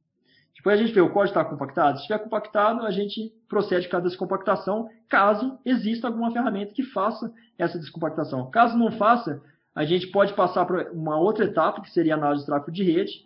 Depois 0.54 0.80
a 0.80 0.82
gente 0.82 0.94
vê 0.94 1.00
o 1.00 1.10
código 1.10 1.38
está 1.38 1.44
compactado. 1.44 1.96
Se 1.96 2.02
estiver 2.02 2.18
compactado, 2.18 2.84
a 2.84 2.90
gente 2.90 3.32
procede 3.48 3.88
com 3.88 3.96
a 3.96 4.00
descompactação, 4.00 4.88
caso 5.08 5.58
exista 5.64 6.08
alguma 6.08 6.32
ferramenta 6.32 6.72
que 6.72 6.82
faça 6.82 7.32
essa 7.56 7.78
descompactação. 7.78 8.50
Caso 8.50 8.76
não 8.76 8.90
faça, 8.90 9.40
a 9.74 9.84
gente 9.84 10.08
pode 10.08 10.32
passar 10.34 10.64
para 10.64 10.90
uma 10.92 11.18
outra 11.18 11.44
etapa, 11.44 11.82
que 11.82 11.90
seria 11.90 12.14
a 12.14 12.16
análise 12.16 12.42
de 12.42 12.46
tráfego 12.46 12.72
de 12.72 12.82
rede, 12.82 13.25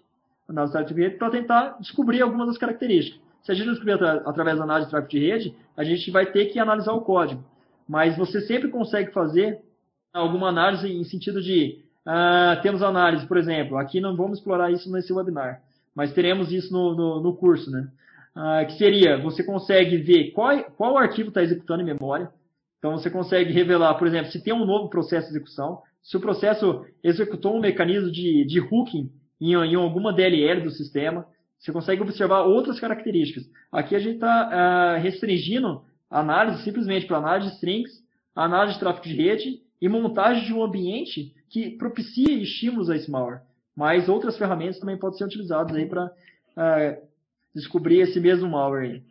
análise 0.51 0.73
de 0.73 0.79
tráfego 0.79 1.01
de 1.01 1.07
rede, 1.07 1.17
para 1.17 1.31
tentar 1.31 1.77
descobrir 1.81 2.23
algumas 2.23 2.49
das 2.49 2.59
características. 2.59 3.21
Se 3.43 3.53
a 3.53 3.55
gente 3.55 3.71
descobrir 3.71 3.93
através 4.03 4.59
da 4.59 4.65
análise 4.65 4.87
de 4.87 4.91
tráfego 4.91 5.11
de 5.11 5.19
rede, 5.19 5.57
a 5.77 5.85
gente 5.85 6.11
vai 6.11 6.27
ter 6.27 6.47
que 6.47 6.59
analisar 6.59 6.93
o 6.93 7.01
código. 7.01 7.43
Mas 7.89 8.17
você 8.17 8.41
sempre 8.43 8.69
consegue 8.69 9.13
fazer 9.13 9.61
alguma 10.13 10.49
análise 10.49 10.89
em 10.89 11.05
sentido 11.05 11.41
de 11.41 11.83
uh, 12.07 12.61
temos 12.63 12.83
análise, 12.83 13.27
por 13.27 13.37
exemplo, 13.37 13.79
aqui 13.79 14.01
não 14.01 14.17
vamos 14.17 14.39
explorar 14.39 14.71
isso 14.71 14.91
nesse 14.93 15.13
webinar 15.13 15.63
mas 15.95 16.13
teremos 16.13 16.53
isso 16.53 16.73
no, 16.73 16.95
no, 16.95 17.21
no 17.21 17.37
curso, 17.37 17.71
né? 17.71 17.89
Ah, 18.35 18.65
que 18.65 18.73
seria, 18.75 19.19
você 19.19 19.43
consegue 19.43 19.97
ver 19.97 20.31
qual, 20.31 20.63
qual 20.77 20.97
arquivo 20.97 21.29
está 21.29 21.43
executando 21.43 21.83
em 21.83 21.87
memória. 21.87 22.31
Então, 22.79 22.93
você 22.93 23.11
consegue 23.11 23.53
revelar, 23.53 23.95
por 23.95 24.07
exemplo, 24.07 24.31
se 24.31 24.43
tem 24.43 24.55
um 24.55 24.65
novo 24.65 24.89
processo 24.89 25.29
de 25.29 25.37
execução, 25.37 25.83
se 26.03 26.17
o 26.17 26.21
processo 26.21 26.87
executou 27.03 27.55
um 27.55 27.61
mecanismo 27.61 28.11
de, 28.11 28.47
de 28.47 28.61
hooking 28.61 29.11
em, 29.41 29.55
em 29.55 29.75
alguma 29.75 30.13
DLL 30.13 30.63
do 30.63 30.71
sistema, 30.71 31.27
você 31.59 31.73
consegue 31.73 32.03
observar 32.03 32.43
outras 32.43 32.81
características. 32.81 33.45
Aqui 33.71 33.95
a 33.95 33.99
gente 33.99 34.15
está 34.15 34.31
ah, 34.31 34.97
restringindo 34.97 35.83
a 36.11 36.21
análise 36.21 36.63
simplesmente 36.63 37.07
para 37.07 37.19
análise 37.19 37.51
de 37.51 37.55
strings, 37.55 38.05
análise 38.35 38.75
de 38.75 38.81
tráfego 38.81 39.07
de 39.07 39.15
rede 39.15 39.63
e 39.81 39.89
montagem 39.89 40.45
de 40.45 40.53
um 40.53 40.63
ambiente 40.63 41.35
que 41.49 41.71
propicie 41.71 42.43
estímulos 42.43 42.91
a 42.91 42.97
esse 42.97 43.11
malware. 43.11 43.43
Mas 43.77 44.09
outras 44.09 44.37
ferramentas 44.37 44.79
também 44.79 44.99
podem 44.99 45.19
ser 45.19 45.25
utilizadas 45.25 45.75
aí 45.75 45.87
para 45.87 46.11
é, 46.57 47.03
descobrir 47.55 48.01
esse 48.01 48.21
mesmo 48.21 48.49
malware 48.49 48.91
aí. 48.91 49.03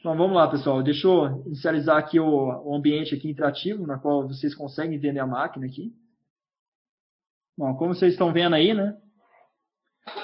Então 0.00 0.16
vamos 0.16 0.36
lá, 0.36 0.48
pessoal. 0.48 0.82
Deixa 0.82 1.06
eu 1.06 1.42
inicializar 1.46 1.96
aqui 1.96 2.20
o, 2.20 2.26
o 2.26 2.74
ambiente 2.74 3.14
aqui 3.14 3.30
interativo, 3.30 3.86
na 3.86 3.98
qual 3.98 4.26
vocês 4.28 4.54
conseguem 4.54 4.96
entender 4.96 5.20
a 5.20 5.26
máquina 5.26 5.66
aqui. 5.66 5.94
Bom, 7.56 7.72
como 7.76 7.94
vocês 7.94 8.12
estão 8.12 8.32
vendo 8.32 8.54
aí, 8.54 8.74
né? 8.74 8.96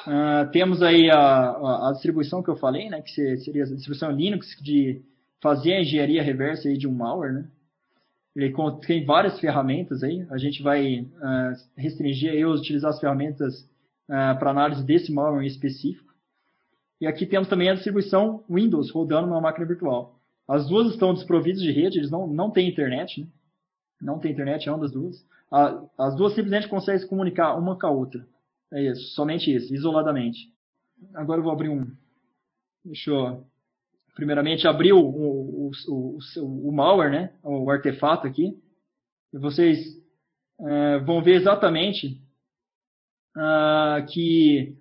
Uh, 0.07 0.51
temos 0.51 0.83
aí 0.83 1.09
a, 1.11 1.17
a, 1.17 1.89
a, 1.89 1.93
distribuição 1.93 2.43
que 2.43 2.51
eu 2.51 2.57
falei, 2.57 2.91
né? 2.91 3.01
Que 3.03 3.37
seria 3.39 3.63
a 3.63 3.67
distribuição 3.67 4.11
Linux 4.11 4.49
de 4.61 5.01
fazer 5.41 5.75
a 5.75 5.81
engenharia 5.81 6.23
reversa 6.23 6.69
aí 6.69 6.77
de 6.77 6.89
um 6.89 6.93
malware, 6.93 7.33
né? 7.33 7.51
Ele 8.35 8.53
tem 8.85 9.05
várias 9.05 9.39
ferramentas 9.39 10.03
aí. 10.03 10.27
A 10.31 10.39
gente 10.39 10.61
vai 10.61 11.03
uh, 11.03 11.57
restringir 11.77 12.35
eu 12.35 12.51
utilizar 12.51 12.91
as 12.91 12.99
ferramentas 12.99 13.61
uh, 14.09 14.37
para 14.39 14.51
análise 14.51 14.85
desse 14.85 15.13
malware 15.13 15.45
em 15.45 15.49
específico. 15.49 16.13
E 17.01 17.07
aqui 17.07 17.27
temos 17.27 17.49
também 17.49 17.71
a 17.71 17.75
distribuição 17.75 18.45
Windows 18.51 18.91
rodando 18.91 19.29
numa 19.29 19.41
máquina 19.41 19.67
virtual. 19.67 20.19
As 20.49 20.67
duas 20.69 20.93
estão 20.93 21.15
desprovidas 21.15 21.63
de 21.63 21.71
rede, 21.71 21.99
eles 21.99 22.11
não, 22.11 22.27
não 22.27 22.51
têm 22.51 22.69
internet, 22.69 23.21
né? 23.21 23.29
Não 24.03 24.19
tem 24.19 24.33
internet, 24.33 24.67
das 24.67 24.91
duas. 24.91 25.25
As 25.51 26.15
duas 26.17 26.35
simplesmente 26.35 26.69
conseguem 26.69 27.01
se 27.01 27.09
comunicar 27.09 27.57
uma 27.57 27.79
com 27.79 27.87
a 27.87 27.91
outra. 27.91 28.25
É 28.73 28.83
isso, 28.83 29.15
somente 29.15 29.53
isso, 29.53 29.75
isoladamente. 29.75 30.39
Agora 31.15 31.41
eu 31.41 31.45
vou 31.45 31.53
abrir 31.53 31.69
um. 31.69 31.85
Deixa 32.85 33.11
eu 33.11 33.45
primeiramente 34.15 34.69
abrir 34.69 34.93
o, 34.93 35.01
o, 35.01 35.71
o, 35.89 36.19
o, 36.69 36.73
malware, 36.73 37.11
né, 37.11 37.33
o 37.43 37.71
artefato 37.71 38.27
aqui, 38.27 38.55
e 39.33 39.39
vocês 39.39 39.79
é, 40.61 40.99
vão 40.99 41.23
ver 41.23 41.37
exatamente 41.37 42.21
uh, 43.37 44.05
que 44.13 44.77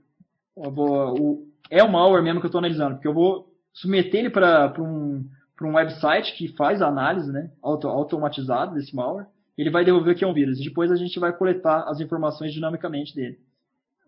o, 0.55 1.47
é 1.69 1.83
o 1.83 1.91
malware 1.91 2.23
mesmo 2.23 2.41
que 2.41 2.47
eu 2.47 2.49
estou 2.49 2.59
analisando, 2.59 2.95
porque 2.95 3.07
eu 3.07 3.13
vou 3.13 3.47
submeter 3.73 4.21
ele 4.21 4.29
para 4.29 4.73
um, 4.79 5.25
um 5.61 5.75
website 5.75 6.35
que 6.35 6.49
faz 6.55 6.81
a 6.81 6.87
análise 6.87 7.31
né, 7.31 7.51
auto, 7.61 7.87
automatizada 7.87 8.73
desse 8.73 8.95
malware, 8.95 9.27
ele 9.61 9.69
vai 9.69 9.83
devolver 9.83 10.15
que 10.15 10.23
é 10.23 10.27
um 10.27 10.33
vírus, 10.33 10.59
e 10.59 10.63
depois 10.63 10.91
a 10.91 10.95
gente 10.95 11.19
vai 11.19 11.35
coletar 11.35 11.83
as 11.89 11.99
informações 11.99 12.53
dinamicamente 12.53 13.15
dele. 13.15 13.39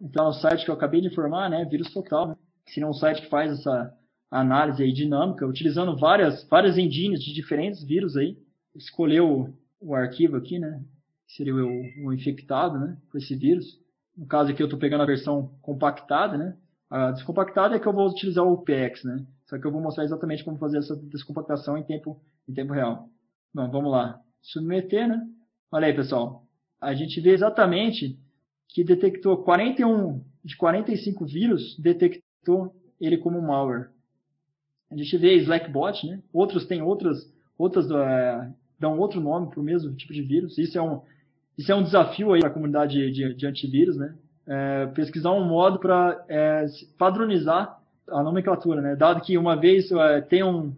Então, 0.01 0.29
o 0.29 0.33
site 0.33 0.65
que 0.65 0.71
eu 0.71 0.75
acabei 0.75 1.01
de 1.01 1.07
informar, 1.07 1.49
né, 1.49 1.65
vírus 1.65 1.91
total, 1.93 2.29
né, 2.29 2.35
seria 2.67 2.87
um 2.87 2.93
site 2.93 3.21
que 3.21 3.29
faz 3.29 3.51
essa 3.51 3.93
análise 4.31 4.81
aí 4.81 4.93
dinâmica, 4.93 5.45
utilizando 5.45 5.97
várias, 5.97 6.47
várias 6.47 6.77
engines 6.77 7.21
de 7.21 7.33
diferentes 7.33 7.83
vírus 7.83 8.15
aí. 8.15 8.37
Escolheu 8.73 9.53
o, 9.81 9.93
arquivo 9.93 10.37
aqui, 10.37 10.57
né? 10.57 10.81
Que 11.27 11.33
seria 11.33 11.53
o, 11.53 12.05
o, 12.05 12.13
infectado, 12.13 12.79
né? 12.79 12.97
Com 13.11 13.17
esse 13.17 13.35
vírus. 13.35 13.77
No 14.17 14.25
caso 14.25 14.51
aqui 14.51 14.63
eu 14.63 14.67
estou 14.67 14.79
pegando 14.79 15.03
a 15.03 15.05
versão 15.05 15.53
compactada, 15.61 16.37
né? 16.37 16.57
A 16.89 17.11
descompactada 17.11 17.75
é 17.75 17.79
que 17.79 17.87
eu 17.87 17.93
vou 17.93 18.09
utilizar 18.09 18.45
o 18.45 18.53
UPX, 18.53 19.03
né? 19.03 19.25
Só 19.47 19.57
que 19.57 19.67
eu 19.67 19.71
vou 19.71 19.81
mostrar 19.81 20.05
exatamente 20.05 20.45
como 20.45 20.57
fazer 20.57 20.77
essa 20.77 20.95
descompactação 20.95 21.77
em 21.77 21.83
tempo, 21.83 22.21
em 22.47 22.53
tempo 22.53 22.73
real. 22.73 23.09
Bom, 23.53 23.69
vamos 23.69 23.91
lá. 23.91 24.19
Submeter, 24.41 25.09
né? 25.09 25.21
Olha 25.71 25.87
aí, 25.87 25.93
pessoal. 25.93 26.43
A 26.81 26.93
gente 26.93 27.21
vê 27.21 27.31
exatamente 27.31 28.19
que 28.67 28.83
detectou 28.83 29.37
41 29.37 30.21
de 30.43 30.57
45 30.57 31.25
vírus, 31.25 31.77
detectou 31.79 32.75
ele 32.99 33.17
como 33.17 33.41
malware. 33.41 33.89
A 34.91 34.97
gente 34.97 35.17
vê 35.17 35.35
Slackbot, 35.35 36.05
né? 36.07 36.21
Outros 36.33 36.65
têm 36.65 36.81
outras, 36.81 37.31
outras 37.57 37.89
uh, 37.89 38.53
dão 38.77 38.99
outro 38.99 39.21
nome 39.21 39.49
para 39.49 39.61
o 39.61 39.63
mesmo 39.63 39.93
tipo 39.95 40.11
de 40.11 40.21
vírus. 40.21 40.57
Isso 40.57 40.77
é 40.77 40.81
um, 40.81 41.01
isso 41.57 41.71
é 41.71 41.75
um 41.75 41.83
desafio 41.83 42.33
aí 42.33 42.41
para 42.41 42.49
a 42.49 42.53
comunidade 42.53 42.93
de, 42.93 43.11
de, 43.11 43.33
de, 43.33 43.47
antivírus, 43.47 43.95
né? 43.95 44.13
É, 44.45 44.87
pesquisar 44.87 45.31
um 45.31 45.47
modo 45.47 45.79
para 45.79 46.25
é, 46.27 46.65
padronizar 46.97 47.79
a 48.09 48.21
nomenclatura, 48.21 48.81
né? 48.81 48.95
Dado 48.97 49.21
que 49.21 49.37
uma 49.37 49.55
vez 49.55 49.89
é, 49.89 50.19
tem 50.19 50.43
um 50.43 50.73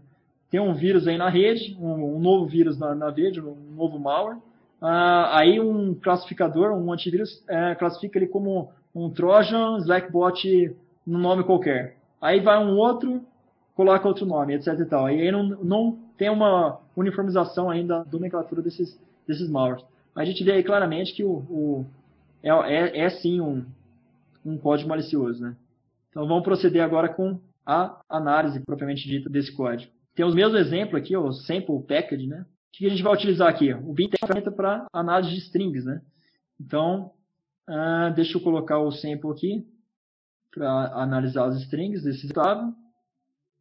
tem 0.51 0.59
um 0.59 0.75
vírus 0.75 1.07
aí 1.07 1.17
na 1.17 1.29
rede, 1.29 1.75
um, 1.79 2.15
um 2.15 2.19
novo 2.19 2.45
vírus 2.45 2.77
na, 2.77 2.93
na, 2.93 3.09
rede, 3.09 3.41
um 3.41 3.55
novo 3.75 3.97
malware, 3.97 4.37
ah, 4.85 5.39
aí 5.39 5.61
um 5.61 5.95
classificador, 5.95 6.71
um 6.73 6.91
antivírus 6.91 7.41
é, 7.47 7.73
classifica 7.73 8.19
ele 8.19 8.27
como 8.27 8.69
um 8.93 9.09
Trojan, 9.09 9.77
Slackbot, 9.77 10.75
num 11.07 11.19
nome 11.19 11.45
qualquer. 11.45 11.95
Aí 12.21 12.41
vai 12.41 12.57
um 12.57 12.77
outro, 12.77 13.23
coloca 13.75 14.05
outro 14.05 14.25
nome, 14.25 14.55
etc 14.55 14.77
e 14.77 14.85
tal. 14.85 15.09
E 15.09 15.21
aí 15.21 15.31
não, 15.31 15.43
não 15.43 15.97
tem 16.17 16.29
uma 16.29 16.81
uniformização 16.97 17.69
ainda 17.69 18.03
da 18.03 18.11
nomenclatura 18.11 18.61
desses, 18.61 18.99
desses 19.25 19.49
malwares. 19.49 19.85
A 20.13 20.25
gente 20.25 20.43
vê 20.43 20.51
aí 20.51 20.63
claramente 20.63 21.13
que 21.13 21.23
o, 21.23 21.31
o 21.49 21.85
é, 22.43 22.49
é, 22.49 22.99
é, 23.05 23.09
sim 23.09 23.39
um, 23.39 23.65
um 24.45 24.57
código 24.57 24.89
malicioso, 24.89 25.41
né? 25.41 25.55
Então 26.09 26.27
vamos 26.27 26.43
proceder 26.43 26.83
agora 26.83 27.07
com 27.07 27.39
a 27.65 28.01
análise 28.09 28.59
propriamente 28.59 29.07
dita 29.07 29.29
desse 29.29 29.55
código. 29.55 29.89
Tem 30.13 30.25
os 30.25 30.35
mesmos 30.35 30.59
exemplos 30.59 31.01
aqui, 31.01 31.15
o 31.15 31.31
sample 31.31 31.81
package, 31.87 32.27
né? 32.27 32.45
Que 32.73 32.87
a 32.87 32.89
gente 32.89 33.03
vai 33.03 33.13
utilizar 33.13 33.47
aqui? 33.47 33.71
O 33.71 33.93
bin 33.93 34.05
é 34.05 34.07
uma 34.07 34.27
ferramenta 34.27 34.51
para 34.51 34.87
análise 34.91 35.31
de 35.31 35.37
strings, 35.41 35.85
né? 35.85 36.01
Então, 36.59 37.11
uh, 37.69 38.11
deixa 38.15 38.35
eu 38.35 38.41
colocar 38.41 38.79
o 38.79 38.91
sample 38.91 39.29
aqui 39.29 39.67
para 40.51 40.91
analisar 40.95 41.45
as 41.45 41.61
strings 41.61 42.03
desse 42.03 42.25
estado. 42.25 42.73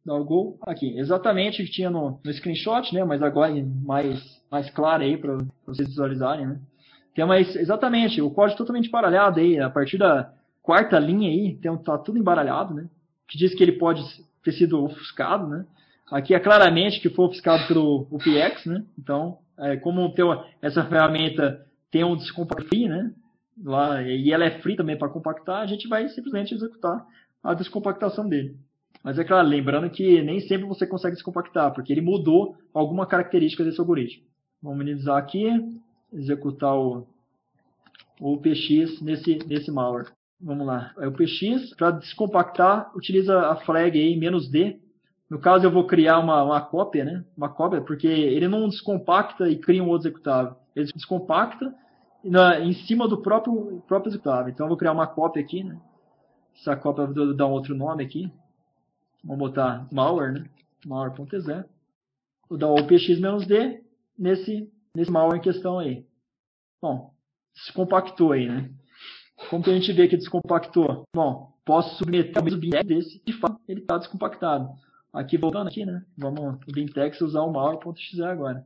Dá 0.03 0.15
o 0.15 0.25
go 0.25 0.57
aqui. 0.63 0.97
Exatamente 0.97 1.61
o 1.61 1.65
que 1.65 1.71
tinha 1.71 1.91
no, 1.91 2.19
no 2.25 2.33
screenshot, 2.33 2.91
né? 2.93 3.03
Mas 3.03 3.21
agora 3.21 3.53
mais, 3.83 4.19
mais 4.49 4.69
claro 4.71 5.03
aí 5.03 5.15
para 5.15 5.37
vocês 5.65 5.87
visualizarem, 5.87 6.47
né? 6.47 6.59
Tem 7.13 7.23
mais, 7.23 7.55
exatamente, 7.55 8.19
o 8.19 8.31
código 8.31 8.57
totalmente 8.57 8.87
embaralhado 8.87 9.39
aí, 9.39 9.59
a 9.59 9.69
partir 9.69 9.99
da 9.99 10.33
quarta 10.63 10.97
linha 10.97 11.29
aí, 11.29 11.55
tem, 11.57 11.77
tá 11.77 11.99
tudo 11.99 12.17
embaralhado, 12.17 12.73
né? 12.73 12.89
Que 13.27 13.37
diz 13.37 13.53
que 13.53 13.61
ele 13.61 13.73
pode 13.73 14.01
ter 14.43 14.53
sido 14.53 14.83
ofuscado, 14.83 15.47
né? 15.47 15.65
Aqui 16.13 16.35
é 16.35 16.39
claramente 16.39 17.01
que 17.01 17.09
foi 17.09 17.25
ofuscado 17.25 17.67
pelo 17.67 18.07
UPX, 18.11 18.67
né? 18.67 18.85
Então, 18.99 19.39
é, 19.57 19.77
como 19.77 20.13
tem 20.13 20.23
essa 20.61 20.85
ferramenta 20.85 21.65
tem 21.89 22.03
um 22.03 22.15
descompacto 22.15 22.67
free, 22.67 22.87
né? 22.87 23.11
Lá, 23.63 23.99
e 24.03 24.31
ela 24.31 24.45
é 24.45 24.59
free 24.61 24.75
também 24.75 24.95
para 24.95 25.09
compactar, 25.09 25.63
a 25.63 25.65
gente 25.65 25.87
vai 25.87 26.07
simplesmente 26.09 26.53
executar 26.53 27.03
a 27.43 27.55
descompactação 27.55 28.29
dele. 28.29 28.55
Mas 29.03 29.17
é 29.17 29.23
claro, 29.23 29.47
lembrando 29.47 29.89
que 29.89 30.21
nem 30.21 30.39
sempre 30.41 30.67
você 30.67 30.85
consegue 30.85 31.15
descompactar, 31.15 31.73
porque 31.73 31.91
ele 31.91 32.01
mudou 32.01 32.55
alguma 32.71 33.07
característica 33.07 33.63
desse 33.63 33.79
algoritmo. 33.79 34.23
Vamos 34.61 34.77
minimizar 34.77 35.17
aqui, 35.17 35.47
executar 36.13 36.77
o, 36.77 37.07
o 38.21 38.37
PX 38.37 39.01
nesse, 39.01 39.39
nesse 39.47 39.71
malware. 39.71 40.11
Vamos 40.39 40.67
lá. 40.67 40.93
O 40.95 41.11
PX, 41.11 41.75
para 41.75 41.89
descompactar, 41.89 42.95
utiliza 42.95 43.47
a 43.47 43.55
flag 43.55 43.99
aí, 43.99 44.15
"-d". 44.15 44.79
No 45.33 45.39
caso, 45.39 45.65
eu 45.65 45.71
vou 45.71 45.87
criar 45.87 46.19
uma, 46.19 46.43
uma 46.43 46.61
cópia, 46.61 47.03
né? 47.03 47.25
Uma 47.35 47.49
cópia, 47.49 47.81
porque 47.81 48.05
ele 48.05 48.47
não 48.47 48.69
descompacta 48.69 49.49
e 49.49 49.57
cria 49.57 49.83
um 49.83 49.89
outro 49.89 50.07
executável. 50.07 50.55
Ele 50.75 50.91
descompacta 50.93 51.73
na, 52.23 52.59
em 52.59 52.71
cima 52.71 53.07
do 53.07 53.19
próprio, 53.19 53.81
próprio 53.87 54.11
executável. 54.11 54.49
Então, 54.53 54.67
eu 54.67 54.69
vou 54.69 54.77
criar 54.77 54.91
uma 54.91 55.07
cópia 55.07 55.41
aqui, 55.41 55.63
né? 55.63 55.81
Essa 56.55 56.75
cópia 56.75 57.01
eu 57.01 57.11
vou 57.11 57.35
dar 57.35 57.47
um 57.47 57.51
outro 57.51 57.73
nome 57.73 58.03
aqui. 58.03 58.31
Vamos 59.23 59.39
botar 59.39 59.87
malware, 59.91 60.33
né? 60.33 60.45
malware.exe. 60.85 61.65
Vou 62.47 62.59
dar 62.59 62.67
o 62.67 62.85
px-d 62.85 63.81
nesse, 64.15 64.71
nesse 64.95 65.09
malware 65.09 65.39
em 65.39 65.41
questão 65.41 65.79
aí. 65.79 66.05
Bom, 66.79 67.11
descompactou 67.55 68.33
aí, 68.33 68.47
né? 68.47 68.69
Como 69.49 69.63
que 69.63 69.71
a 69.71 69.73
gente 69.73 69.91
vê 69.93 70.07
que 70.07 70.15
descompactou? 70.15 71.05
Bom, 71.11 71.51
posso 71.65 71.95
submeter 71.95 72.39
o 72.39 72.45
mesmo 72.45 72.59
bintex 72.59 72.87
desse, 72.87 73.23
de 73.25 73.33
fato, 73.33 73.59
ele 73.67 73.79
está 73.81 73.97
descompactado. 73.97 74.69
Aqui, 75.13 75.37
voltando 75.37 75.67
aqui, 75.67 75.85
né? 75.85 76.03
Vamos, 76.17 76.55
o 76.67 76.71
bintex, 76.71 77.21
usar 77.21 77.41
o 77.41 77.53
malware.exe 77.53 78.23
agora. 78.23 78.65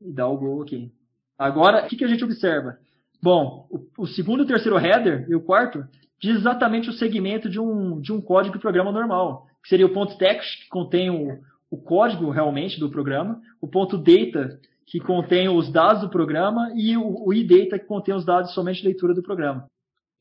E 0.00 0.10
dar 0.10 0.28
o 0.28 0.38
gol 0.38 0.62
aqui. 0.62 0.90
Agora, 1.38 1.84
o 1.84 1.88
que, 1.88 1.96
que 1.96 2.04
a 2.04 2.08
gente 2.08 2.24
observa? 2.24 2.78
Bom, 3.22 3.66
o, 3.70 4.02
o, 4.02 4.06
segundo 4.06 4.40
e 4.40 4.44
o 4.44 4.46
terceiro 4.46 4.78
header 4.78 5.26
e 5.28 5.34
o 5.34 5.42
quarto 5.42 5.84
diz 6.18 6.36
exatamente 6.36 6.88
o 6.88 6.94
segmento 6.94 7.50
de 7.50 7.60
um, 7.60 8.00
de 8.00 8.10
um 8.10 8.20
código 8.22 8.54
de 8.54 8.60
programa 8.60 8.90
normal, 8.90 9.46
que 9.62 9.68
seria 9.68 9.84
o 9.84 9.92
ponto 9.92 10.16
text, 10.16 10.62
que 10.62 10.68
contém 10.70 11.10
o, 11.10 11.38
o 11.70 11.76
código 11.76 12.30
realmente 12.30 12.80
do 12.80 12.90
programa, 12.90 13.40
o 13.60 13.68
ponto 13.68 13.98
data, 13.98 14.58
que 14.86 14.98
contém 14.98 15.48
os 15.48 15.70
dados 15.70 16.00
do 16.00 16.08
programa, 16.08 16.72
e 16.74 16.96
o, 16.96 17.26
o 17.26 17.34
idata, 17.34 17.78
que 17.78 17.86
contém 17.86 18.14
os 18.14 18.24
dados 18.24 18.54
somente 18.54 18.80
de 18.80 18.86
leitura 18.86 19.14
do 19.14 19.22
programa. 19.22 19.66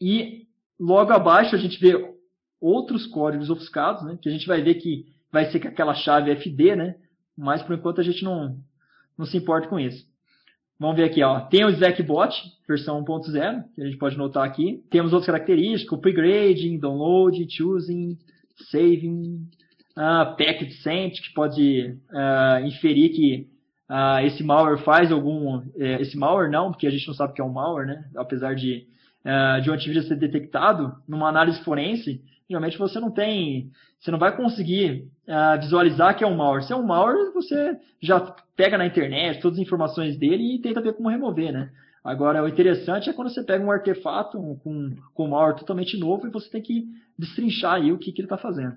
E 0.02 0.48
logo 0.78 1.14
abaixo 1.14 1.56
a 1.56 1.60
gente 1.60 1.80
vê 1.80 2.14
outros 2.60 3.08
códigos 3.08 3.50
ofuscados, 3.50 4.04
né, 4.04 4.18
que 4.22 4.28
a 4.28 4.32
gente 4.32 4.46
vai 4.46 4.62
ver 4.62 4.76
que 4.76 5.06
vai 5.32 5.52
ser 5.52 5.60
com 5.60 5.68
aquela 5.68 5.94
chave 5.94 6.32
FD, 6.32 6.76
né, 6.76 6.96
mas 7.38 7.62
por 7.62 7.76
enquanto 7.76 8.02
a 8.02 8.04
gente 8.04 8.24
não, 8.24 8.58
não 9.18 9.26
se 9.26 9.38
importa 9.38 9.68
com 9.68 9.80
isso. 9.80 10.08
Vamos 10.80 10.96
ver 10.96 11.04
aqui, 11.04 11.22
ó. 11.22 11.42
Tem 11.42 11.66
o 11.66 11.72
ZecBot, 11.72 12.34
versão 12.66 13.04
1.0, 13.04 13.64
que 13.76 13.82
a 13.82 13.86
gente 13.86 13.98
pode 13.98 14.18
notar 14.18 14.46
aqui. 14.46 14.82
Temos 14.90 15.12
outras 15.12 15.26
características, 15.26 16.00
upgrading, 16.00 16.80
download, 16.80 17.46
choosing, 17.50 18.18
saving, 18.72 19.46
uh, 19.98 20.38
packet 20.38 20.72
sent, 20.82 21.20
que 21.22 21.34
pode 21.34 21.98
uh, 22.14 22.66
inferir 22.66 23.10
que 23.10 23.48
uh, 23.90 24.26
esse 24.26 24.42
malware 24.42 24.82
faz 24.82 25.12
algum... 25.12 25.58
Uh, 25.58 25.64
esse 26.00 26.18
malware 26.18 26.50
não, 26.50 26.72
porque 26.72 26.88
a 26.88 26.92
gente 26.92 27.06
não 27.06 27.14
sabe 27.14 27.34
o 27.34 27.36
que 27.36 27.42
é 27.42 27.46
um 27.46 27.52
malware, 27.52 27.86
né? 27.86 28.06
Apesar 28.16 28.56
de, 28.56 28.88
de 29.62 29.70
um 29.70 29.74
antivírus 29.74 30.08
ser 30.08 30.16
detectado, 30.16 30.96
numa 31.06 31.28
análise 31.28 31.62
forense, 31.62 32.22
geralmente 32.50 32.78
você 32.78 33.00
não 33.00 33.12
tem... 33.12 33.72
Você 34.00 34.12
não 34.12 34.20
vai 34.20 34.36
conseguir 34.36 35.08
uh, 35.28 35.60
visualizar 35.62 36.18
que 36.18 36.24
é 36.24 36.28
um 36.28 36.36
malware. 36.36 36.64
Se 36.64 36.74
é 36.74 36.76
um 36.76 36.86
malware, 36.86 37.34
você 37.34 37.78
já 38.02 38.20
pega 38.56 38.78
na 38.78 38.86
internet 38.86 39.42
todas 39.42 39.60
as 39.60 39.66
informações 39.66 40.18
dele 40.18 40.56
e 40.56 40.60
tenta 40.60 40.82
ver 40.82 40.94
como 40.94 41.10
remover, 41.10 41.52
né? 41.52 41.70
Agora, 42.04 42.42
o 42.44 42.48
interessante 42.48 43.10
é 43.10 43.14
quando 43.14 43.30
você 43.30 43.44
pega 43.44 43.64
um 43.64 43.72
artefato 43.72 44.38
com, 44.64 44.96
com 45.14 45.26
um 45.26 45.30
malware 45.30 45.58
totalmente 45.58 45.98
novo 45.98 46.26
e 46.26 46.32
você 46.32 46.50
tem 46.50 46.62
que 46.62 46.88
destrinchar 47.18 47.76
aí 47.76 47.92
o 47.92 47.98
que, 47.98 48.12
que 48.12 48.22
ele 48.22 48.26
está 48.26 48.38
fazendo. 48.38 48.76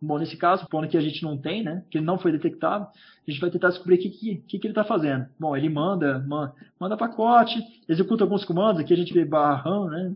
Bom, 0.00 0.18
nesse 0.18 0.36
caso, 0.36 0.68
pondo 0.68 0.86
que 0.86 0.98
a 0.98 1.00
gente 1.00 1.22
não 1.22 1.38
tem, 1.38 1.62
né, 1.62 1.82
que 1.90 1.96
ele 1.96 2.04
não 2.04 2.18
foi 2.18 2.30
detectado, 2.30 2.86
a 2.86 3.30
gente 3.30 3.40
vai 3.40 3.50
tentar 3.50 3.70
descobrir 3.70 3.94
o 3.94 3.98
que, 3.98 4.10
que, 4.10 4.36
que, 4.36 4.58
que 4.58 4.66
ele 4.66 4.72
está 4.72 4.84
fazendo. 4.84 5.26
Bom, 5.40 5.56
ele 5.56 5.70
manda, 5.70 6.18
manda, 6.18 6.54
manda 6.78 6.96
pacote, 6.96 7.58
executa 7.88 8.22
alguns 8.22 8.44
comandos, 8.44 8.80
aqui 8.80 8.92
a 8.92 8.96
gente 8.96 9.14
vê 9.14 9.24
barra 9.24 9.62
RAM, 9.62 9.88
né, 9.88 10.14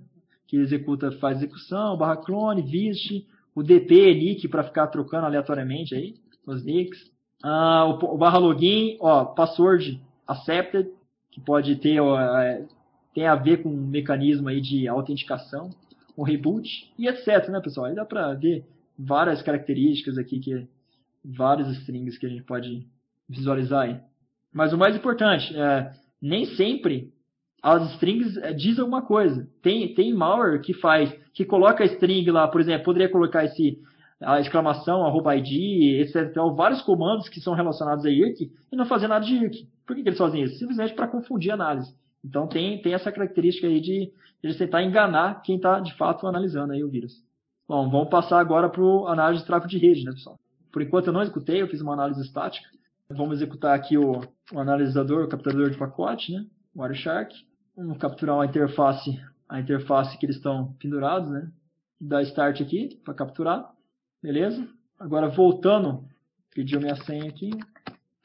que 0.48 0.56
executa, 0.56 1.12
faz 1.12 1.36
execução, 1.36 1.96
barra 1.96 2.16
clone, 2.16 2.62
vist, 2.62 3.24
o 3.54 3.62
dp, 3.62 4.14
nick, 4.14 4.48
para 4.48 4.64
ficar 4.64 4.86
trocando 4.86 5.26
aleatoriamente 5.26 5.94
aí, 5.94 6.14
os 6.46 6.64
nicks. 6.64 6.98
Ah, 7.44 7.84
o, 7.84 8.14
o, 8.14 8.18
barra 8.18 8.38
login, 8.38 8.96
ó, 8.98 9.26
password 9.26 10.00
accepted, 10.26 10.88
que 11.30 11.40
pode 11.40 11.76
ter, 11.76 12.00
ó, 12.00 12.18
é, 12.18 12.66
tem 13.14 13.26
a 13.26 13.34
ver 13.34 13.62
com 13.62 13.68
um 13.68 13.86
mecanismo 13.86 14.48
aí 14.48 14.60
de 14.60 14.88
autenticação, 14.88 15.70
um 16.16 16.22
reboot, 16.22 16.92
e 16.98 17.06
etc, 17.06 17.48
né, 17.48 17.60
pessoal? 17.60 17.86
Aí 17.86 17.94
dá 17.94 18.04
para 18.04 18.32
ver 18.34 18.64
várias 18.98 19.42
características 19.42 20.16
aqui, 20.16 20.40
que 20.40 20.66
vários 21.22 21.68
strings 21.78 22.16
que 22.16 22.26
a 22.26 22.28
gente 22.28 22.42
pode 22.42 22.86
visualizar 23.28 23.82
aí. 23.82 24.00
Mas 24.52 24.72
o 24.72 24.78
mais 24.78 24.96
importante, 24.96 25.54
é, 25.54 25.92
nem 26.22 26.46
sempre 26.56 27.12
as 27.62 27.92
strings 27.94 28.36
é, 28.38 28.52
dizem 28.52 28.80
alguma 28.80 29.02
coisa. 29.02 29.48
Tem, 29.62 29.94
tem 29.94 30.14
malware 30.14 30.60
que 30.60 30.72
faz, 30.74 31.12
que 31.32 31.44
coloca 31.44 31.82
a 31.82 31.86
string 31.86 32.30
lá, 32.30 32.48
por 32.48 32.60
exemplo, 32.60 32.84
poderia 32.84 33.08
colocar 33.08 33.44
esse 33.44 33.80
a 34.20 34.40
exclamação, 34.40 35.06
arroba 35.06 35.36
ID, 35.36 36.00
etc. 36.00 36.28
Então, 36.28 36.54
vários 36.54 36.82
comandos 36.82 37.28
que 37.28 37.40
são 37.40 37.54
relacionados 37.54 38.04
a 38.04 38.10
IRC 38.10 38.50
e 38.72 38.76
não 38.76 38.84
fazer 38.84 39.06
nada 39.06 39.24
de 39.24 39.34
IRC. 39.34 39.68
Por 39.86 39.94
que, 39.94 40.02
que 40.02 40.08
eles 40.08 40.18
fazem 40.18 40.42
isso? 40.42 40.58
Simplesmente 40.58 40.94
para 40.94 41.06
confundir 41.06 41.52
a 41.52 41.54
análise. 41.54 41.94
Então 42.24 42.48
tem, 42.48 42.82
tem 42.82 42.94
essa 42.94 43.12
característica 43.12 43.66
aí 43.66 43.80
de, 43.80 44.12
eles 44.42 44.58
tentar 44.58 44.82
enganar 44.82 45.40
quem 45.42 45.56
está 45.56 45.80
de 45.80 45.94
fato 45.94 46.26
analisando 46.26 46.72
aí 46.72 46.82
o 46.82 46.90
vírus. 46.90 47.22
Bom, 47.66 47.88
vamos 47.88 48.08
passar 48.08 48.40
agora 48.40 48.68
para 48.68 48.82
a 48.82 49.12
análise 49.12 49.42
de 49.42 49.46
tráfego 49.46 49.70
de 49.70 49.78
rede, 49.78 50.04
né, 50.04 50.12
pessoal? 50.12 50.38
Por 50.72 50.82
enquanto 50.82 51.06
eu 51.06 51.12
não 51.12 51.22
executei, 51.22 51.62
eu 51.62 51.68
fiz 51.68 51.80
uma 51.80 51.92
análise 51.92 52.20
estática. 52.20 52.68
Vamos 53.10 53.36
executar 53.36 53.74
aqui 53.74 53.96
o, 53.96 54.20
o 54.52 54.58
analisador, 54.58 55.24
o 55.24 55.28
capturador 55.28 55.70
de 55.70 55.78
pacote, 55.78 56.32
né? 56.32 56.44
O 56.74 56.82
Wireshark. 56.82 57.34
Vamos 57.78 57.98
capturar 57.98 58.40
a 58.40 58.44
interface, 58.44 59.22
a 59.48 59.60
interface 59.60 60.18
que 60.18 60.26
eles 60.26 60.34
estão 60.34 60.72
pendurados, 60.80 61.30
né? 61.30 61.48
Dar 62.00 62.22
start 62.24 62.60
aqui 62.60 63.00
para 63.04 63.14
capturar. 63.14 63.72
Beleza? 64.20 64.68
Agora, 64.98 65.28
voltando, 65.28 66.04
pediu 66.52 66.80
minha 66.80 66.96
senha 66.96 67.28
aqui 67.28 67.50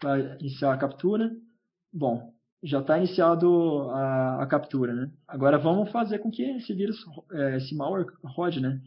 para 0.01 0.37
iniciar 0.39 0.73
a 0.73 0.77
captura. 0.77 1.31
Bom, 1.93 2.33
já 2.63 2.79
está 2.79 2.97
iniciado 2.97 3.91
a, 3.91 4.41
a, 4.41 4.47
captura, 4.47 4.91
né? 4.91 5.11
Agora 5.27 5.59
vamos 5.59 5.91
fazer 5.91 6.17
com 6.17 6.31
que 6.31 6.41
esse 6.41 6.73
vírus, 6.73 7.05
é, 7.31 7.57
esse 7.57 7.75
malware 7.75 8.07
rode, 8.23 8.59
né? 8.59 8.81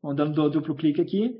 Vamos 0.00 0.16
dando 0.16 0.48
duplo 0.48 0.74
clique 0.74 1.02
aqui. 1.02 1.38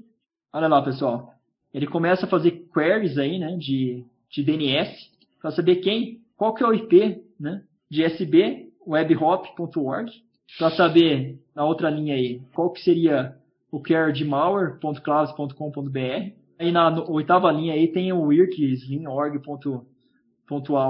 Olha 0.53 0.69
lá, 0.69 0.83
pessoal. 0.83 1.33
Ele 1.73 1.87
começa 1.87 2.27
a 2.27 2.29
fazer 2.29 2.69
queries 2.75 3.17
aí, 3.17 3.39
né? 3.39 3.57
De, 3.57 4.05
de 4.29 4.43
DNS 4.43 5.11
para 5.41 5.51
saber 5.51 5.77
quem, 5.77 6.21
qual 6.37 6.53
que 6.53 6.63
é 6.63 6.67
o 6.67 6.75
IP, 6.75 7.25
né? 7.41 7.65
De 7.89 8.03
SB, 8.03 8.66
webhop.org. 8.87 10.11
Para 10.59 10.71
saber, 10.71 11.39
na 11.55 11.65
outra 11.65 11.91
linha 11.91 12.15
aí, 12.15 12.41
qual 12.55 12.71
que 12.71 12.81
seria 12.81 13.37
o 13.71 13.81
care 13.81 14.13
de 14.13 14.25
malware.clouds.com.br. 14.25 16.33
Aí 16.59 16.73
na 16.73 17.05
oitava 17.05 17.53
linha 17.53 17.75
aí 17.75 17.89
tem 17.89 18.11
o 18.13 18.27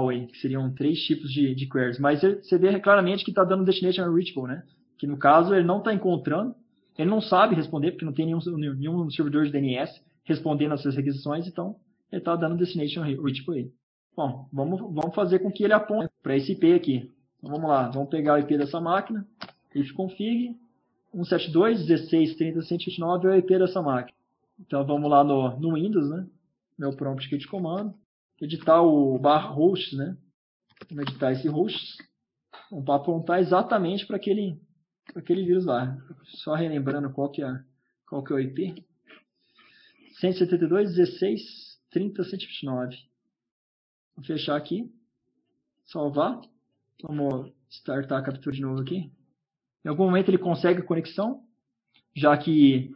aí, 0.09 0.27
que 0.27 0.37
seriam 0.37 0.73
três 0.73 0.97
tipos 0.99 1.29
de, 1.31 1.53
de 1.53 1.67
queries. 1.67 1.99
Mas 1.99 2.21
você 2.21 2.57
vê 2.57 2.79
claramente 2.79 3.25
que 3.25 3.31
está 3.31 3.43
dando 3.43 3.65
destination 3.65 4.09
reachable, 4.09 4.47
né? 4.47 4.63
Que 4.97 5.05
no 5.05 5.17
caso 5.17 5.53
ele 5.53 5.65
não 5.65 5.79
está 5.79 5.93
encontrando, 5.93 6.55
ele 6.97 7.09
não 7.09 7.19
sabe 7.19 7.55
responder, 7.55 7.91
porque 7.91 8.05
não 8.05 8.13
tem 8.13 8.25
nenhum, 8.25 8.39
nenhum 8.75 9.09
servidor 9.09 9.45
de 9.45 9.51
DNS 9.51 10.01
respondendo 10.23 10.73
essas 10.73 10.95
requisições, 10.95 11.47
então 11.47 11.75
ele 12.11 12.21
está 12.21 12.35
dando 12.35 12.57
destination 12.57 13.01
reachable 13.01 13.59
aí. 13.59 13.71
Bom, 14.15 14.47
vamos, 14.51 14.79
vamos 14.79 15.13
fazer 15.13 15.39
com 15.39 15.51
que 15.51 15.63
ele 15.63 15.73
aponte 15.73 16.11
para 16.23 16.35
esse 16.35 16.53
IP 16.53 16.73
aqui. 16.73 17.11
Então 17.47 17.55
vamos 17.55 17.69
lá, 17.69 17.89
vamos 17.89 18.09
pegar 18.09 18.33
o 18.33 18.39
IP 18.39 18.57
dessa 18.57 18.81
máquina, 18.81 19.25
ifconfig, 19.73 20.59
172.16.30.129 21.15 23.23
é 23.23 23.29
o 23.29 23.35
IP 23.35 23.57
dessa 23.57 23.81
máquina. 23.81 24.17
Então 24.59 24.85
vamos 24.85 25.09
lá 25.09 25.23
no, 25.23 25.57
no 25.57 25.75
Windows, 25.75 26.09
né? 26.09 26.27
Meu 26.77 26.93
prompt 26.93 27.25
aqui 27.25 27.37
de 27.37 27.47
comando. 27.47 27.93
Editar 28.41 28.81
o 28.81 29.17
bar 29.17 29.53
hosts, 29.53 29.97
né? 29.97 30.17
Vamos 30.89 31.07
editar 31.07 31.31
esse 31.31 31.47
hosts. 31.47 31.95
Vamos 32.69 32.89
apontar 32.89 33.39
exatamente 33.39 34.05
para 34.05 34.17
aquele, 34.17 34.61
aquele 35.15 35.45
vírus 35.45 35.63
lá. 35.63 35.97
Só 36.25 36.53
relembrando 36.53 37.09
qual 37.13 37.31
que 37.31 37.41
é, 37.41 37.63
qual 38.09 38.21
que 38.25 38.33
é 38.33 38.35
o 38.35 38.41
IP. 38.41 38.85
172.16.30.129. 40.21 43.07
Vou 44.17 44.25
fechar 44.25 44.57
aqui. 44.57 44.93
Salvar. 45.85 46.41
Vamos 47.03 47.51
startar 47.69 48.19
a 48.19 48.23
captura 48.23 48.55
de 48.55 48.61
novo 48.61 48.81
aqui. 48.81 49.11
Em 49.85 49.89
algum 49.89 50.05
momento 50.05 50.29
ele 50.29 50.37
consegue 50.37 50.81
conexão, 50.81 51.41
já 52.15 52.35
que 52.37 52.91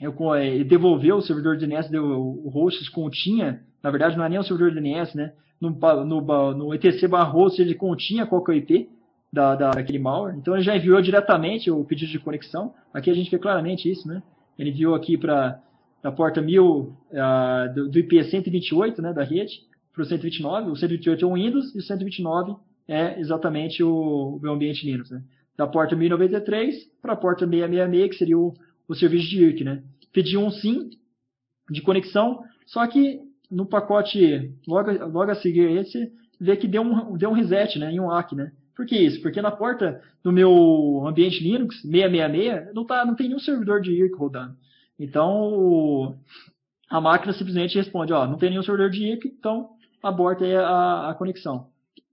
ele 0.00 0.64
devolveu 0.64 1.16
o 1.16 1.22
servidor 1.22 1.56
DNS, 1.56 1.90
deu, 1.90 2.04
o 2.04 2.48
host 2.48 2.90
continha, 2.90 3.64
na 3.82 3.90
verdade 3.90 4.16
não 4.16 4.24
é 4.24 4.28
nem 4.28 4.38
o 4.38 4.42
servidor 4.42 4.72
DNS, 4.72 5.16
né? 5.16 5.32
No, 5.60 5.70
no, 6.04 6.54
no 6.54 6.74
etc 6.74 7.04
host 7.30 7.60
ele 7.60 7.74
continha 7.74 8.26
qual 8.26 8.42
que 8.42 8.50
é 8.50 8.54
o 8.54 8.58
IP 8.58 8.90
da, 9.32 9.54
da, 9.54 9.70
daquele 9.70 9.98
malware, 9.98 10.36
então 10.36 10.54
ele 10.54 10.62
já 10.62 10.76
enviou 10.76 11.00
diretamente 11.00 11.70
o 11.70 11.84
pedido 11.84 12.10
de 12.10 12.18
conexão, 12.18 12.74
aqui 12.92 13.10
a 13.10 13.14
gente 13.14 13.30
vê 13.30 13.38
claramente 13.38 13.90
isso, 13.90 14.06
né? 14.06 14.22
Ele 14.58 14.70
enviou 14.70 14.94
aqui 14.94 15.16
para 15.16 15.60
a 16.02 16.12
porta 16.12 16.40
1000 16.40 16.64
uh, 16.64 17.74
do, 17.74 17.88
do, 17.88 17.98
IP 17.98 18.22
128, 18.22 19.02
né, 19.02 19.12
da 19.12 19.24
rede, 19.24 19.60
para 19.92 20.02
o 20.02 20.04
129, 20.04 20.70
o 20.70 20.76
128 20.76 21.24
é 21.24 21.28
o 21.28 21.34
Windows 21.34 21.74
e 21.74 21.78
o 21.78 21.82
129 21.82 22.56
é 22.88 23.18
exatamente 23.18 23.82
o, 23.82 24.40
o 24.42 24.50
ambiente 24.50 24.86
Linux, 24.86 25.10
né? 25.10 25.22
da 25.56 25.66
porta 25.66 25.94
1093 25.96 26.74
para 27.00 27.12
a 27.12 27.16
porta 27.16 27.46
666, 27.46 28.10
que 28.10 28.16
seria 28.16 28.38
o, 28.38 28.54
o 28.88 28.94
serviço 28.94 29.28
de 29.28 29.44
IRC, 29.44 29.64
né? 29.64 29.82
Pedi 30.12 30.36
um 30.36 30.50
SIM 30.50 30.90
de 31.70 31.80
conexão, 31.80 32.42
só 32.66 32.86
que 32.86 33.20
no 33.50 33.66
pacote 33.66 34.52
logo, 34.66 34.90
logo 34.90 35.30
a 35.30 35.34
seguir 35.34 35.70
esse, 35.78 36.12
vê 36.40 36.56
que 36.56 36.68
deu 36.68 36.82
um, 36.82 37.16
deu 37.16 37.30
um 37.30 37.34
reset, 37.34 37.78
né? 37.78 37.92
Em 37.92 38.00
um 38.00 38.10
ACK, 38.10 38.34
né? 38.34 38.52
Por 38.76 38.86
que 38.86 38.96
isso? 38.96 39.22
Porque 39.22 39.40
na 39.40 39.52
porta 39.52 40.02
do 40.22 40.32
meu 40.32 41.06
ambiente 41.06 41.42
Linux 41.42 41.80
666 41.82 42.74
não, 42.74 42.84
tá, 42.84 43.04
não 43.04 43.14
tem 43.14 43.28
nenhum 43.28 43.38
servidor 43.38 43.80
de 43.80 43.92
IRC 43.92 44.16
rodando. 44.16 44.56
Então, 44.98 46.18
a 46.90 47.00
máquina 47.00 47.32
simplesmente 47.32 47.76
responde, 47.76 48.12
ó, 48.12 48.26
não 48.26 48.36
tem 48.36 48.50
nenhum 48.50 48.62
servidor 48.62 48.90
de 48.90 49.04
IRC, 49.04 49.28
então 49.28 49.70
aborta 50.02 50.44
a, 50.44 51.10
a 51.10 51.14
conexão. 51.14 51.68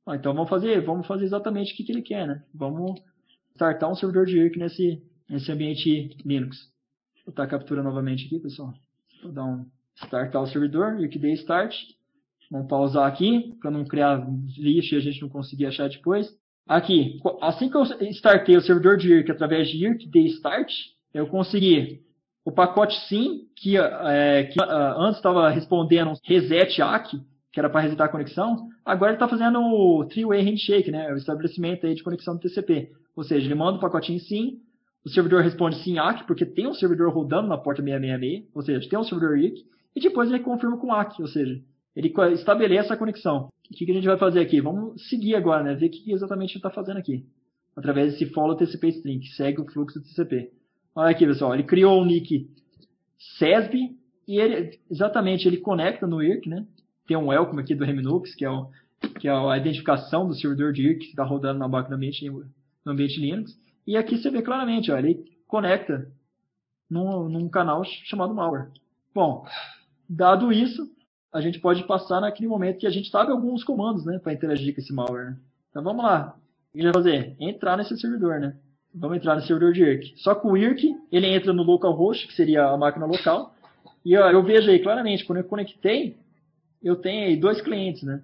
Ah, 0.06 0.16
então 0.16 0.34
vamos 0.34 0.50
fazer, 0.50 0.82
vamos 0.82 1.06
fazer 1.06 1.26
exatamente 1.26 1.74
o 1.74 1.78
que, 1.78 1.84
que 1.84 1.92
ele 1.92 2.02
quer, 2.02 2.28
né? 2.28 2.44
Vamos 2.54 3.00
startar 3.54 3.90
um 3.90 3.96
servidor 3.96 4.26
de 4.26 4.38
IRC 4.38 4.58
nesse, 4.58 5.04
nesse 5.30 5.52
ambiente 5.52 6.18
Linux. 6.26 6.70
Vou 7.18 7.28
botar 7.28 7.44
a 7.44 7.48
captura 7.48 7.84
novamente 7.84 8.26
aqui, 8.26 8.40
pessoal. 8.40 8.74
Vou 9.22 9.32
dar 9.32 9.46
um 9.46 9.66
startar 9.96 10.42
o 10.42 10.48
servidor, 10.48 11.00
IRCD 11.00 11.34
start. 11.34 11.76
Vamos 12.50 12.68
pausar 12.68 13.08
aqui, 13.08 13.56
para 13.62 13.72
não 13.72 13.86
criar 13.86 14.28
lixo 14.58 14.96
e 14.96 14.98
a 14.98 15.02
gente 15.02 15.22
não 15.22 15.30
conseguir 15.30 15.68
achar 15.68 15.88
depois. 15.88 16.36
Aqui, 16.68 17.20
assim 17.42 17.70
que 17.70 17.78
eu 17.78 17.84
startei 18.12 18.58
o 18.58 18.62
servidor 18.62 18.98
de 18.98 19.10
IRC 19.10 19.32
através 19.32 19.70
de 19.70 19.78
IRCD 19.78 20.26
start, 20.28 20.72
eu 21.14 21.28
consegui 21.28 22.02
o 22.44 22.52
pacote 22.52 22.96
SIM, 23.08 23.48
que, 23.56 23.78
é, 23.78 24.46
que 24.46 24.60
uh, 24.60 25.00
antes 25.00 25.18
estava 25.18 25.50
respondendo 25.50 26.14
reset 26.24 26.82
ACK, 26.82 27.22
que 27.52 27.60
era 27.60 27.70
para 27.70 27.82
resetar 27.82 28.08
a 28.08 28.12
conexão, 28.12 28.70
agora 28.86 29.12
ele 29.12 29.18
está 29.18 29.28
fazendo 29.28 29.60
o 29.60 30.06
three-way 30.06 30.42
handshake, 30.42 30.90
né, 30.90 31.12
o 31.12 31.18
estabelecimento 31.18 31.86
aí 31.86 31.94
de 31.94 32.04
conexão 32.04 32.36
do 32.36 32.40
TCP. 32.40 32.92
Ou 33.16 33.24
seja, 33.24 33.46
ele 33.46 33.56
manda 33.56 33.78
o 33.78 33.82
pacotinho 33.82 34.20
sim, 34.20 34.60
o 35.04 35.10
servidor 35.10 35.42
responde 35.42 35.78
sim 35.84 35.98
ACK, 35.98 36.26
porque 36.26 36.46
tem 36.46 36.68
um 36.68 36.74
servidor 36.74 37.12
rodando 37.12 37.50
na 37.50 37.58
porta 37.58 37.82
666, 37.82 38.50
ou 38.54 38.62
seja, 38.62 38.90
tem 38.90 39.00
um 39.00 39.04
servidor 39.04 39.38
IC, 39.38 39.66
e 39.96 40.00
depois 40.00 40.30
ele 40.30 40.40
confirma 40.40 40.78
com 40.78 40.94
ACK, 40.94 41.22
ou 41.22 41.28
seja, 41.28 41.62
ele 41.96 42.14
estabelece 42.34 42.94
a 42.94 42.98
conexão. 42.98 43.50
O 43.70 43.74
que, 43.74 43.90
a 43.90 43.94
gente 43.94 44.08
vai 44.08 44.18
fazer 44.18 44.40
aqui? 44.40 44.62
Vamos 44.62 45.08
seguir 45.10 45.36
agora, 45.36 45.64
né? 45.64 45.76
ver 45.76 45.88
o 45.88 45.90
que 45.90 46.12
exatamente 46.12 46.52
ele 46.52 46.60
está 46.60 46.70
fazendo 46.70 46.98
aqui. 46.98 47.26
Através 47.76 48.14
desse 48.14 48.28
follow 48.28 48.56
TCP 48.56 48.90
string, 48.90 49.20
que 49.20 49.30
segue 49.36 49.62
o 49.62 49.66
fluxo 49.66 50.00
do 50.00 50.06
TCP. 50.06 50.52
Olha 50.96 51.12
aqui, 51.12 51.26
pessoal, 51.26 51.54
ele 51.54 51.64
criou 51.64 52.02
o 52.02 52.06
nick 52.06 52.50
SESB, 53.38 53.96
e 54.28 54.40
ele, 54.40 54.80
exatamente, 54.90 55.48
ele 55.48 55.58
conecta 55.58 56.08
no 56.08 56.22
IRC, 56.22 56.48
né? 56.48 56.66
Tem 57.08 57.18
um 57.18 57.28
welcome 57.28 57.62
aqui 57.62 57.76
do 57.76 57.84
Remnux, 57.84 58.36
que 58.36 58.46
é, 58.46 58.50
o, 58.50 58.70
que 59.20 59.28
é 59.28 59.32
a 59.32 59.58
identificação 59.58 60.28
do 60.28 60.36
servidor 60.36 60.74
de 60.74 60.84
IRC 60.84 61.00
que 61.00 61.06
está 61.08 61.24
rodando 61.24 61.60
na 61.60 61.68
máquina 61.68 61.96
ambiente 61.96 62.30
no 62.30 62.92
ambiente 62.92 63.20
Linux. 63.20 63.58
E 63.86 63.98
aqui 63.98 64.18
você 64.18 64.30
vê 64.30 64.42
claramente, 64.42 64.92
ó, 64.92 64.98
ele 64.98 65.24
conecta 65.48 66.08
num, 66.90 67.28
num 67.30 67.50
canal 67.50 67.84
chamado 67.84 68.34
malware. 68.34 68.70
Bom, 69.14 69.46
dado 70.10 70.52
isso, 70.52 70.90
a 71.34 71.42
gente 71.42 71.60
pode 71.60 71.84
passar 71.86 72.22
naquele 72.22 72.48
momento 72.48 72.80
que 72.80 72.88
a 72.88 72.92
gente 72.92 73.10
sabe 73.10 73.32
alguns 73.32 73.64
comandos 73.64 74.06
né, 74.06 74.20
para 74.20 74.34
interagir 74.34 74.74
com 74.74 74.82
esse 74.82 74.94
malware. 74.94 75.32
Né? 75.32 75.38
Então 75.70 75.84
vamos 75.84 76.04
lá. 76.04 76.36
O 76.70 76.74
que 76.74 76.80
a 76.80 76.84
gente 76.84 76.94
vai 76.94 77.04
fazer? 77.04 77.36
Entrar 77.40 77.78
nesse 77.78 77.98
servidor, 77.98 78.40
né? 78.40 78.56
Vamos 78.94 79.18
entrar 79.18 79.36
no 79.36 79.42
servidor 79.42 79.74
de 79.74 79.82
IRC. 79.82 80.14
Só 80.18 80.36
que 80.36 80.46
o 80.46 80.56
IRC, 80.58 80.96
ele 81.12 81.28
entra 81.28 81.54
no 81.54 81.64
localhost, 81.64 82.28
que 82.28 82.34
seria 82.34 82.66
a 82.66 82.78
máquina 82.78 83.06
local. 83.06 83.54
E 84.04 84.18
ó, 84.18 84.30
eu 84.30 84.44
vejo 84.44 84.70
aí 84.70 84.80
claramente, 84.80 85.26
quando 85.26 85.40
eu 85.40 85.46
conectei, 85.46 86.18
eu 86.82 86.96
tenho 86.96 87.28
aí 87.28 87.38
dois 87.38 87.62
clientes, 87.62 88.04
né? 88.04 88.22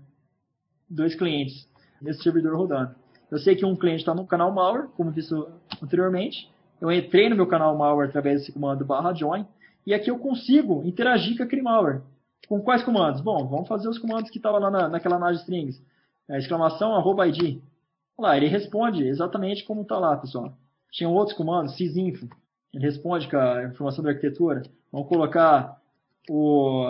Dois 0.89 1.15
clientes 1.15 1.67
nesse 2.01 2.23
servidor 2.23 2.55
rodando. 2.55 2.95
Eu 3.29 3.37
sei 3.39 3.55
que 3.55 3.65
um 3.65 3.75
cliente 3.75 3.99
está 3.99 4.15
no 4.15 4.25
canal 4.25 4.53
malware, 4.53 4.87
como 4.95 5.11
visto 5.11 5.49
anteriormente. 5.81 6.49
Eu 6.79 6.91
entrei 6.91 7.29
no 7.29 7.35
meu 7.35 7.47
canal 7.47 7.77
malware 7.77 8.09
através 8.09 8.39
desse 8.39 8.51
comando 8.51 8.85
barra 8.85 9.13
join. 9.13 9.45
E 9.85 9.93
aqui 9.93 10.09
eu 10.09 10.17
consigo 10.17 10.83
interagir 10.85 11.37
com 11.37 11.43
aquele 11.43 11.61
malware. 11.61 12.01
Com 12.47 12.61
quais 12.61 12.83
comandos? 12.83 13.21
Bom, 13.21 13.47
vamos 13.47 13.67
fazer 13.67 13.89
os 13.89 13.97
comandos 13.97 14.29
que 14.29 14.37
estavam 14.37 14.59
lá 14.59 14.71
na, 14.71 14.87
naquela 14.87 15.19
nage 15.19 15.39
strings. 15.39 15.81
É, 16.29 16.37
exclamação, 16.37 16.95
arroba 16.95 17.27
ID. 17.27 17.61
Olha 18.17 18.29
lá, 18.29 18.37
ele 18.37 18.47
responde 18.47 19.05
exatamente 19.05 19.65
como 19.65 19.81
está 19.81 19.97
lá, 19.97 20.15
pessoal. 20.17 20.57
Tinha 20.91 21.09
outros 21.09 21.35
comandos, 21.35 21.75
sysinfo. 21.75 22.27
Ele 22.73 22.85
responde 22.85 23.29
com 23.29 23.37
a 23.37 23.65
informação 23.65 24.03
da 24.03 24.11
arquitetura. 24.11 24.63
Vamos 24.91 25.07
colocar 25.09 25.81
o, 26.29 26.85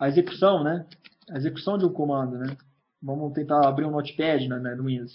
a 0.00 0.08
execução, 0.08 0.64
né? 0.64 0.86
A 1.30 1.36
execução 1.36 1.76
de 1.76 1.84
um 1.84 1.92
comando, 1.92 2.38
né? 2.38 2.56
Vamos 3.02 3.34
tentar 3.34 3.68
abrir 3.68 3.84
um 3.84 3.90
notepad 3.90 4.48
né, 4.48 4.58
né, 4.58 4.74
no 4.74 4.84
Windows. 4.84 5.14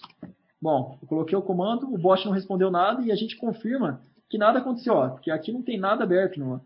Bom, 0.61 0.97
eu 1.01 1.07
coloquei 1.07 1.38
o 1.38 1.41
comando, 1.41 1.91
o 1.91 1.97
bot 1.97 2.23
não 2.25 2.31
respondeu 2.31 2.71
nada 2.71 3.01
e 3.01 3.11
a 3.11 3.15
gente 3.15 3.36
confirma 3.36 4.01
que 4.29 4.38
nada 4.38 4.59
aconteceu, 4.59 4.93
ó, 4.93 5.09
porque 5.09 5.29
aqui 5.29 5.51
não 5.51 5.61
tem 5.61 5.77
nada 5.77 6.03
aberto 6.03 6.39
no, 6.39 6.61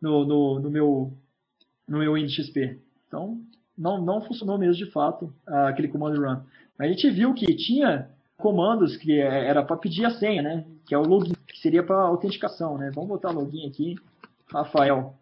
no, 0.00 0.24
no, 0.24 0.60
no 0.60 0.70
meu, 0.70 1.12
no 1.86 1.98
meu 1.98 2.14
Windows 2.14 2.34
XP. 2.34 2.78
Então, 3.06 3.40
não, 3.76 4.00
não 4.00 4.22
funcionou 4.22 4.58
mesmo 4.58 4.84
de 4.84 4.90
fato 4.90 5.32
aquele 5.46 5.88
comando 5.88 6.20
run. 6.20 6.40
A 6.78 6.86
gente 6.86 7.10
viu 7.10 7.34
que 7.34 7.46
tinha 7.56 8.08
comandos 8.36 8.96
que 8.96 9.18
era 9.18 9.62
para 9.62 9.76
pedir 9.76 10.04
a 10.04 10.10
senha, 10.10 10.42
né? 10.42 10.64
Que 10.86 10.94
é 10.94 10.98
o 10.98 11.02
login, 11.02 11.34
que 11.46 11.58
seria 11.58 11.82
para 11.82 11.96
autenticação, 11.96 12.78
né? 12.78 12.90
Vamos 12.94 13.08
botar 13.08 13.30
login 13.30 13.66
aqui, 13.66 13.96
Rafael. 14.50 15.14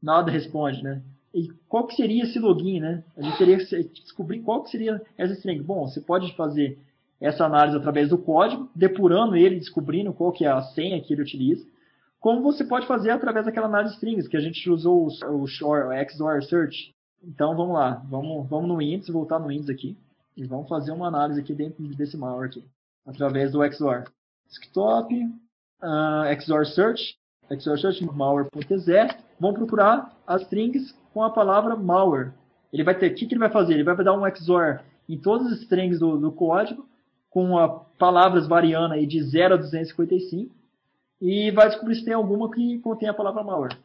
Nada 0.00 0.30
responde, 0.30 0.82
né? 0.82 1.02
E 1.34 1.48
qual 1.68 1.86
que 1.86 1.94
seria 1.94 2.24
esse 2.24 2.38
login, 2.38 2.80
né? 2.80 3.04
A 3.16 3.22
gente 3.22 3.38
teria 3.38 3.58
que 3.58 4.02
descobrir 4.02 4.40
qual 4.40 4.62
que 4.62 4.70
seria 4.70 5.00
essa 5.16 5.34
string. 5.34 5.62
Bom, 5.62 5.86
você 5.86 6.00
pode 6.00 6.34
fazer 6.34 6.78
essa 7.20 7.44
análise 7.44 7.76
através 7.76 8.08
do 8.08 8.18
código, 8.18 8.70
depurando 8.74 9.36
ele, 9.36 9.58
descobrindo 9.58 10.12
qual 10.12 10.32
que 10.32 10.44
é 10.44 10.48
a 10.48 10.62
senha 10.62 11.00
que 11.00 11.12
ele 11.12 11.22
utiliza. 11.22 11.66
como 12.20 12.42
você 12.42 12.64
pode 12.64 12.86
fazer 12.86 13.10
através 13.10 13.46
daquela 13.46 13.66
análise 13.66 13.92
de 13.92 13.96
strings, 13.96 14.26
que 14.26 14.36
a 14.36 14.40
gente 14.40 14.68
usou 14.68 15.06
o, 15.06 15.42
o 15.42 15.46
XOR 15.46 16.42
Search. 16.42 16.92
Então 17.22 17.56
vamos 17.56 17.74
lá, 17.74 18.02
vamos, 18.08 18.48
vamos 18.48 18.68
no 18.68 18.82
índice, 18.82 19.12
voltar 19.12 19.38
no 19.38 19.52
índice 19.52 19.70
aqui, 19.70 19.96
e 20.36 20.44
vamos 20.44 20.68
fazer 20.68 20.90
uma 20.92 21.06
análise 21.08 21.40
aqui 21.40 21.54
dentro 21.54 21.82
desse 21.94 22.16
malware 22.16 22.48
aqui, 22.48 22.64
através 23.06 23.52
do 23.52 23.60
XOR. 23.72 24.04
Desktop, 24.48 25.14
uh, 25.14 26.40
XOR 26.40 26.66
Search, 26.66 27.16
XOR 27.56 27.78
Search 27.78 28.04
malware.exe, 28.04 29.16
vamos 29.38 29.58
procurar 29.58 30.16
as 30.26 30.42
strings 30.42 30.97
com 31.18 31.24
a 31.24 31.30
palavra 31.30 31.74
malware. 31.74 32.30
Ele 32.72 32.84
vai 32.84 32.94
ter, 32.94 33.10
o 33.10 33.14
que, 33.16 33.26
que 33.26 33.34
ele 33.34 33.40
vai 33.40 33.50
fazer? 33.50 33.74
Ele 33.74 33.82
vai 33.82 33.96
dar 33.96 34.14
um 34.14 34.36
XOR 34.36 34.78
em 35.08 35.18
todas 35.18 35.48
as 35.48 35.62
strings 35.62 35.98
do, 35.98 36.16
do 36.16 36.30
código, 36.30 36.86
com 37.28 37.58
a, 37.58 37.68
palavras 37.98 38.46
variando 38.46 38.94
aí 38.94 39.04
de 39.04 39.20
0 39.20 39.54
a 39.54 39.56
255, 39.56 40.54
e 41.20 41.50
vai 41.50 41.66
descobrir 41.68 41.96
se 41.96 42.04
tem 42.04 42.14
alguma 42.14 42.48
que 42.52 42.78
contém 42.78 43.08
a 43.08 43.14
palavra 43.14 43.42
malware. 43.42 43.76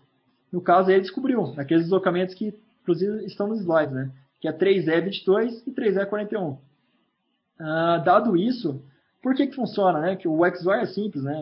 No 0.52 0.62
caso, 0.62 0.92
ele 0.92 1.02
descobriu, 1.02 1.56
naqueles 1.56 1.86
deslocamentos 1.86 2.36
que, 2.36 2.54
inclusive, 2.84 3.26
estão 3.26 3.48
nos 3.48 3.62
slides, 3.62 3.96
né? 3.96 4.12
que 4.40 4.48
é 4.48 4.54
3E22 4.54 5.64
e 5.66 5.72
3E41. 5.72 6.60
Ah, 7.60 7.98
dado 8.06 8.38
isso, 8.38 8.80
por 9.24 9.34
que, 9.34 9.48
que 9.48 9.56
funciona? 9.56 10.02
Né? 10.02 10.16
Que 10.18 10.28
o 10.28 10.40
XOR 10.56 10.76
é 10.76 10.86
simples, 10.86 11.24
né? 11.24 11.42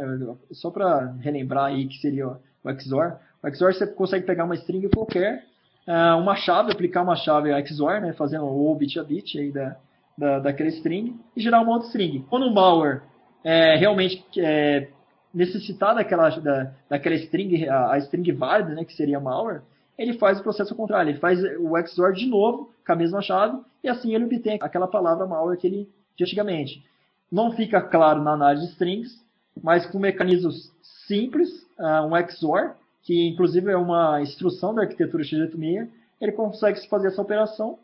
só 0.54 0.72
para 0.72 1.12
relembrar 1.20 1.66
aí 1.66 1.86
que 1.86 1.98
seria 1.98 2.30
o 2.30 2.80
XOR. 2.80 3.18
O 3.44 3.54
XOR 3.54 3.74
você 3.74 3.88
consegue 3.88 4.26
pegar 4.26 4.46
uma 4.46 4.56
string 4.56 4.88
qualquer, 4.88 5.51
ah, 5.88 6.16
uma 6.18 6.36
chave, 6.36 6.72
aplicar 6.72 7.02
uma 7.02 7.16
chave 7.16 7.50
XOR, 7.68 8.02
né? 8.02 8.14
fazendo 8.14 8.46
o 8.46 8.76
bit 8.76 9.00
a 9.00 9.04
bit 9.04 9.40
aí 9.40 9.52
da, 9.52 9.78
da, 10.18 10.40
daquela 10.40 10.70
string, 10.70 11.20
e 11.36 11.42
gerar 11.42 11.62
uma 11.62 11.74
outra 11.74 11.88
string. 11.88 12.26
Quando 12.30 12.48
o 12.48 12.54
malware 12.54 13.02
é, 13.44 13.76
realmente 13.76 14.24
é, 14.38 14.90
necessitar 15.34 15.96
daquela, 15.96 16.30
da, 16.30 16.72
daquela 16.90 17.16
string, 17.16 17.68
a, 17.68 17.94
a 17.94 17.98
string 18.00 18.32
válida, 18.32 18.76
né, 18.76 18.86
que 18.86 18.94
seria 18.94 19.20
malware, 19.20 19.62
ele 19.98 20.14
faz 20.14 20.40
o 20.40 20.44
processo 20.44 20.76
contrário, 20.76 21.12
ele 21.12 21.20
faz 21.20 21.40
o 21.60 21.78
XOR 21.88 22.14
de 22.14 22.26
novo 22.26 22.72
com 22.86 22.92
a 22.92 22.96
mesma 22.96 23.22
chave 23.22 23.60
e 23.84 23.90
assim 23.90 24.14
ele 24.16 24.26
obtém 24.26 24.58
aquela 24.62 24.88
palavra 24.88 25.28
malware 25.28 25.58
que 25.58 25.68
ele 25.68 25.90
de 26.16 26.24
antigamente. 26.24 26.84
Não 27.32 27.52
fica 27.52 27.82
claro 27.82 28.22
na 28.22 28.32
análise 28.32 28.66
de 28.66 28.72
strings, 28.74 29.24
mas 29.62 29.86
com 29.86 30.00
mecanismos 30.00 30.72
simples, 31.08 31.50
uh, 31.80 32.06
um 32.06 32.30
XOR, 32.30 32.76
que 33.04 33.28
inclusive 33.28 33.72
é 33.72 33.78
uma 33.78 34.22
instrução 34.22 34.74
da 34.74 34.82
arquitetura 34.84 35.24
x86, 35.24 35.90
ele 36.20 36.32
consegue 36.32 36.88
fazer 36.88 37.08
essa 37.08 37.22
operação 37.22 37.80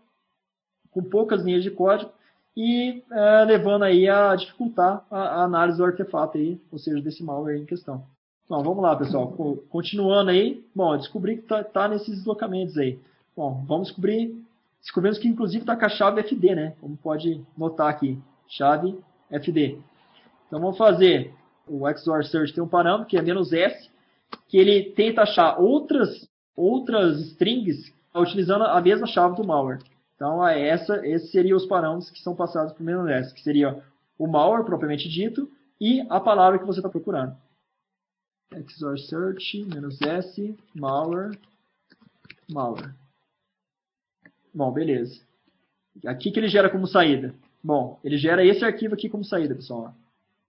com 0.92 1.04
poucas 1.04 1.44
linhas 1.44 1.64
de 1.64 1.72
código 1.72 2.12
e 2.56 3.04
é, 3.12 3.46
levando 3.46 3.84
aí 3.84 4.10
a 4.10 4.36
dificultar 4.36 5.06
a, 5.12 5.20
a, 5.20 5.44
análise 5.44 5.78
do 5.78 5.86
artefato 5.86 6.38
aí, 6.38 6.60
ou 6.72 6.80
seja, 6.80 7.02
desse 7.02 7.24
malware 7.24 7.60
em 7.60 7.66
questão. 7.66 8.04
Então, 8.46 8.64
vamos 8.64 8.82
lá, 8.82 8.96
pessoal. 8.96 9.28
Continuando 9.70 10.32
aí, 10.32 10.66
bom, 10.74 10.98
descobri 10.98 11.38
que 11.38 11.44
está 11.44 11.64
tá 11.64 11.88
nesses 11.88 12.16
deslocamentos 12.16 12.78
aí. 12.78 13.00
Bom, 13.36 13.64
vamos 13.68 13.88
descobrir, 13.90 14.36
descobrimos 14.82 15.20
que 15.20 15.28
inclusive 15.28 15.64
está 15.64 15.76
com 15.76 15.86
a 15.86 15.90
chave 15.90 16.22
FD, 16.22 16.56
né? 16.56 16.74
Como 16.80 16.98
pode 16.98 17.44
notar 17.58 17.90
aqui, 17.90 18.18
chave 18.48 18.98
FD. 19.30 19.78
Então, 20.48 20.60
vamos 20.60 20.78
fazer 20.78 21.34
o 21.68 21.86
XOR 21.94 22.24
Search 22.24 22.54
tem 22.54 22.64
um 22.64 22.68
parâmetro 22.68 23.06
que 23.06 23.18
é 23.18 23.22
"-s", 23.22 23.90
que 24.48 24.58
ele 24.58 24.92
tenta 24.92 25.24
achar 25.24 25.60
outras, 25.60 26.30
outras 26.56 27.20
strings 27.32 27.94
utilizando 28.16 28.64
a 28.64 28.82
mesma 28.82 29.06
chave 29.08 29.36
do 29.36 29.46
malware. 29.46 29.80
Então, 30.16 30.46
é 30.48 30.68
essa, 30.68 31.06
esses 31.06 31.32
seriam 31.32 31.58
os 31.58 31.66
parâmetros 31.66 32.10
que 32.10 32.20
são 32.20 32.36
passados 32.36 32.74
para 32.74 33.04
o 33.04 33.08
S, 33.08 33.34
que 33.34 33.42
seria 33.42 33.84
o 34.18 34.28
malware 34.28 34.66
propriamente 34.66 35.08
dito 35.08 35.50
e 35.80 36.02
a 36.10 36.20
palavra 36.20 36.58
que 36.58 36.66
você 36.66 36.80
está 36.80 36.90
procurando. 36.90 37.36
XOR 38.68 38.98
search, 38.98 39.64
menos 39.66 40.02
S, 40.02 40.58
malware, 40.74 41.38
malware. 42.50 42.94
Bom, 44.54 44.72
beleza. 44.72 45.22
Aqui 46.06 46.32
que 46.32 46.40
ele 46.40 46.48
gera 46.48 46.70
como 46.70 46.88
saída. 46.88 47.36
Bom, 47.64 48.00
ele 48.04 48.18
gera 48.18 48.44
esse 48.44 48.64
arquivo 48.64 48.96
aqui 48.96 49.10
como 49.10 49.24
saída, 49.24 49.54
pessoal. 49.54 49.94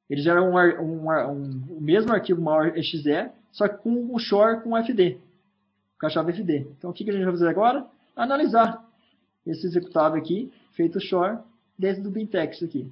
Ele 0.08 0.22
gera 0.22 0.42
um, 0.42 0.56
um, 0.56 1.10
um, 1.10 1.76
o 1.76 1.80
mesmo 1.80 2.12
arquivo 2.12 2.40
malware.exe, 2.40 3.30
só 3.52 3.68
que 3.68 3.78
com 3.78 4.14
o 4.14 4.18
shore 4.18 4.62
com 4.62 4.76
FD, 4.76 5.18
com 6.00 6.06
a 6.06 6.10
chave 6.10 6.32
FD. 6.32 6.66
Então, 6.78 6.90
o 6.90 6.92
que, 6.92 7.08
a 7.08 7.12
gente 7.12 7.24
vai 7.24 7.32
fazer 7.32 7.48
agora? 7.48 7.86
Analisar 8.16 8.84
esse 9.46 9.66
executável 9.66 10.18
aqui, 10.18 10.52
feito 10.72 11.00
shore, 11.00 11.38
dentro 11.78 12.02
do 12.02 12.10
bintext 12.10 12.64
aqui. 12.64 12.90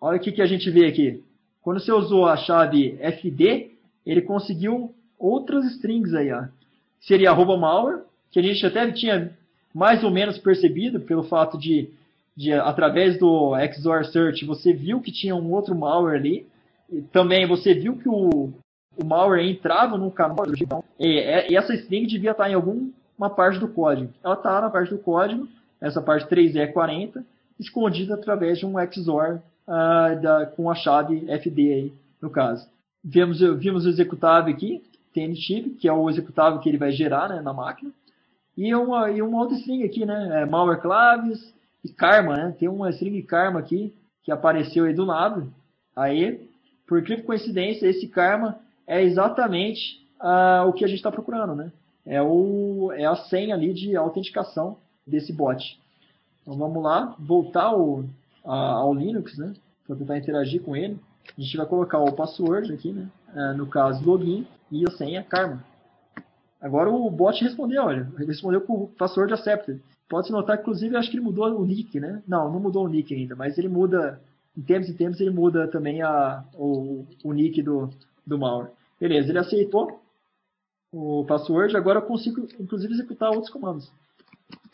Olha 0.00 0.16
o 0.16 0.20
que, 0.20 0.32
que 0.32 0.42
a 0.42 0.46
gente 0.46 0.70
vê 0.70 0.86
aqui. 0.86 1.22
Quando 1.62 1.80
você 1.80 1.92
usou 1.92 2.26
a 2.26 2.36
chave 2.36 2.96
fd, 2.98 3.70
ele 4.06 4.22
conseguiu 4.22 4.94
outras 5.18 5.64
strings 5.72 6.14
aí. 6.14 6.32
Ó. 6.32 6.44
Seria 7.00 7.30
arroba 7.30 7.56
malware, 7.56 8.02
que 8.30 8.38
a 8.38 8.42
gente 8.42 8.64
até 8.64 8.90
tinha 8.92 9.36
mais 9.74 10.02
ou 10.02 10.10
menos 10.10 10.38
percebido 10.38 11.00
pelo 11.00 11.22
fato 11.24 11.58
de, 11.58 11.90
de 12.36 12.52
através 12.52 13.18
do 13.18 13.52
XOR 13.74 14.04
Search, 14.06 14.44
você 14.44 14.72
viu 14.72 15.00
que 15.00 15.12
tinha 15.12 15.34
um 15.34 15.52
outro 15.52 15.74
malware 15.74 16.18
ali. 16.18 16.46
E 16.90 17.02
também 17.02 17.46
você 17.46 17.74
viu 17.74 17.96
que 17.96 18.08
o, 18.08 18.52
o 19.00 19.06
malware 19.06 19.48
entrava 19.48 19.96
no 19.96 20.10
canal. 20.10 20.36
Então, 20.60 20.84
e, 20.98 21.50
e 21.50 21.56
essa 21.56 21.74
string 21.74 22.06
devia 22.06 22.32
estar 22.32 22.50
em 22.50 22.54
alguma 22.54 23.30
parte 23.34 23.58
do 23.58 23.68
código. 23.68 24.12
Ela 24.22 24.34
está 24.34 24.60
na 24.60 24.70
parte 24.70 24.90
do 24.90 24.98
código, 24.98 25.48
essa 25.80 26.00
parte 26.00 26.26
3E40, 26.26 27.24
escondida 27.58 28.14
através 28.14 28.58
de 28.58 28.66
um 28.66 28.74
XOR 28.90 29.40
uh, 29.66 30.20
da, 30.20 30.46
com 30.46 30.70
a 30.70 30.74
chave 30.74 31.26
FD 31.26 31.72
aí, 31.72 31.92
no 32.20 32.30
caso. 32.30 32.68
Vimos, 33.02 33.40
vimos 33.58 33.86
o 33.86 33.88
executável 33.88 34.52
aqui, 34.52 34.82
tnchip, 35.14 35.70
que 35.70 35.88
é 35.88 35.92
o 35.92 36.08
executável 36.08 36.60
que 36.60 36.68
ele 36.68 36.78
vai 36.78 36.92
gerar 36.92 37.28
né, 37.28 37.40
na 37.40 37.52
máquina. 37.52 37.90
E 38.56 38.74
uma, 38.74 39.10
e 39.10 39.22
uma 39.22 39.38
outra 39.38 39.56
string 39.56 39.84
aqui, 39.84 40.04
né? 40.04 40.42
É 40.42 40.46
malware 40.46 40.80
claves 40.80 41.54
e 41.82 41.88
karma, 41.88 42.36
né? 42.36 42.56
Tem 42.58 42.68
uma 42.68 42.90
string 42.90 43.22
karma 43.22 43.60
aqui 43.60 43.94
que 44.22 44.30
apareceu 44.30 44.84
aí 44.84 44.92
do 44.92 45.04
lado. 45.04 45.50
Aí, 45.96 46.46
por 46.86 46.98
incrível 46.98 47.24
coincidência, 47.24 47.86
esse 47.86 48.06
karma 48.08 48.58
é 48.90 49.00
exatamente 49.04 50.04
uh, 50.20 50.68
o 50.68 50.72
que 50.72 50.84
a 50.84 50.88
gente 50.88 50.96
está 50.96 51.12
procurando, 51.12 51.54
né? 51.54 51.70
É, 52.04 52.20
o, 52.20 52.90
é 52.92 53.04
a 53.04 53.14
senha 53.14 53.54
ali 53.54 53.72
de 53.72 53.94
autenticação 53.94 54.78
desse 55.06 55.32
bot. 55.32 55.80
Então 56.42 56.58
vamos 56.58 56.82
lá, 56.82 57.14
voltar 57.16 57.66
ao, 57.66 58.04
a, 58.44 58.56
ao 58.72 58.92
Linux, 58.92 59.38
né? 59.38 59.54
Para 59.86 59.94
tentar 59.94 60.18
interagir 60.18 60.60
com 60.60 60.74
ele. 60.74 60.98
A 61.38 61.40
gente 61.40 61.56
vai 61.56 61.66
colocar 61.66 61.98
o 62.00 62.12
password 62.12 62.72
aqui, 62.72 62.92
né? 62.92 63.08
É, 63.32 63.52
no 63.52 63.64
caso, 63.68 64.04
login 64.04 64.44
e 64.72 64.84
a 64.84 64.90
senha 64.90 65.22
karma. 65.22 65.62
Agora 66.60 66.90
o 66.90 67.08
bot 67.08 67.40
respondeu, 67.44 67.84
olha, 67.84 68.10
respondeu 68.18 68.60
com 68.62 68.72
o 68.72 68.88
password 68.88 69.32
accepted. 69.32 69.80
Pode-se 70.08 70.32
notar 70.32 70.58
inclusive, 70.58 70.96
acho 70.96 71.08
que 71.08 71.16
ele 71.16 71.24
mudou 71.24 71.46
o 71.46 71.64
nick, 71.64 72.00
né? 72.00 72.24
Não, 72.26 72.52
não 72.52 72.58
mudou 72.58 72.86
o 72.86 72.88
nick 72.88 73.14
ainda, 73.14 73.36
mas 73.36 73.56
ele 73.56 73.68
muda, 73.68 74.20
em 74.58 74.62
tempos 74.62 74.88
e 74.88 74.94
tempos, 74.94 75.20
ele 75.20 75.30
muda 75.30 75.68
também 75.68 76.02
a, 76.02 76.42
o, 76.54 77.06
o 77.22 77.32
nick 77.32 77.62
do, 77.62 77.88
do 78.26 78.36
malware. 78.36 78.79
Beleza, 79.00 79.30
ele 79.30 79.38
aceitou 79.38 79.98
o 80.92 81.24
password, 81.24 81.74
agora 81.76 82.00
eu 82.00 82.06
consigo, 82.06 82.46
inclusive, 82.58 82.92
executar 82.92 83.30
outros 83.30 83.50
comandos. 83.50 83.90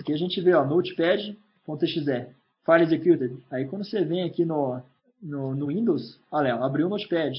Aqui 0.01 0.13
a 0.13 0.17
gente 0.17 0.41
vê, 0.41 0.53
ó, 0.55 0.65
notepad.exe, 0.65 2.03
file 2.65 2.83
executed. 2.83 3.37
Aí 3.51 3.67
quando 3.67 3.85
você 3.85 4.05
vem 4.05 4.25
aqui 4.25 4.45
no, 4.45 4.81
no, 5.23 5.55
no 5.55 5.67
Windows, 5.67 6.19
olha, 6.31 6.55
abriu 6.55 6.87
o 6.87 6.91
notepad. 6.91 7.35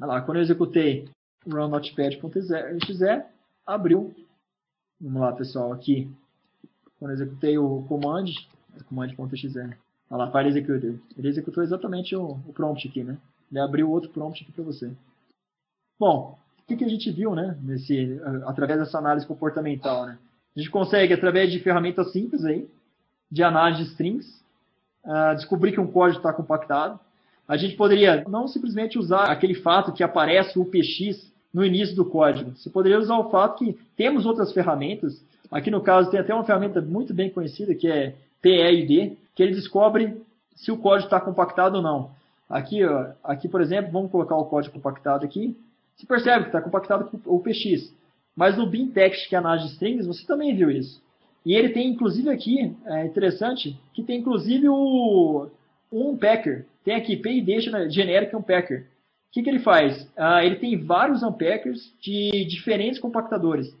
Olha 0.00 0.06
lá, 0.06 0.20
quando 0.22 0.38
eu 0.38 0.42
executei 0.42 1.08
run 1.46 1.68
notepad.exe, 1.68 3.24
abriu. 3.66 4.14
Vamos 5.00 5.20
lá, 5.20 5.32
pessoal, 5.32 5.72
aqui. 5.72 6.10
Quando 6.98 7.10
eu 7.10 7.16
executei 7.16 7.58
o 7.58 7.82
command, 7.88 8.26
command.exe, 8.88 9.58
olha 9.58 9.76
lá, 10.10 10.30
file 10.30 10.48
executed. 10.48 11.00
Ele 11.18 11.28
executou 11.28 11.62
exatamente 11.62 12.16
o, 12.16 12.38
o 12.46 12.52
prompt 12.54 12.88
aqui, 12.88 13.04
né? 13.04 13.18
Ele 13.50 13.60
abriu 13.60 13.90
outro 13.90 14.10
prompt 14.10 14.42
aqui 14.42 14.52
para 14.52 14.64
você. 14.64 14.90
Bom, 15.98 16.38
o 16.58 16.66
que, 16.66 16.76
que 16.76 16.84
a 16.84 16.88
gente 16.88 17.10
viu, 17.10 17.34
né, 17.34 17.56
nesse, 17.62 18.20
através 18.44 18.78
dessa 18.80 18.98
análise 18.98 19.26
comportamental, 19.26 20.06
né? 20.06 20.18
A 20.56 20.58
gente 20.58 20.70
consegue, 20.70 21.12
através 21.12 21.52
de 21.52 21.58
ferramentas 21.60 22.12
simples 22.12 22.44
aí, 22.44 22.66
de 23.30 23.42
análise 23.42 23.84
de 23.84 23.90
strings, 23.90 24.26
uh, 25.04 25.34
descobrir 25.34 25.72
que 25.72 25.80
um 25.80 25.86
código 25.86 26.18
está 26.18 26.32
compactado. 26.32 26.98
A 27.46 27.56
gente 27.56 27.76
poderia 27.76 28.24
não 28.26 28.48
simplesmente 28.48 28.98
usar 28.98 29.24
aquele 29.24 29.54
fato 29.54 29.92
que 29.92 30.02
aparece 30.02 30.58
o 30.58 30.64
PX 30.64 31.30
no 31.52 31.64
início 31.64 31.94
do 31.94 32.04
código. 32.04 32.56
Você 32.56 32.70
poderia 32.70 32.98
usar 32.98 33.18
o 33.18 33.30
fato 33.30 33.58
que 33.58 33.78
temos 33.96 34.24
outras 34.24 34.52
ferramentas. 34.52 35.22
Aqui 35.50 35.70
no 35.70 35.82
caso 35.82 36.10
tem 36.10 36.18
até 36.18 36.34
uma 36.34 36.44
ferramenta 36.44 36.80
muito 36.80 37.14
bem 37.14 37.30
conhecida 37.30 37.74
que 37.74 37.88
é 37.88 38.14
PEID, 38.42 39.16
que 39.34 39.42
ele 39.42 39.54
descobre 39.54 40.20
se 40.54 40.72
o 40.72 40.78
código 40.78 41.06
está 41.06 41.20
compactado 41.20 41.76
ou 41.76 41.82
não. 41.82 42.10
Aqui, 42.48 42.80
aqui, 43.22 43.48
por 43.48 43.60
exemplo, 43.60 43.92
vamos 43.92 44.10
colocar 44.10 44.36
o 44.36 44.46
código 44.46 44.74
compactado 44.74 45.24
aqui. 45.24 45.56
Você 45.96 46.06
percebe 46.06 46.44
que 46.44 46.48
está 46.50 46.60
compactado 46.60 47.10
com 47.10 47.18
o 47.34 47.40
PX. 47.40 47.92
Mas 48.36 48.56
no 48.56 48.68
bin 48.68 48.88
text, 48.88 49.28
que 49.28 49.34
é 49.34 49.38
a 49.38 49.40
análise 49.40 49.66
de 49.66 49.72
strings, 49.72 50.06
você 50.06 50.26
também 50.26 50.54
viu 50.54 50.70
isso. 50.70 51.02
E 51.44 51.54
ele 51.54 51.70
tem, 51.70 51.88
inclusive, 51.88 52.28
aqui, 52.28 52.76
é 52.84 53.06
interessante, 53.06 53.78
que 53.94 54.02
tem, 54.02 54.20
inclusive, 54.20 54.68
o 54.68 55.48
um 55.90 56.16
packer. 56.16 56.66
Tem 56.84 56.94
aqui, 56.94 57.16
PID 57.16 57.60
genérico 57.88 58.36
um 58.36 58.42
packer. 58.42 58.86
que, 59.32 59.42
que 59.42 59.48
ele 59.48 59.60
faz? 59.60 60.08
Ah, 60.16 60.44
ele 60.44 60.56
tem 60.56 60.76
vários 60.76 61.22
unpackers 61.22 61.92
de 62.00 62.44
diferentes 62.44 62.98
compactadores. 62.98 63.74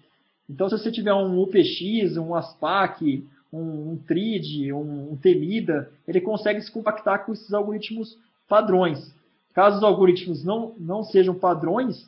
Então, 0.48 0.68
se 0.68 0.78
você 0.78 0.90
tiver 0.90 1.12
um 1.12 1.40
UPX, 1.40 2.16
um 2.16 2.34
ASPAC, 2.34 3.26
um, 3.52 3.92
um 3.92 3.96
TRID, 3.96 4.72
um, 4.72 5.12
um 5.12 5.16
TEMIDA, 5.16 5.90
ele 6.06 6.20
consegue 6.20 6.60
se 6.60 6.70
compactar 6.70 7.24
com 7.26 7.32
esses 7.32 7.52
algoritmos 7.52 8.16
padrões. 8.48 9.12
Caso 9.56 9.78
os 9.78 9.82
algoritmos 9.82 10.44
não, 10.44 10.74
não 10.78 11.02
sejam 11.02 11.34
padrões, 11.34 12.06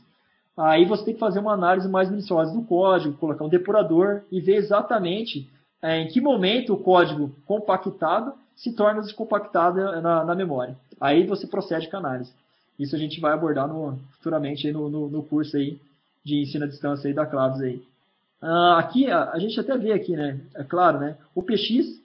aí 0.55 0.84
você 0.84 1.07
tem 1.07 1.14
que 1.14 1.20
fazer 1.20 1.38
uma 1.38 1.55
análise 1.55 1.88
mais 1.88 2.11
minuciosa 2.11 2.53
do 2.53 2.62
código, 2.62 3.16
colocar 3.16 3.42
um 3.42 3.49
depurador 3.49 4.20
e 4.30 4.38
ver 4.38 4.57
exatamente 4.57 5.49
é, 5.80 6.03
em 6.03 6.09
que 6.09 6.20
momento 6.20 6.74
o 6.74 6.76
código 6.76 7.34
compactado 7.46 8.34
se 8.55 8.70
torna 8.74 9.01
descompactado 9.01 9.80
na, 10.03 10.24
na 10.24 10.34
memória. 10.34 10.76
Aí 11.01 11.26
você 11.26 11.46
procede 11.46 11.88
com 11.88 11.96
a 11.96 12.01
análise. 12.01 12.30
Isso 12.78 12.94
a 12.94 12.99
gente 12.99 13.18
vai 13.18 13.32
abordar 13.32 13.66
no, 13.66 13.99
futuramente 14.18 14.70
no, 14.70 14.90
no, 14.90 15.09
no, 15.09 15.22
curso 15.22 15.57
aí 15.57 15.80
de 16.22 16.42
ensino 16.42 16.66
à 16.66 16.68
distância 16.68 17.09
aí 17.09 17.14
da 17.14 17.24
Claves 17.24 17.62
aí. 17.62 17.82
Uh, 18.42 18.74
aqui, 18.76 19.11
a, 19.11 19.30
a, 19.30 19.38
gente 19.38 19.59
até 19.59 19.74
vê 19.78 19.92
aqui, 19.92 20.14
né? 20.14 20.38
É 20.55 20.64
claro, 20.64 20.99
né? 20.99 21.16
O 21.34 21.42
PX 21.42 21.99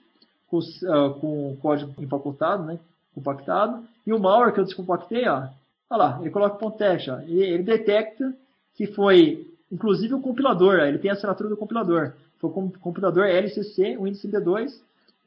com, 0.48 0.58
uh, 0.58 1.20
com 1.20 1.52
o 1.52 1.56
código 1.60 2.02
empacotada, 2.02 2.62
né? 2.62 2.78
Compactado. 3.14 3.84
E 4.06 4.12
o 4.12 4.18
malware 4.18 4.52
que 4.52 4.60
eu 4.60 4.64
descompactei, 4.64 5.28
ó. 5.28 5.48
Olha 5.90 5.98
lá, 5.98 6.18
ele 6.20 6.30
coloca 6.30 6.56
ponto 6.56 6.82
ó. 6.82 7.20
Ele, 7.20 7.42
ele 7.42 7.62
detecta 7.62 8.34
que 8.74 8.86
foi, 8.86 9.46
inclusive 9.70 10.14
o 10.14 10.20
compilador, 10.20 10.78
ó, 10.80 10.84
ele 10.84 10.98
tem 10.98 11.10
a 11.10 11.14
assinatura 11.14 11.48
do 11.48 11.56
compilador. 11.56 12.12
Foi 12.38 12.50
o 12.50 12.70
compilador 12.80 13.24
LCC, 13.24 13.96
Windows 13.96 14.22
MD2, 14.22 14.72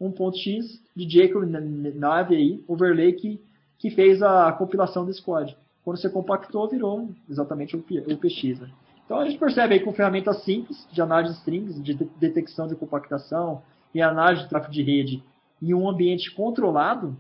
1.x 0.01 0.81
de 0.95 1.09
Jacob 1.09 1.43
Nave 1.43 2.35
aí, 2.35 2.63
overlay 2.67 3.13
que, 3.13 3.41
que 3.79 3.89
fez 3.89 4.21
a 4.21 4.51
compilação 4.51 5.05
desse 5.05 5.21
código. 5.21 5.57
Quando 5.83 5.97
você 5.97 6.09
compactou, 6.09 6.67
virou 6.67 7.09
exatamente 7.29 7.75
o 7.75 7.81
PX. 7.81 8.59
Né? 8.59 8.69
Então 9.05 9.19
a 9.19 9.25
gente 9.25 9.39
percebe 9.39 9.73
aí 9.73 9.79
com 9.79 9.93
ferramentas 9.93 10.43
simples 10.43 10.85
de 10.91 11.01
análise 11.01 11.33
de 11.33 11.39
strings, 11.39 11.81
de 11.81 11.93
detecção 11.93 12.67
de 12.67 12.75
compactação 12.75 13.61
e 13.95 14.01
análise 14.01 14.43
de 14.43 14.49
tráfego 14.49 14.73
de 14.73 14.83
rede 14.83 15.23
em 15.61 15.73
um 15.73 15.89
ambiente 15.89 16.29
controlado, 16.35 17.15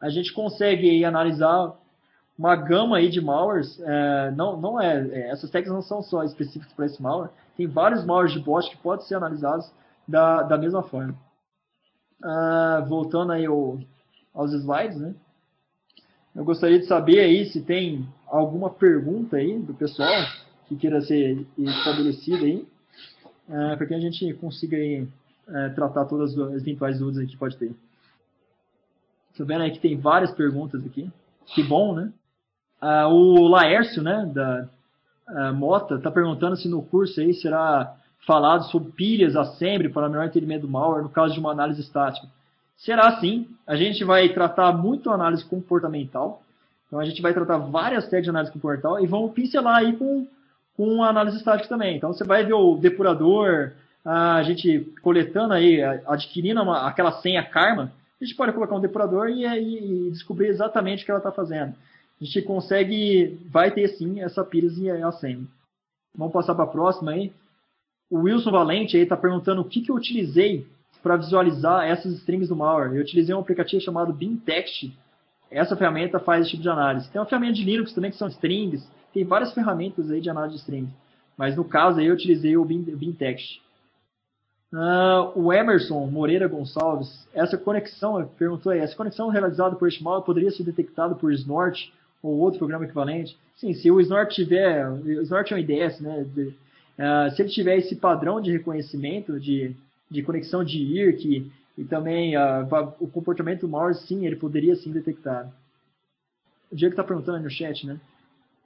a 0.00 0.08
gente 0.08 0.32
consegue 0.32 0.88
aí 0.88 1.04
analisar 1.04 1.74
uma 2.38 2.54
gama 2.54 2.98
aí 2.98 3.10
de 3.10 3.20
malwares. 3.20 3.80
É, 3.80 4.30
não, 4.30 4.60
não 4.60 4.80
é, 4.80 5.08
é, 5.08 5.30
essas 5.30 5.50
tags 5.50 5.70
não 5.70 5.82
são 5.82 6.02
só 6.02 6.22
específicas 6.22 6.72
para 6.72 6.86
esse 6.86 7.02
malware. 7.02 7.30
Tem 7.56 7.66
vários 7.66 8.04
malwares 8.04 8.32
de 8.32 8.38
bot 8.38 8.70
que 8.70 8.76
podem 8.76 9.04
ser 9.06 9.16
analisados 9.16 9.70
da, 10.06 10.42
da 10.42 10.56
mesma 10.56 10.82
forma. 10.84 11.14
Ah, 12.22 12.84
voltando 12.88 13.32
aí 13.32 13.46
ao, 13.46 13.78
aos 14.34 14.52
slides, 14.52 14.98
né? 14.98 15.14
Eu 16.34 16.44
gostaria 16.44 16.78
de 16.78 16.86
saber 16.86 17.20
aí 17.20 17.46
se 17.46 17.60
tem 17.60 18.06
alguma 18.26 18.70
pergunta 18.70 19.36
aí 19.36 19.58
do 19.58 19.74
pessoal 19.74 20.08
que 20.68 20.76
queira 20.76 21.00
ser 21.00 21.46
estabelecida 21.56 22.44
aí, 22.44 22.66
é, 23.48 23.76
para 23.76 23.86
que 23.86 23.94
a 23.94 24.00
gente 24.00 24.32
consiga 24.34 24.76
aí, 24.76 25.08
é, 25.48 25.68
tratar 25.70 26.04
todas 26.04 26.38
as 26.38 26.62
eventuais 26.62 26.98
dúvidas 26.98 27.28
que 27.28 27.36
pode 27.36 27.56
ter. 27.56 27.74
Estou 29.38 29.46
vendo 29.46 29.62
aí 29.62 29.70
que 29.70 29.78
tem 29.78 29.96
várias 29.96 30.32
perguntas 30.32 30.84
aqui. 30.84 31.08
Que 31.46 31.62
bom, 31.62 31.94
né? 31.94 32.12
Ah, 32.80 33.06
o 33.06 33.46
Laércio, 33.46 34.02
né, 34.02 34.28
da 34.34 34.68
ah, 35.28 35.52
Mota, 35.52 35.94
está 35.94 36.10
perguntando 36.10 36.56
se 36.56 36.68
no 36.68 36.82
curso 36.82 37.20
aí 37.20 37.32
será 37.34 37.94
falado 38.26 38.64
sobre 38.64 38.90
pilhas, 38.90 39.36
assembly 39.36 39.90
para 39.90 40.08
melhor 40.08 40.26
entendimento 40.26 40.62
do 40.62 40.68
malware 40.68 41.04
no 41.04 41.08
caso 41.08 41.34
de 41.34 41.38
uma 41.38 41.52
análise 41.52 41.80
estática. 41.80 42.26
Será 42.78 43.20
sim. 43.20 43.46
A 43.64 43.76
gente 43.76 44.02
vai 44.02 44.28
tratar 44.30 44.72
muito 44.72 45.08
análise 45.08 45.44
comportamental. 45.44 46.42
Então 46.88 46.98
a 46.98 47.04
gente 47.04 47.22
vai 47.22 47.32
tratar 47.32 47.58
várias 47.58 48.06
técnicas 48.06 48.24
de 48.24 48.30
análise 48.30 48.52
comportamental 48.52 48.98
e 49.00 49.06
vamos 49.06 49.32
pincelar 49.34 49.76
aí 49.76 49.96
com 49.96 50.26
com 50.76 51.04
análise 51.04 51.36
estática 51.36 51.68
também. 51.68 51.96
Então 51.96 52.12
você 52.12 52.24
vai 52.24 52.44
ver 52.44 52.54
o 52.54 52.76
depurador, 52.76 53.72
a 54.04 54.42
gente 54.42 54.92
coletando 55.00 55.54
aí, 55.54 55.80
adquirindo 56.06 56.60
uma, 56.60 56.88
aquela 56.88 57.20
senha 57.20 57.44
karma, 57.44 57.92
a 58.20 58.24
gente 58.24 58.36
pode 58.36 58.52
colocar 58.52 58.74
um 58.74 58.80
depurador 58.80 59.28
e, 59.28 59.44
e 59.46 60.10
descobrir 60.10 60.48
exatamente 60.48 61.02
o 61.02 61.04
que 61.04 61.10
ela 61.10 61.20
está 61.20 61.30
fazendo. 61.30 61.74
A 62.20 62.24
gente 62.24 62.42
consegue, 62.42 63.38
vai 63.48 63.70
ter 63.70 63.88
sim 63.88 64.20
essa 64.20 64.44
pires 64.44 64.76
e 64.76 64.90
a 64.90 65.12
senha. 65.12 65.46
Vamos 66.16 66.32
passar 66.32 66.54
para 66.54 66.64
a 66.64 66.68
próxima 66.68 67.12
aí. 67.12 67.32
O 68.10 68.20
Wilson 68.20 68.50
Valente 68.50 68.96
aí 68.96 69.04
está 69.04 69.16
perguntando 69.16 69.60
o 69.60 69.64
que, 69.64 69.82
que 69.82 69.90
eu 69.90 69.94
utilizei 69.94 70.66
para 71.00 71.16
visualizar 71.16 71.86
essas 71.86 72.12
strings 72.14 72.48
do 72.48 72.56
malware. 72.56 72.94
Eu 72.94 73.02
utilizei 73.02 73.34
um 73.34 73.38
aplicativo 73.38 73.80
chamado 73.82 74.12
BeamText. 74.12 74.92
Essa 75.50 75.76
ferramenta 75.76 76.18
faz 76.18 76.42
esse 76.42 76.50
tipo 76.50 76.62
de 76.62 76.68
análise. 76.68 77.08
Tem 77.10 77.20
uma 77.20 77.26
ferramenta 77.26 77.54
de 77.54 77.64
Linux 77.64 77.92
também 77.92 78.10
que 78.10 78.16
são 78.16 78.28
strings. 78.28 78.84
Tem 79.14 79.24
várias 79.24 79.52
ferramentas 79.54 80.10
aí 80.10 80.20
de 80.20 80.28
análise 80.28 80.56
de 80.56 80.60
strings. 80.60 80.90
Mas 81.36 81.56
no 81.56 81.64
caso 81.64 82.00
aí 82.00 82.06
eu 82.06 82.14
utilizei 82.14 82.56
o 82.56 82.64
BeamText. 82.64 83.62
Uh, 84.70 85.32
o 85.34 85.50
Emerson 85.50 86.06
Moreira 86.06 86.46
Gonçalves, 86.46 87.26
essa 87.32 87.56
conexão, 87.56 88.28
perguntou 88.38 88.70
aí, 88.70 88.80
essa 88.80 88.94
conexão 88.94 89.30
realizada 89.30 89.74
por 89.76 89.88
este 89.88 90.02
malware 90.02 90.26
poderia 90.26 90.50
ser 90.50 90.62
detectada 90.62 91.14
por 91.14 91.32
Snort 91.32 91.90
ou 92.22 92.38
outro 92.38 92.58
programa 92.58 92.84
equivalente? 92.84 93.38
Sim, 93.56 93.72
se 93.72 93.90
o 93.90 93.98
Snort 94.00 94.34
tiver, 94.34 94.86
o 94.90 95.22
Snort 95.22 95.52
é 95.52 95.56
um 95.56 95.58
IDS, 95.58 96.00
né? 96.00 96.26
De, 96.34 96.48
uh, 96.48 97.34
se 97.34 97.40
ele 97.40 97.48
tiver 97.48 97.78
esse 97.78 97.96
padrão 97.96 98.42
de 98.42 98.52
reconhecimento 98.52 99.40
de, 99.40 99.74
de 100.10 100.22
conexão 100.22 100.62
de 100.62 100.78
IRC 100.78 101.50
e 101.78 101.84
também 101.84 102.36
uh, 102.36 102.94
o 103.00 103.08
comportamento 103.08 103.62
do 103.62 103.68
malware, 103.68 103.94
sim, 103.94 104.26
ele 104.26 104.36
poderia 104.36 104.76
sim 104.76 104.92
detectar. 104.92 105.50
O 106.70 106.76
Diego 106.76 106.92
está 106.92 107.02
perguntando 107.02 107.42
no 107.42 107.50
chat, 107.50 107.86
né? 107.86 107.98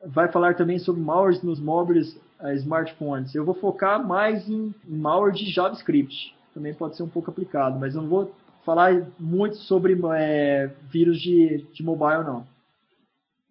Vai 0.04 0.30
falar 0.30 0.54
também 0.54 0.78
sobre 0.78 1.00
malwares 1.00 1.42
nos 1.42 1.60
móveis 1.60 2.16
uh, 2.40 2.52
smartphones. 2.54 3.34
Eu 3.34 3.44
vou 3.44 3.54
focar 3.54 4.04
mais 4.06 4.48
em, 4.48 4.74
malware 4.86 5.34
de 5.34 5.50
JavaScript. 5.50 6.34
Também 6.54 6.74
pode 6.74 6.96
ser 6.96 7.02
um 7.02 7.08
pouco 7.08 7.30
aplicado, 7.30 7.78
mas 7.78 7.94
não 7.94 8.08
vou 8.08 8.32
falar 8.64 9.06
muito 9.18 9.56
sobre 9.56 9.98
é, 10.14 10.70
vírus 10.90 11.20
de, 11.20 11.64
de 11.72 11.82
mobile, 11.82 12.24
não. 12.24 12.46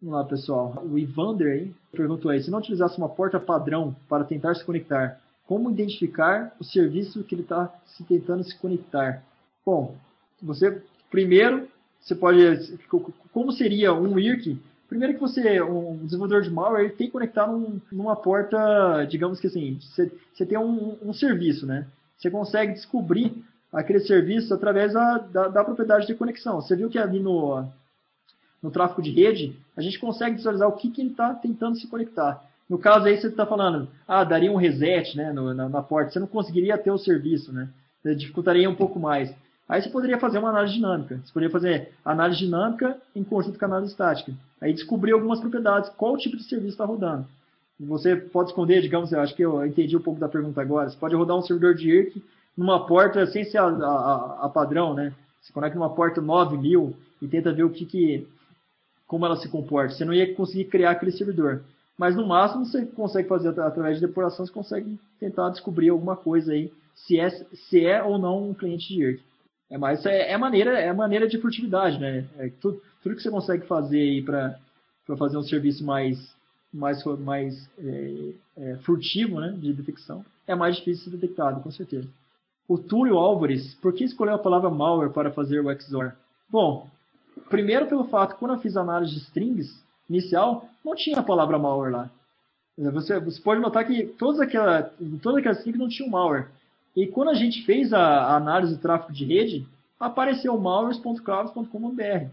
Vamos 0.02 0.16
lá, 0.18 0.24
pessoal. 0.24 0.84
O 0.89 0.97
Ivander 0.97 1.54
aí 1.54 1.76
perguntou 1.91 2.32
aí, 2.32 2.41
se 2.41 2.52
não 2.52 2.60
utilizasse 2.60 2.97
uma 2.97 3.10
porta 3.10 3.39
padrão 3.39 3.95
para 4.08 4.24
tentar 4.24 4.56
se 4.56 4.64
conectar, 4.64 5.20
como 5.45 5.70
identificar 5.70 6.56
o 6.60 6.64
serviço 6.64 7.24
que 7.24 7.36
ele 7.36 7.41
está 7.41 7.74
se 7.86 8.04
tentando 8.04 8.43
se 8.43 8.58
conectar? 8.58 9.22
Bom, 9.66 9.95
você 10.41 10.82
primeiro 11.10 11.68
você 11.99 12.16
pode 12.16 12.39
como 13.32 13.52
seria 13.52 13.93
um 13.93 14.18
IRC 14.18 14.58
Primeiro 14.92 15.14
que 15.14 15.22
você, 15.22 15.62
um 15.62 16.06
desenvolvedor 16.06 16.42
de 16.42 16.50
malware, 16.50 16.84
ele 16.84 16.94
tem 16.94 17.08
que 17.08 17.14
conectar 17.14 17.48
num, 17.48 17.80
numa 17.89 18.14
porta, 18.14 19.06
digamos 19.06 19.39
que 19.39 19.48
assim, 19.48 19.80
você, 19.80 20.46
tem 20.46 20.58
um, 20.58 20.98
um, 21.02 21.14
serviço, 21.14 21.66
né? 21.66 21.88
Você 22.18 22.30
consegue 22.30 22.74
descobrir 22.74 23.42
aquele 23.72 24.02
serviço 24.02 24.54
através 24.54 24.92
da, 24.92 25.18
da, 25.20 25.48
da, 25.48 25.64
propriedade 25.64 26.08
de 26.08 26.14
conexão. 26.14 26.60
Você 26.60 26.76
viu 26.76 26.89
que 26.89 27.00
ali 27.00 27.22
no, 27.22 27.66
no 28.62 28.70
tráfego 28.70 29.02
de 29.02 29.12
rede, 29.12 29.58
a 29.78 29.82
gente 29.82 29.98
consegue 29.98 30.36
visualizar 30.36 30.68
o 30.68 30.76
que, 30.76 30.92
que 30.92 31.00
ele 31.00 31.12
está 31.12 31.34
tentando 31.36 31.78
se 31.78 31.88
conectar. 31.88 32.44
No 32.70 32.78
caso 32.78 33.06
aí, 33.06 33.16
você 33.16 33.28
está 33.28 33.46
falando, 33.46 33.88
ah, 34.06 34.26
daria 34.26 34.52
um 34.52 34.58
reset 34.58 35.16
né, 35.16 35.32
no, 35.32 35.54
na, 35.54 35.70
na, 35.70 35.82
porta, 35.82 36.12
você 36.12 36.20
não 36.20 36.28
conseguiria 36.28 36.78
ter 36.78 36.92
o 36.92 36.98
serviço, 36.98 37.54
né? 37.54 37.70
Dificultaria 38.04 38.70
um 38.70 38.76
pouco 38.76 39.00
mais. 39.00 39.34
Aí 39.72 39.82
você 39.82 39.89
poderia 39.89 40.19
fazer 40.19 40.38
uma 40.38 40.49
análise 40.49 40.74
dinâmica. 40.74 41.22
Você 41.24 41.32
poderia 41.32 41.49
fazer 41.49 41.93
análise 42.03 42.39
dinâmica 42.39 42.97
em 43.15 43.24
conjunto 43.24 43.57
com 43.57 43.63
análise 43.63 43.93
estática. 43.93 44.34
Aí 44.59 44.74
descobrir 44.74 45.13
algumas 45.13 45.39
propriedades, 45.39 45.89
qual 45.91 46.17
tipo 46.17 46.36
de 46.36 46.43
serviço 46.43 46.74
está 46.74 46.84
rodando. 46.84 47.26
Você 47.80 48.17
pode 48.17 48.49
esconder, 48.49 48.82
digamos, 48.82 49.13
eu 49.13 49.22
acho 49.22 49.34
que 49.34 49.41
eu 49.41 49.65
entendi 49.65 49.95
um 49.95 50.01
pouco 50.01 50.19
da 50.19 50.28
pergunta 50.28 50.59
agora. 50.59 50.89
Você 50.89 50.97
pode 50.97 51.15
rodar 51.15 51.38
um 51.38 51.41
servidor 51.41 51.74
de 51.74 51.89
IRC 51.89 52.22
numa 52.57 52.86
porta 52.86 53.26
sem 53.28 53.45
ser 53.45 53.59
a, 53.59 53.67
a, 53.67 54.39
a 54.45 54.49
padrão, 54.49 54.93
né? 54.93 55.13
Você 55.41 55.53
conecta 55.53 55.80
numa 55.80 55.95
porta 55.95 56.19
9000 56.19 56.93
e 57.22 57.28
tenta 57.30 57.53
ver 57.53 57.63
o 57.63 57.69
que, 57.69 57.86
que 57.86 58.28
como 59.07 59.26
ela 59.26 59.38
se 59.38 59.47
comporta. 59.47 59.95
Você 59.95 60.03
não 60.03 60.13
ia 60.13 60.36
conseguir 60.36 60.65
criar 60.65 60.91
aquele 60.91 61.13
servidor. 61.13 61.61
Mas 61.97 62.13
no 62.13 62.28
máximo 62.28 62.65
você 62.65 62.86
consegue 62.88 63.30
fazer 63.30 63.57
através 63.57 64.01
de 64.01 64.05
depuração, 64.05 64.45
você 64.45 64.51
consegue 64.51 64.99
tentar 65.17 65.47
descobrir 65.47 65.88
alguma 65.88 66.17
coisa 66.17 66.51
aí, 66.51 66.74
se 66.93 67.17
é, 67.17 67.30
se 67.30 67.86
é 67.86 68.03
ou 68.03 68.17
não 68.17 68.49
um 68.49 68.53
cliente 68.53 68.89
de 68.89 69.01
IRC. 69.01 69.31
É, 69.72 69.78
mas 69.78 70.05
é, 70.05 70.34
é 70.34 70.38
maneira, 70.38 70.78
é 70.78 70.91
maneira 70.91 71.28
de 71.28 71.39
furtividade, 71.39 71.97
né? 71.97 72.26
É 72.38 72.49
tudo, 72.59 72.82
tudo 73.01 73.15
que 73.15 73.22
você 73.22 73.32
consegue 73.32 73.65
fazer 73.65 73.99
aí 73.99 74.22
para 74.22 74.59
fazer 75.17 75.38
um 75.38 75.43
serviço 75.43 75.84
mais, 75.86 76.36
mais, 76.74 77.03
mais 77.19 77.69
é, 77.80 78.34
é, 78.57 78.76
furtivo, 78.84 79.39
né, 79.39 79.55
de 79.57 79.74
detecção, 79.74 80.26
é 80.45 80.53
mais 80.53 80.76
difícil 80.76 81.05
de 81.05 81.11
ser 81.11 81.17
detectado, 81.17 81.61
com 81.61 81.72
certeza. 81.72 82.07
O 82.67 82.78
Túlio 82.78 83.17
Álvares, 83.17 83.74
por 83.76 83.93
que 83.93 84.03
escolheu 84.03 84.36
a 84.36 84.39
palavra 84.39 84.69
malware 84.69 85.11
para 85.11 85.32
fazer 85.32 85.59
o 85.59 85.80
XOR? 85.80 86.11
Bom, 86.49 86.88
primeiro 87.49 87.88
pelo 87.88 88.05
fato 88.05 88.34
que 88.34 88.39
quando 88.39 88.53
eu 88.53 88.59
fiz 88.59 88.76
a 88.76 88.82
análise 88.82 89.13
de 89.13 89.19
strings 89.19 89.84
inicial, 90.09 90.67
não 90.84 90.95
tinha 90.95 91.19
a 91.19 91.24
palavra 91.24 91.57
malware 91.57 91.91
lá. 91.91 92.09
Você, 92.78 93.19
você 93.19 93.41
pode 93.41 93.61
notar 93.61 93.86
que 93.86 94.05
todas 94.05 94.39
aquelas, 94.39 94.91
todas 95.22 95.39
aquelas 95.39 95.57
strings 95.59 95.80
não 95.80 95.89
tinham 95.89 96.09
malware. 96.09 96.47
E 96.96 97.08
quando 97.08 97.30
a 97.30 97.34
gente 97.34 97.64
fez 97.64 97.94
a, 97.94 98.36
análise 98.36 98.76
do 98.76 98.82
tráfego 98.82 99.14
de 99.14 99.26
rede, 99.26 99.68
apareceu 100.00 100.58
malwares.clouds.com.br. 100.58 102.26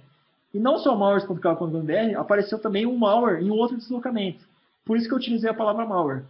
E 0.53 0.59
não 0.59 0.79
só 0.79 0.97
malwares.k.br, 0.97 2.17
apareceu 2.17 2.59
também 2.59 2.87
um 2.87 2.97
malware 2.97 3.43
em 3.43 3.51
outro 3.51 3.77
deslocamento. 3.77 4.41
Por 4.85 4.97
isso 4.97 5.07
que 5.07 5.15
eu 5.15 5.19
utilizei 5.19 5.51
a 5.51 5.55
palavra 5.55 5.87
malware. 5.87 6.25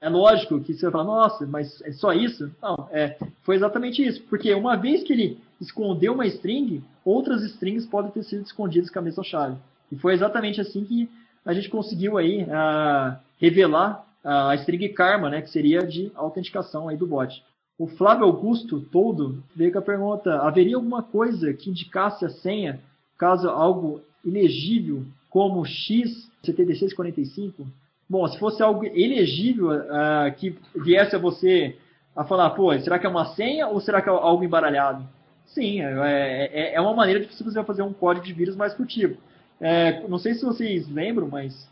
É 0.00 0.08
lógico 0.08 0.60
que 0.60 0.74
você 0.74 0.82
vai 0.82 0.92
falar, 0.92 1.04
nossa, 1.04 1.46
mas 1.46 1.82
é 1.82 1.90
só 1.92 2.12
isso? 2.12 2.52
Não, 2.62 2.88
é, 2.92 3.18
foi 3.42 3.56
exatamente 3.56 4.06
isso. 4.06 4.22
Porque 4.24 4.54
uma 4.54 4.76
vez 4.76 5.02
que 5.02 5.12
ele 5.12 5.40
escondeu 5.60 6.12
uma 6.12 6.26
string, 6.26 6.84
outras 7.04 7.42
strings 7.42 7.84
podem 7.86 8.12
ter 8.12 8.22
sido 8.22 8.44
escondidas 8.44 8.90
com 8.90 8.98
a 9.00 9.02
mesma 9.02 9.24
chave. 9.24 9.56
E 9.90 9.96
foi 9.96 10.14
exatamente 10.14 10.60
assim 10.60 10.84
que 10.84 11.10
a 11.44 11.52
gente 11.52 11.68
conseguiu 11.68 12.16
aí 12.16 12.44
uh, 12.44 13.18
revelar 13.38 14.04
a 14.24 14.54
string 14.56 14.88
karma, 14.90 15.30
né, 15.30 15.42
que 15.42 15.50
seria 15.50 15.86
de 15.86 16.10
autenticação 16.14 16.88
aí 16.88 16.96
do 16.96 17.06
bot. 17.06 17.42
O 17.78 17.86
Flávio 17.86 18.24
Augusto 18.24 18.80
Todo 18.80 19.44
veio 19.54 19.70
com 19.72 19.78
a 19.78 19.82
pergunta: 19.82 20.38
haveria 20.38 20.74
alguma 20.76 21.02
coisa 21.02 21.54
que 21.54 21.70
indicasse 21.70 22.24
a 22.24 22.30
senha 22.30 22.80
caso 23.16 23.48
algo 23.48 24.00
ilegível 24.24 25.04
como 25.30 25.62
X7645? 25.62 27.66
Bom, 28.08 28.26
se 28.26 28.36
fosse 28.38 28.62
algo 28.62 28.84
elegível 28.84 29.70
uh, 29.70 30.34
que 30.36 30.58
viesse 30.74 31.14
a 31.14 31.18
você 31.18 31.76
a 32.16 32.24
falar, 32.24 32.50
pô, 32.50 32.76
será 32.80 32.98
que 32.98 33.06
é 33.06 33.08
uma 33.08 33.26
senha 33.34 33.68
ou 33.68 33.80
será 33.80 34.02
que 34.02 34.08
é 34.08 34.12
algo 34.12 34.42
embaralhado? 34.42 35.06
Sim, 35.46 35.82
é, 35.82 36.50
é, 36.52 36.74
é 36.74 36.80
uma 36.80 36.94
maneira 36.94 37.20
de 37.20 37.26
você 37.26 37.64
fazer 37.64 37.82
um 37.82 37.92
código 37.92 38.26
de 38.26 38.32
vírus 38.32 38.56
mais 38.56 38.74
furtivo. 38.74 39.16
É, 39.60 40.06
não 40.08 40.18
sei 40.18 40.34
se 40.34 40.44
vocês 40.44 40.88
lembram, 40.88 41.28
mas 41.28 41.68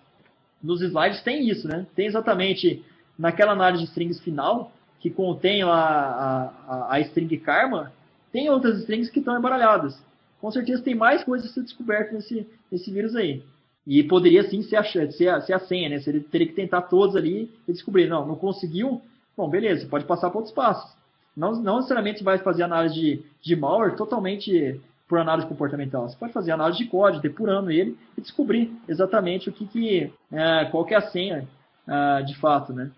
nos 0.62 0.80
slides 0.82 1.22
tem 1.22 1.48
isso, 1.48 1.68
né? 1.68 1.86
Tem 1.94 2.06
exatamente 2.06 2.84
naquela 3.18 3.52
análise 3.52 3.84
de 3.84 3.88
strings 3.88 4.20
final, 4.20 4.72
que 5.00 5.10
contém 5.10 5.62
a, 5.62 5.68
a, 5.68 6.94
a 6.94 7.00
string 7.00 7.36
karma, 7.38 7.92
tem 8.32 8.50
outras 8.50 8.78
strings 8.80 9.10
que 9.10 9.20
estão 9.20 9.38
embaralhadas. 9.38 9.98
Com 10.40 10.50
certeza 10.50 10.82
tem 10.82 10.94
mais 10.94 11.24
coisas 11.24 11.50
a 11.50 11.54
ser 11.54 11.62
descobertas 11.62 12.12
nesse, 12.12 12.46
nesse 12.70 12.90
vírus 12.90 13.14
aí. 13.16 13.42
E 13.86 14.02
poderia 14.02 14.42
sim 14.48 14.62
ser 14.62 14.76
a, 14.76 14.84
ser 14.84 15.28
a, 15.28 15.40
ser 15.40 15.52
a 15.52 15.60
senha, 15.60 15.88
né? 15.88 16.00
Você 16.00 16.20
teria 16.20 16.46
que 16.46 16.54
tentar 16.54 16.82
todos 16.82 17.14
ali 17.14 17.50
e 17.68 17.72
descobrir. 17.72 18.08
Não, 18.08 18.26
não 18.26 18.34
conseguiu? 18.34 19.00
Bom, 19.36 19.48
beleza, 19.48 19.86
pode 19.86 20.04
passar 20.04 20.28
para 20.30 20.38
outros 20.38 20.54
passos. 20.54 20.90
Não, 21.36 21.52
não 21.62 21.76
necessariamente 21.76 22.24
vai 22.24 22.38
fazer 22.38 22.62
análise 22.62 22.94
de, 22.94 23.22
de 23.40 23.54
malware 23.54 23.96
totalmente 23.96 24.80
por 25.08 25.18
análise 25.18 25.46
comportamental. 25.46 26.08
Você 26.08 26.16
pode 26.16 26.32
fazer 26.32 26.52
análise 26.52 26.78
de 26.78 26.90
código, 26.90 27.22
depurando 27.22 27.70
ele 27.70 27.96
e 28.16 28.20
descobrir 28.20 28.72
exatamente 28.88 29.48
o 29.48 29.52
que, 29.52 29.66
que 29.66 30.12
é, 30.32 30.64
qual 30.66 30.84
que 30.84 30.94
é 30.94 30.98
a 30.98 31.10
senha 31.10 31.46
é, 31.86 32.22
de 32.22 32.36
fato, 32.36 32.72
né? 32.72 32.90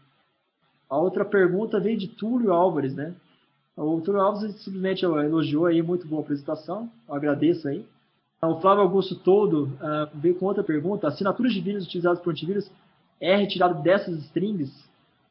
A 0.89 0.97
outra 0.97 1.25
pergunta 1.25 1.79
veio 1.79 1.99
de 1.99 2.09
Túlio 2.09 2.53
Álvares, 2.53 2.95
né? 2.95 3.15
O 3.77 4.01
Túlio 4.01 4.21
Álvares 4.21 4.57
simplesmente 4.63 5.05
elogiou 5.05 5.67
aí, 5.67 5.83
muito 5.83 6.07
boa 6.07 6.23
apresentação, 6.23 6.91
eu 7.07 7.15
agradeço 7.15 7.69
aí. 7.69 7.87
O 8.41 8.61
Flávio 8.61 8.83
Augusto 8.85 9.17
Todo 9.17 9.65
uh, 9.65 10.09
veio 10.15 10.37
com 10.37 10.47
outra 10.47 10.63
pergunta. 10.63 11.09
Assinaturas 11.09 11.53
de 11.53 11.61
vírus 11.61 11.85
utilizadas 11.85 12.21
por 12.21 12.31
antivírus 12.31 12.71
é 13.21 13.37
retirado 13.37 13.83
dessas 13.83 14.17
strings? 14.27 14.71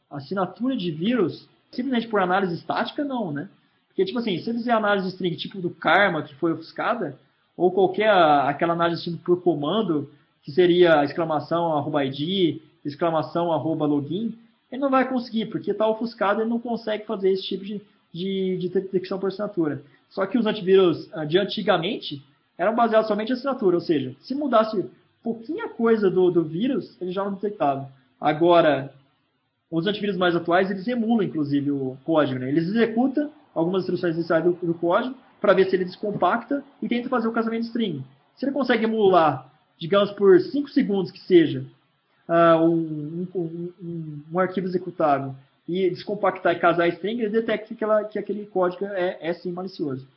Assinatura 0.10 0.76
de 0.76 0.92
vírus, 0.92 1.48
simplesmente 1.72 2.08
por 2.08 2.20
análise 2.20 2.54
estática, 2.54 3.04
não, 3.04 3.32
né? 3.32 3.50
Porque, 3.98 4.06
tipo 4.06 4.20
assim, 4.20 4.38
se 4.38 4.46
você 4.46 4.54
fizer 4.54 4.74
análise 4.74 5.08
de 5.08 5.14
string 5.14 5.36
tipo 5.36 5.60
do 5.60 5.72
karma, 5.72 6.22
que 6.22 6.36
foi 6.36 6.54
ofuscada, 6.54 7.18
ou 7.58 7.72
qualquer 7.72 8.12
aquela 8.12 8.74
análise 8.74 9.10
de 9.10 9.18
por 9.18 9.42
comando, 9.42 10.08
que 10.44 10.52
seria 10.52 11.04
exclamação 11.04 11.76
arroba 11.76 12.06
ID, 12.06 12.62
exclamação 12.86 13.52
arroba 13.52 13.88
login, 13.88 14.38
ele 14.72 14.82
não 14.82 14.92
vai 14.92 15.10
conseguir, 15.10 15.48
porque 15.48 15.72
está 15.72 15.88
ofuscado, 15.88 16.42
ele 16.42 16.50
não 16.50 16.60
consegue 16.60 17.08
fazer 17.08 17.32
esse 17.32 17.42
tipo 17.42 17.66
de, 17.66 17.82
de, 18.14 18.58
de 18.58 18.70
detecção 18.70 19.18
por 19.18 19.30
assinatura. 19.30 19.82
Só 20.12 20.28
que 20.28 20.38
os 20.38 20.46
antivírus 20.46 21.10
ah, 21.12 21.26
de 21.26 21.40
antigamente 21.40 22.24
eram 22.56 22.76
baseados 22.76 23.08
somente 23.08 23.32
em 23.32 23.34
assinatura, 23.34 23.78
ou 23.78 23.82
seja, 23.82 24.16
se 24.22 24.36
mudasse 24.36 24.86
pouquinha 25.24 25.70
coisa 25.70 26.08
do, 26.08 26.30
do 26.30 26.44
vírus, 26.44 26.96
ele 27.02 27.12
já 27.12 27.24
não 27.24 27.34
detectava. 27.34 27.90
Agora, 28.22 28.94
os 29.72 29.88
antivírus 29.88 30.18
mais 30.18 30.36
atuais, 30.36 30.70
eles 30.70 30.88
emulam, 30.88 31.26
inclusive, 31.26 31.72
o 31.72 31.98
código. 32.06 32.40
Né? 32.40 32.50
Eles 32.50 32.68
executam 32.68 33.32
algumas 33.58 33.82
instruções 33.82 34.16
iniciais 34.16 34.44
do, 34.44 34.52
do 34.52 34.74
código 34.76 35.16
para 35.42 35.54
ver 35.54 35.68
se 35.68 35.76
ele 35.76 35.86
descompacta 35.86 36.64
e 36.80 36.88
tenta 36.88 37.10
fazer 37.10 37.28
o 37.28 37.32
casamento 37.32 37.66
string. 37.66 38.04
Se 38.36 38.46
ele 38.46 38.52
consegue 38.52 38.86
emular, 38.86 39.52
digamos, 39.80 40.12
por 40.12 40.40
5 40.40 40.70
segundos 40.70 41.12
que 41.12 41.20
seja, 41.20 41.66
uh, 42.30 42.64
um, 42.64 43.28
um, 43.34 43.74
um, 43.82 44.24
um, 44.32 44.40
arquivo 44.40 44.68
executável 44.68 45.34
e 45.68 45.90
descompactar 45.90 46.56
e 46.56 46.60
casar 46.60 46.84
a 46.84 46.88
string, 46.88 47.20
ele 47.20 47.32
detecta 47.32 47.68
que, 47.68 47.74
aquela, 47.74 48.04
que 48.04 48.20
aquele 48.20 48.46
código 48.46 48.86
é, 48.86 49.18
é 49.20 49.34
sim 49.34 49.52
malicioso. 49.52 50.08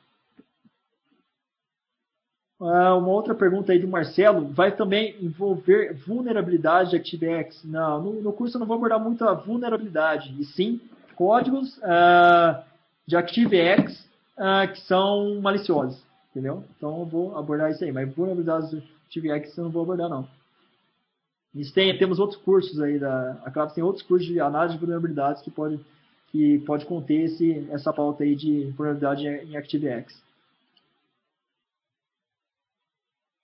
Uh, 2.60 2.98
uma 2.98 3.08
outra 3.08 3.34
pergunta 3.34 3.72
aí 3.72 3.78
do 3.78 3.88
Marcelo, 3.88 4.48
vai 4.48 4.76
também 4.76 5.16
envolver 5.18 5.94
vulnerabilidade 6.06 6.90
de 6.90 6.96
ActiveX? 6.96 7.64
Não, 7.64 8.02
no, 8.02 8.20
no 8.20 8.32
curso 8.34 8.56
eu 8.56 8.60
não 8.60 8.66
vou 8.66 8.76
abordar 8.76 9.00
muito 9.00 9.24
a 9.24 9.32
vulnerabilidade, 9.32 10.36
e 10.38 10.44
sim 10.44 10.78
códigos 11.16 11.78
uh, 11.78 12.69
de 13.10 13.16
ActiveX 13.16 14.08
uh, 14.38 14.72
que 14.72 14.80
são 14.82 15.40
maliciosos, 15.40 16.00
entendeu? 16.30 16.62
Então 16.76 17.00
eu 17.00 17.06
vou 17.06 17.36
abordar 17.36 17.68
isso 17.72 17.82
aí, 17.82 17.90
mas 17.90 18.14
vulnerabilidades 18.14 18.70
de 18.70 18.76
ActiveX 19.06 19.58
eu 19.58 19.64
não 19.64 19.70
vou 19.72 19.82
abordar 19.82 20.08
não. 20.08 20.28
Tem, 21.74 21.98
temos 21.98 22.20
outros 22.20 22.40
cursos 22.40 22.80
aí, 22.80 23.00
da, 23.00 23.32
a 23.44 23.50
Claves 23.50 23.74
tem 23.74 23.82
outros 23.82 24.06
cursos 24.06 24.28
de 24.28 24.38
análise 24.38 24.74
de 24.74 24.80
vulnerabilidades 24.80 25.42
que 25.42 25.50
pode, 25.50 25.84
que 26.30 26.60
pode 26.60 26.86
conter 26.86 27.24
esse, 27.24 27.68
essa 27.72 27.92
pauta 27.92 28.22
aí 28.22 28.36
de 28.36 28.66
vulnerabilidade 28.76 29.26
em 29.26 29.56
ActiveX. 29.56 30.22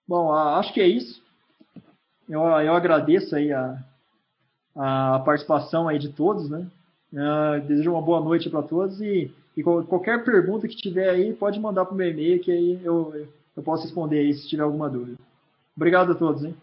Bom, 0.06 0.32
acho 0.32 0.72
que 0.72 0.80
é 0.80 0.86
isso. 0.86 1.20
Eu, 2.28 2.40
eu 2.42 2.74
agradeço 2.74 3.34
aí 3.34 3.52
a, 3.52 3.84
a 4.76 5.18
participação 5.24 5.88
aí 5.88 5.98
de 5.98 6.10
todos, 6.10 6.48
né? 6.48 6.70
Uh, 7.12 7.66
desejo 7.66 7.90
uma 7.90 8.02
boa 8.02 8.20
noite 8.20 8.48
para 8.48 8.62
todos 8.62 9.00
e 9.00 9.34
e 9.57 9.62
qualquer 9.62 10.22
pergunta 10.22 10.68
que 10.68 10.76
tiver 10.76 11.09
aí, 11.09 11.32
pode 11.32 11.59
mandar 11.59 11.86
para 11.86 11.94
o 11.94 11.96
meu 11.96 12.11
e-mail, 12.11 12.40
que 12.40 12.52
aí 12.52 12.78
eu, 12.84 13.26
eu 13.57 13.62
posso 13.62 13.84
responder 13.84 14.18
aí 14.18 14.34
se 14.34 14.46
tiver 14.48 14.62
alguma 14.62 14.88
dúvida. 14.88 15.18
Obrigado 15.74 16.12
a 16.12 16.14
todos, 16.14 16.44
hein? 16.44 16.54